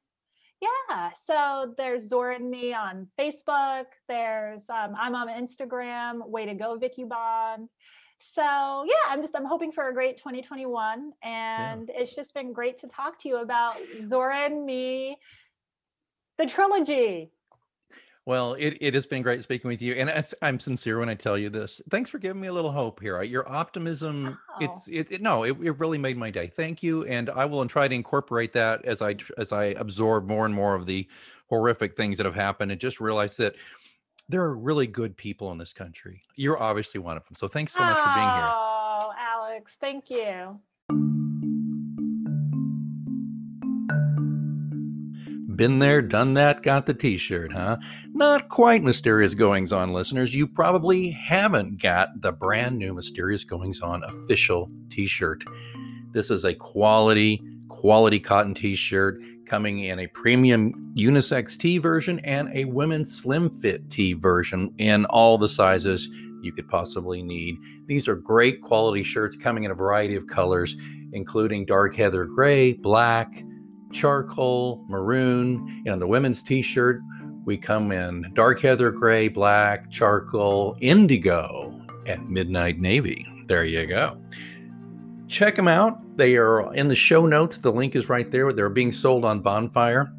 Yeah, 0.60 1.12
so 1.14 1.76
there's 1.78 2.08
Zora 2.08 2.36
and 2.38 2.50
me 2.50 2.74
on 2.74 3.08
Facebook. 3.20 3.86
There's 4.08 4.68
um, 4.70 4.96
I'm 5.00 5.14
on 5.14 5.28
Instagram. 5.28 6.28
Way 6.28 6.48
to 6.48 6.56
go, 6.56 6.76
Vicky 6.78 7.04
Bond. 7.04 7.70
So 8.20 8.42
yeah, 8.42 9.06
I'm 9.08 9.22
just 9.22 9.36
I'm 9.36 9.46
hoping 9.46 9.72
for 9.72 9.90
a 9.90 9.94
great 9.94 10.18
2021, 10.18 11.14
and 11.22 11.92
it's 11.94 12.16
just 12.16 12.34
been 12.34 12.54
great 12.54 12.80
to 12.80 12.88
talk 12.88 13.20
to 13.22 13.30
you 13.30 13.38
about 13.38 13.76
Zora 14.08 14.46
and 14.46 14.66
me, 14.66 15.20
the 16.40 16.48
trilogy. 16.48 17.32
Well, 18.28 18.56
it, 18.56 18.78
it 18.82 18.94
has 18.94 19.06
been 19.06 19.22
great 19.22 19.42
speaking 19.42 19.70
with 19.70 19.82
you, 19.82 19.94
and 19.94 20.10
it's, 20.10 20.36
I'm 20.42 20.60
sincere 20.60 21.00
when 21.00 21.08
I 21.08 21.14
tell 21.14 21.38
you 21.38 21.50
this. 21.50 21.82
Thanks 21.90 22.10
for 22.10 22.20
giving 22.20 22.42
me 22.42 22.50
a 22.50 22.54
little 22.54 22.74
hope 22.74 23.00
here. 23.00 23.24
Your 23.24 23.50
optimism, 23.50 24.38
oh. 24.50 24.58
it's 24.60 24.90
it, 24.90 25.10
it 25.14 25.22
no, 25.22 25.44
it, 25.44 25.56
it 25.62 25.80
really 25.80 25.98
made 25.98 26.18
my 26.18 26.30
day. 26.30 26.48
Thank 26.48 26.84
you, 26.84 27.06
and 27.06 27.30
I 27.30 27.46
will 27.46 27.66
try 27.68 27.88
to 27.88 27.96
incorporate 27.96 28.52
that 28.52 28.84
as 28.84 29.02
I 29.02 29.16
as 29.38 29.54
I 29.54 29.68
absorb 29.68 30.28
more 30.28 30.46
and 30.46 30.54
more 30.54 30.76
of 30.76 30.86
the 30.86 31.08
horrific 31.48 31.96
things 31.96 32.18
that 32.18 32.26
have 32.26 32.36
happened, 32.36 32.70
and 32.70 32.82
just 32.82 33.00
realize 33.00 33.38
that 33.38 33.56
there 34.28 34.42
are 34.42 34.58
really 34.58 34.88
good 34.88 35.16
people 35.16 35.54
in 35.54 35.58
this 35.58 35.72
country. 35.72 36.22
You're 36.36 36.62
obviously 36.62 37.00
one 37.00 37.16
of 37.16 37.24
them. 37.28 37.36
So 37.36 37.48
thanks 37.48 37.72
so 37.72 37.80
much 37.80 37.98
for 37.98 38.14
being 38.14 38.28
here. 38.28 38.50
Oh, 38.50 39.14
Alex, 39.18 39.78
thank 39.80 40.10
you. 40.10 40.60
Been 45.58 45.80
there, 45.80 46.04
done 46.04 46.36
that, 46.36 46.62
got 46.62 46.86
the 46.86 46.94
t 46.94 47.18
shirt, 47.18 47.52
huh? 47.52 47.78
Not 48.14 48.48
quite 48.48 48.84
Mysterious 48.84 49.34
Goings 49.34 49.74
On 49.74 49.92
listeners. 49.92 50.36
You 50.36 50.46
probably 50.46 51.10
haven't 51.10 51.82
got 51.82 52.22
the 52.22 52.32
brand 52.32 52.78
new 52.78 52.94
Mysterious 52.94 53.44
Goings 53.44 53.82
On 53.82 54.04
official 54.04 54.70
t 54.92 55.08
shirt. 55.08 55.44
This 56.12 56.30
is 56.30 56.46
a 56.46 56.54
quality, 56.54 57.42
quality 57.70 58.20
cotton 58.20 58.54
t 58.54 58.76
shirt 58.76 59.20
coming 59.48 59.80
in 59.80 59.98
a 59.98 60.08
premium 60.08 60.94
unisex 60.96 61.58
T 61.58 61.80
version 61.80 62.20
and 62.20 62.50
a 62.54 62.66
women's 62.66 63.18
slim 63.18 63.50
fit 63.50 63.90
T 63.90 64.14
version 64.14 64.72
in 64.78 65.06
all 65.06 65.40
the 65.40 65.50
sizes 65.50 66.08
you 66.42 66.52
could 66.52 66.68
possibly 66.68 67.24
need. 67.24 67.56
These 67.88 68.08
are 68.08 68.16
great 68.16 68.62
quality 68.62 69.02
shirts 69.02 69.36
coming 69.36 69.64
in 69.64 69.72
a 69.72 69.76
variety 69.76 70.16
of 70.16 70.28
colors, 70.28 70.76
including 71.14 71.66
dark 71.66 71.96
heather 71.96 72.26
gray, 72.26 72.74
black, 72.74 73.44
charcoal, 73.92 74.84
maroon. 74.88 75.84
And 75.86 75.94
on 75.94 76.00
the 76.00 76.08
women's 76.08 76.42
t 76.44 76.62
shirt, 76.62 77.02
we 77.46 77.58
come 77.58 77.92
in 77.92 78.32
dark 78.34 78.60
heather 78.60 78.92
gray, 78.92 79.28
black, 79.28 79.90
charcoal, 79.90 80.78
indigo, 80.82 81.82
and 82.06 82.30
midnight 82.30 82.80
navy. 82.80 83.26
There 83.48 83.66
you 83.66 83.86
go. 83.86 84.22
Check 85.28 85.56
them 85.56 85.68
out. 85.68 86.00
They 86.18 86.36
are 86.36 86.74
in 86.74 86.88
the 86.88 86.96
show 86.96 87.26
notes. 87.26 87.58
The 87.58 87.72
link 87.72 87.96
is 87.96 88.10
right 88.10 88.30
there. 88.30 88.52
They're 88.54 88.70
being 88.70 88.92
sold 88.92 89.26
on 89.26 89.42
Bonfire. 89.42 90.12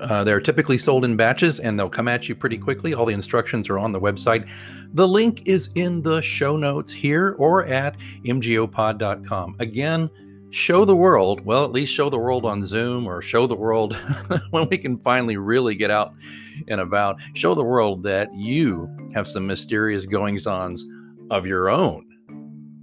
Uh, 0.00 0.24
they're 0.24 0.40
typically 0.40 0.78
sold 0.78 1.04
in 1.04 1.16
batches 1.16 1.60
and 1.60 1.78
they'll 1.78 1.88
come 1.88 2.08
at 2.08 2.28
you 2.28 2.34
pretty 2.34 2.58
quickly. 2.58 2.92
All 2.92 3.06
the 3.06 3.14
instructions 3.14 3.70
are 3.70 3.78
on 3.78 3.92
the 3.92 4.00
website. 4.00 4.48
The 4.94 5.06
link 5.06 5.42
is 5.46 5.70
in 5.76 6.02
the 6.02 6.20
show 6.20 6.56
notes 6.56 6.92
here 6.92 7.36
or 7.38 7.64
at 7.66 7.96
mgopod.com. 8.24 9.56
Again, 9.60 10.10
show 10.52 10.84
the 10.84 10.94
world, 10.94 11.44
well, 11.44 11.64
at 11.64 11.72
least 11.72 11.92
show 11.92 12.08
the 12.08 12.18
world 12.18 12.46
on 12.46 12.64
Zoom 12.64 13.06
or 13.06 13.20
show 13.20 13.46
the 13.46 13.56
world 13.56 13.96
when 14.50 14.68
we 14.68 14.78
can 14.78 14.98
finally 14.98 15.36
really 15.36 15.74
get 15.74 15.90
out 15.90 16.14
and 16.68 16.80
about. 16.80 17.18
Show 17.34 17.54
the 17.54 17.64
world 17.64 18.04
that 18.04 18.32
you 18.34 18.88
have 19.14 19.26
some 19.26 19.46
mysterious 19.46 20.06
goings 20.06 20.46
ons 20.46 20.84
of 21.30 21.46
your 21.46 21.68
own 21.68 22.06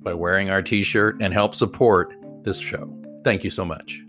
by 0.02 0.14
wearing 0.14 0.50
our 0.50 0.62
t 0.62 0.84
shirt 0.84 1.22
and 1.22 1.34
help 1.34 1.56
support 1.56 2.14
this 2.44 2.60
show. 2.60 2.96
Thank 3.24 3.44
you 3.44 3.52
so 3.52 3.64
much. 3.64 4.02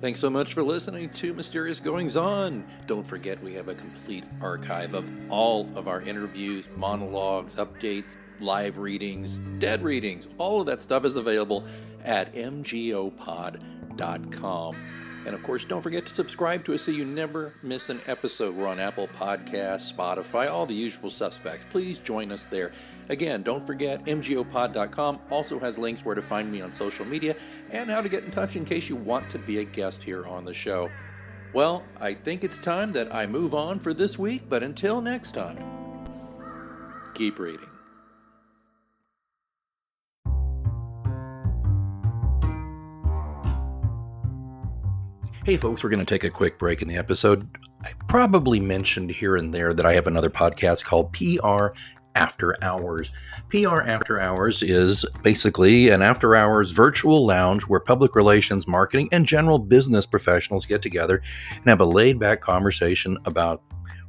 Thanks 0.00 0.20
so 0.20 0.30
much 0.30 0.54
for 0.54 0.62
listening 0.62 1.08
to 1.10 1.34
Mysterious 1.34 1.80
Goings 1.80 2.16
On. 2.16 2.64
Don't 2.86 3.04
forget, 3.04 3.42
we 3.42 3.54
have 3.54 3.66
a 3.66 3.74
complete 3.74 4.22
archive 4.40 4.94
of 4.94 5.10
all 5.28 5.68
of 5.74 5.88
our 5.88 6.02
interviews, 6.02 6.68
monologues, 6.76 7.56
updates, 7.56 8.16
live 8.38 8.78
readings, 8.78 9.38
dead 9.58 9.82
readings. 9.82 10.28
All 10.38 10.60
of 10.60 10.68
that 10.68 10.80
stuff 10.80 11.04
is 11.04 11.16
available 11.16 11.64
at 12.04 12.32
mgopod.com. 12.32 13.56
And 15.28 15.34
of 15.34 15.42
course, 15.42 15.66
don't 15.66 15.82
forget 15.82 16.06
to 16.06 16.14
subscribe 16.14 16.64
to 16.64 16.74
us 16.74 16.80
so 16.80 16.90
you 16.90 17.04
never 17.04 17.52
miss 17.62 17.90
an 17.90 18.00
episode. 18.06 18.56
We're 18.56 18.66
on 18.66 18.80
Apple 18.80 19.08
Podcasts, 19.08 19.92
Spotify, 19.92 20.48
all 20.50 20.64
the 20.64 20.72
usual 20.72 21.10
suspects. 21.10 21.66
Please 21.68 21.98
join 21.98 22.32
us 22.32 22.46
there. 22.46 22.70
Again, 23.10 23.42
don't 23.42 23.66
forget, 23.66 24.02
mgopod.com 24.06 25.20
also 25.30 25.58
has 25.58 25.76
links 25.76 26.02
where 26.02 26.14
to 26.14 26.22
find 26.22 26.50
me 26.50 26.62
on 26.62 26.72
social 26.72 27.04
media 27.04 27.36
and 27.70 27.90
how 27.90 28.00
to 28.00 28.08
get 28.08 28.24
in 28.24 28.30
touch 28.30 28.56
in 28.56 28.64
case 28.64 28.88
you 28.88 28.96
want 28.96 29.28
to 29.28 29.38
be 29.38 29.58
a 29.58 29.64
guest 29.64 30.02
here 30.02 30.26
on 30.26 30.46
the 30.46 30.54
show. 30.54 30.90
Well, 31.52 31.84
I 32.00 32.14
think 32.14 32.42
it's 32.42 32.58
time 32.58 32.92
that 32.92 33.14
I 33.14 33.26
move 33.26 33.52
on 33.52 33.80
for 33.80 33.92
this 33.92 34.18
week, 34.18 34.44
but 34.48 34.62
until 34.62 35.02
next 35.02 35.32
time, 35.32 35.62
keep 37.12 37.38
reading. 37.38 37.77
Hey, 45.48 45.56
folks, 45.56 45.82
we're 45.82 45.88
going 45.88 46.04
to 46.04 46.04
take 46.04 46.24
a 46.24 46.30
quick 46.30 46.58
break 46.58 46.82
in 46.82 46.88
the 46.88 46.98
episode. 46.98 47.48
I 47.82 47.92
probably 48.06 48.60
mentioned 48.60 49.08
here 49.08 49.34
and 49.34 49.54
there 49.54 49.72
that 49.72 49.86
I 49.86 49.94
have 49.94 50.06
another 50.06 50.28
podcast 50.28 50.84
called 50.84 51.10
PR 51.14 51.68
After 52.14 52.62
Hours. 52.62 53.10
PR 53.48 53.80
After 53.80 54.20
Hours 54.20 54.62
is 54.62 55.06
basically 55.22 55.88
an 55.88 56.02
after 56.02 56.36
hours 56.36 56.72
virtual 56.72 57.24
lounge 57.24 57.62
where 57.62 57.80
public 57.80 58.14
relations, 58.14 58.68
marketing, 58.68 59.08
and 59.10 59.24
general 59.24 59.58
business 59.58 60.04
professionals 60.04 60.66
get 60.66 60.82
together 60.82 61.22
and 61.56 61.64
have 61.64 61.80
a 61.80 61.86
laid 61.86 62.18
back 62.18 62.42
conversation 62.42 63.16
about 63.24 63.62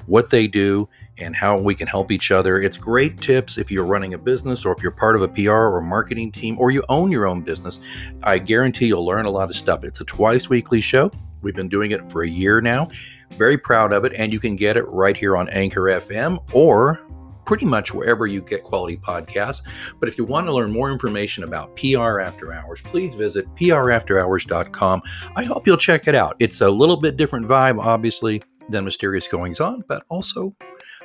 what 0.10 0.30
they 0.30 0.48
do 0.48 0.90
and 1.20 1.36
how 1.36 1.58
we 1.58 1.76
can 1.76 1.88
help 1.88 2.12
each 2.12 2.32
other. 2.32 2.62
It's 2.62 2.78
great 2.78 3.22
tips 3.22 3.58
if 3.58 3.70
you're 3.70 3.86
running 3.86 4.14
a 4.14 4.18
business 4.18 4.66
or 4.66 4.74
if 4.74 4.82
you're 4.82 4.92
part 4.92 5.16
of 5.16 5.22
a 5.22 5.28
PR 5.28 5.52
or 5.52 5.82
marketing 5.82 6.32
team 6.32 6.58
or 6.60 6.72
you 6.72 6.84
own 6.90 7.12
your 7.12 7.28
own 7.28 7.42
business. 7.42 7.80
I 8.24 8.40
guarantee 8.40 8.88
you'll 8.88 9.06
learn 9.06 9.26
a 9.26 9.30
lot 9.30 9.50
of 9.50 9.56
stuff. 9.56 9.84
It's 9.84 10.02
a 10.02 10.06
twice 10.06 10.50
weekly 10.50 10.82
show. 10.82 11.12
We've 11.42 11.56
been 11.56 11.70
doing 11.70 11.92
it 11.92 12.10
for 12.10 12.24
a 12.24 12.30
year 12.30 12.60
now. 12.60 12.90
Very 13.38 13.58
proud 13.58 13.94
of 13.94 14.04
it. 14.04 14.14
And 14.14 14.34
you 14.34 14.40
can 14.40 14.56
get 14.56 14.76
it 14.76 14.88
right 14.88 15.16
here 15.16 15.38
on 15.38 15.48
Anchor 15.50 15.84
FM 15.84 16.44
or 16.54 17.06
pretty 17.46 17.66
much 17.66 17.94
wherever 17.94 18.28
you 18.28 18.42
get 18.42 18.64
quality 18.64 18.96
podcasts. 18.98 19.64
But 20.00 20.08
if 20.10 20.18
you 20.18 20.26
want 20.26 20.46
to 20.48 20.54
learn 20.54 20.72
more 20.72 20.92
information 20.92 21.44
about 21.44 21.76
PR 21.76 22.20
After 22.20 22.54
Hours, 22.54 22.82
please 22.82 23.16
visit 23.16 23.48
prafterhours.com. 23.56 25.02
I 25.36 25.44
hope 25.44 25.66
you'll 25.66 25.78
check 25.78 26.08
it 26.08 26.14
out. 26.14 26.36
It's 26.40 26.62
a 26.62 26.70
little 26.70 26.98
bit 26.98 27.18
different 27.18 27.48
vibe, 27.48 27.80
obviously, 27.80 28.44
than 28.70 28.86
Mysterious 28.86 29.28
Goings 29.28 29.60
On, 29.60 29.84
but 29.88 30.04
also 30.10 30.56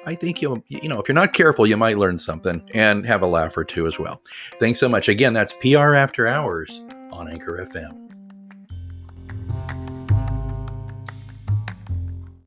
I 0.07 0.15
think 0.15 0.43
you'll, 0.43 0.63
you 0.69 0.89
know, 0.89 1.01
if 1.01 1.09
you're 1.09 1.15
not 1.15 1.33
careful, 1.33 1.67
you 1.67 1.77
might 1.77 1.99
learn 1.99 2.19
something 2.19 2.63
and 2.75 3.07
have 3.07 3.23
a 3.23 3.27
laugh 3.27 3.57
or 3.57 3.65
two 3.65 3.87
as 3.87 3.99
well. 3.99 4.21
Thanks 4.61 4.79
so 4.79 4.89
much. 4.89 5.09
Again, 5.09 5.33
that's 5.33 5.55
PR 5.55 5.95
After 5.95 6.27
Hours 6.27 6.85
on 7.13 7.29
Anchor 7.29 7.65
FM. 7.65 8.04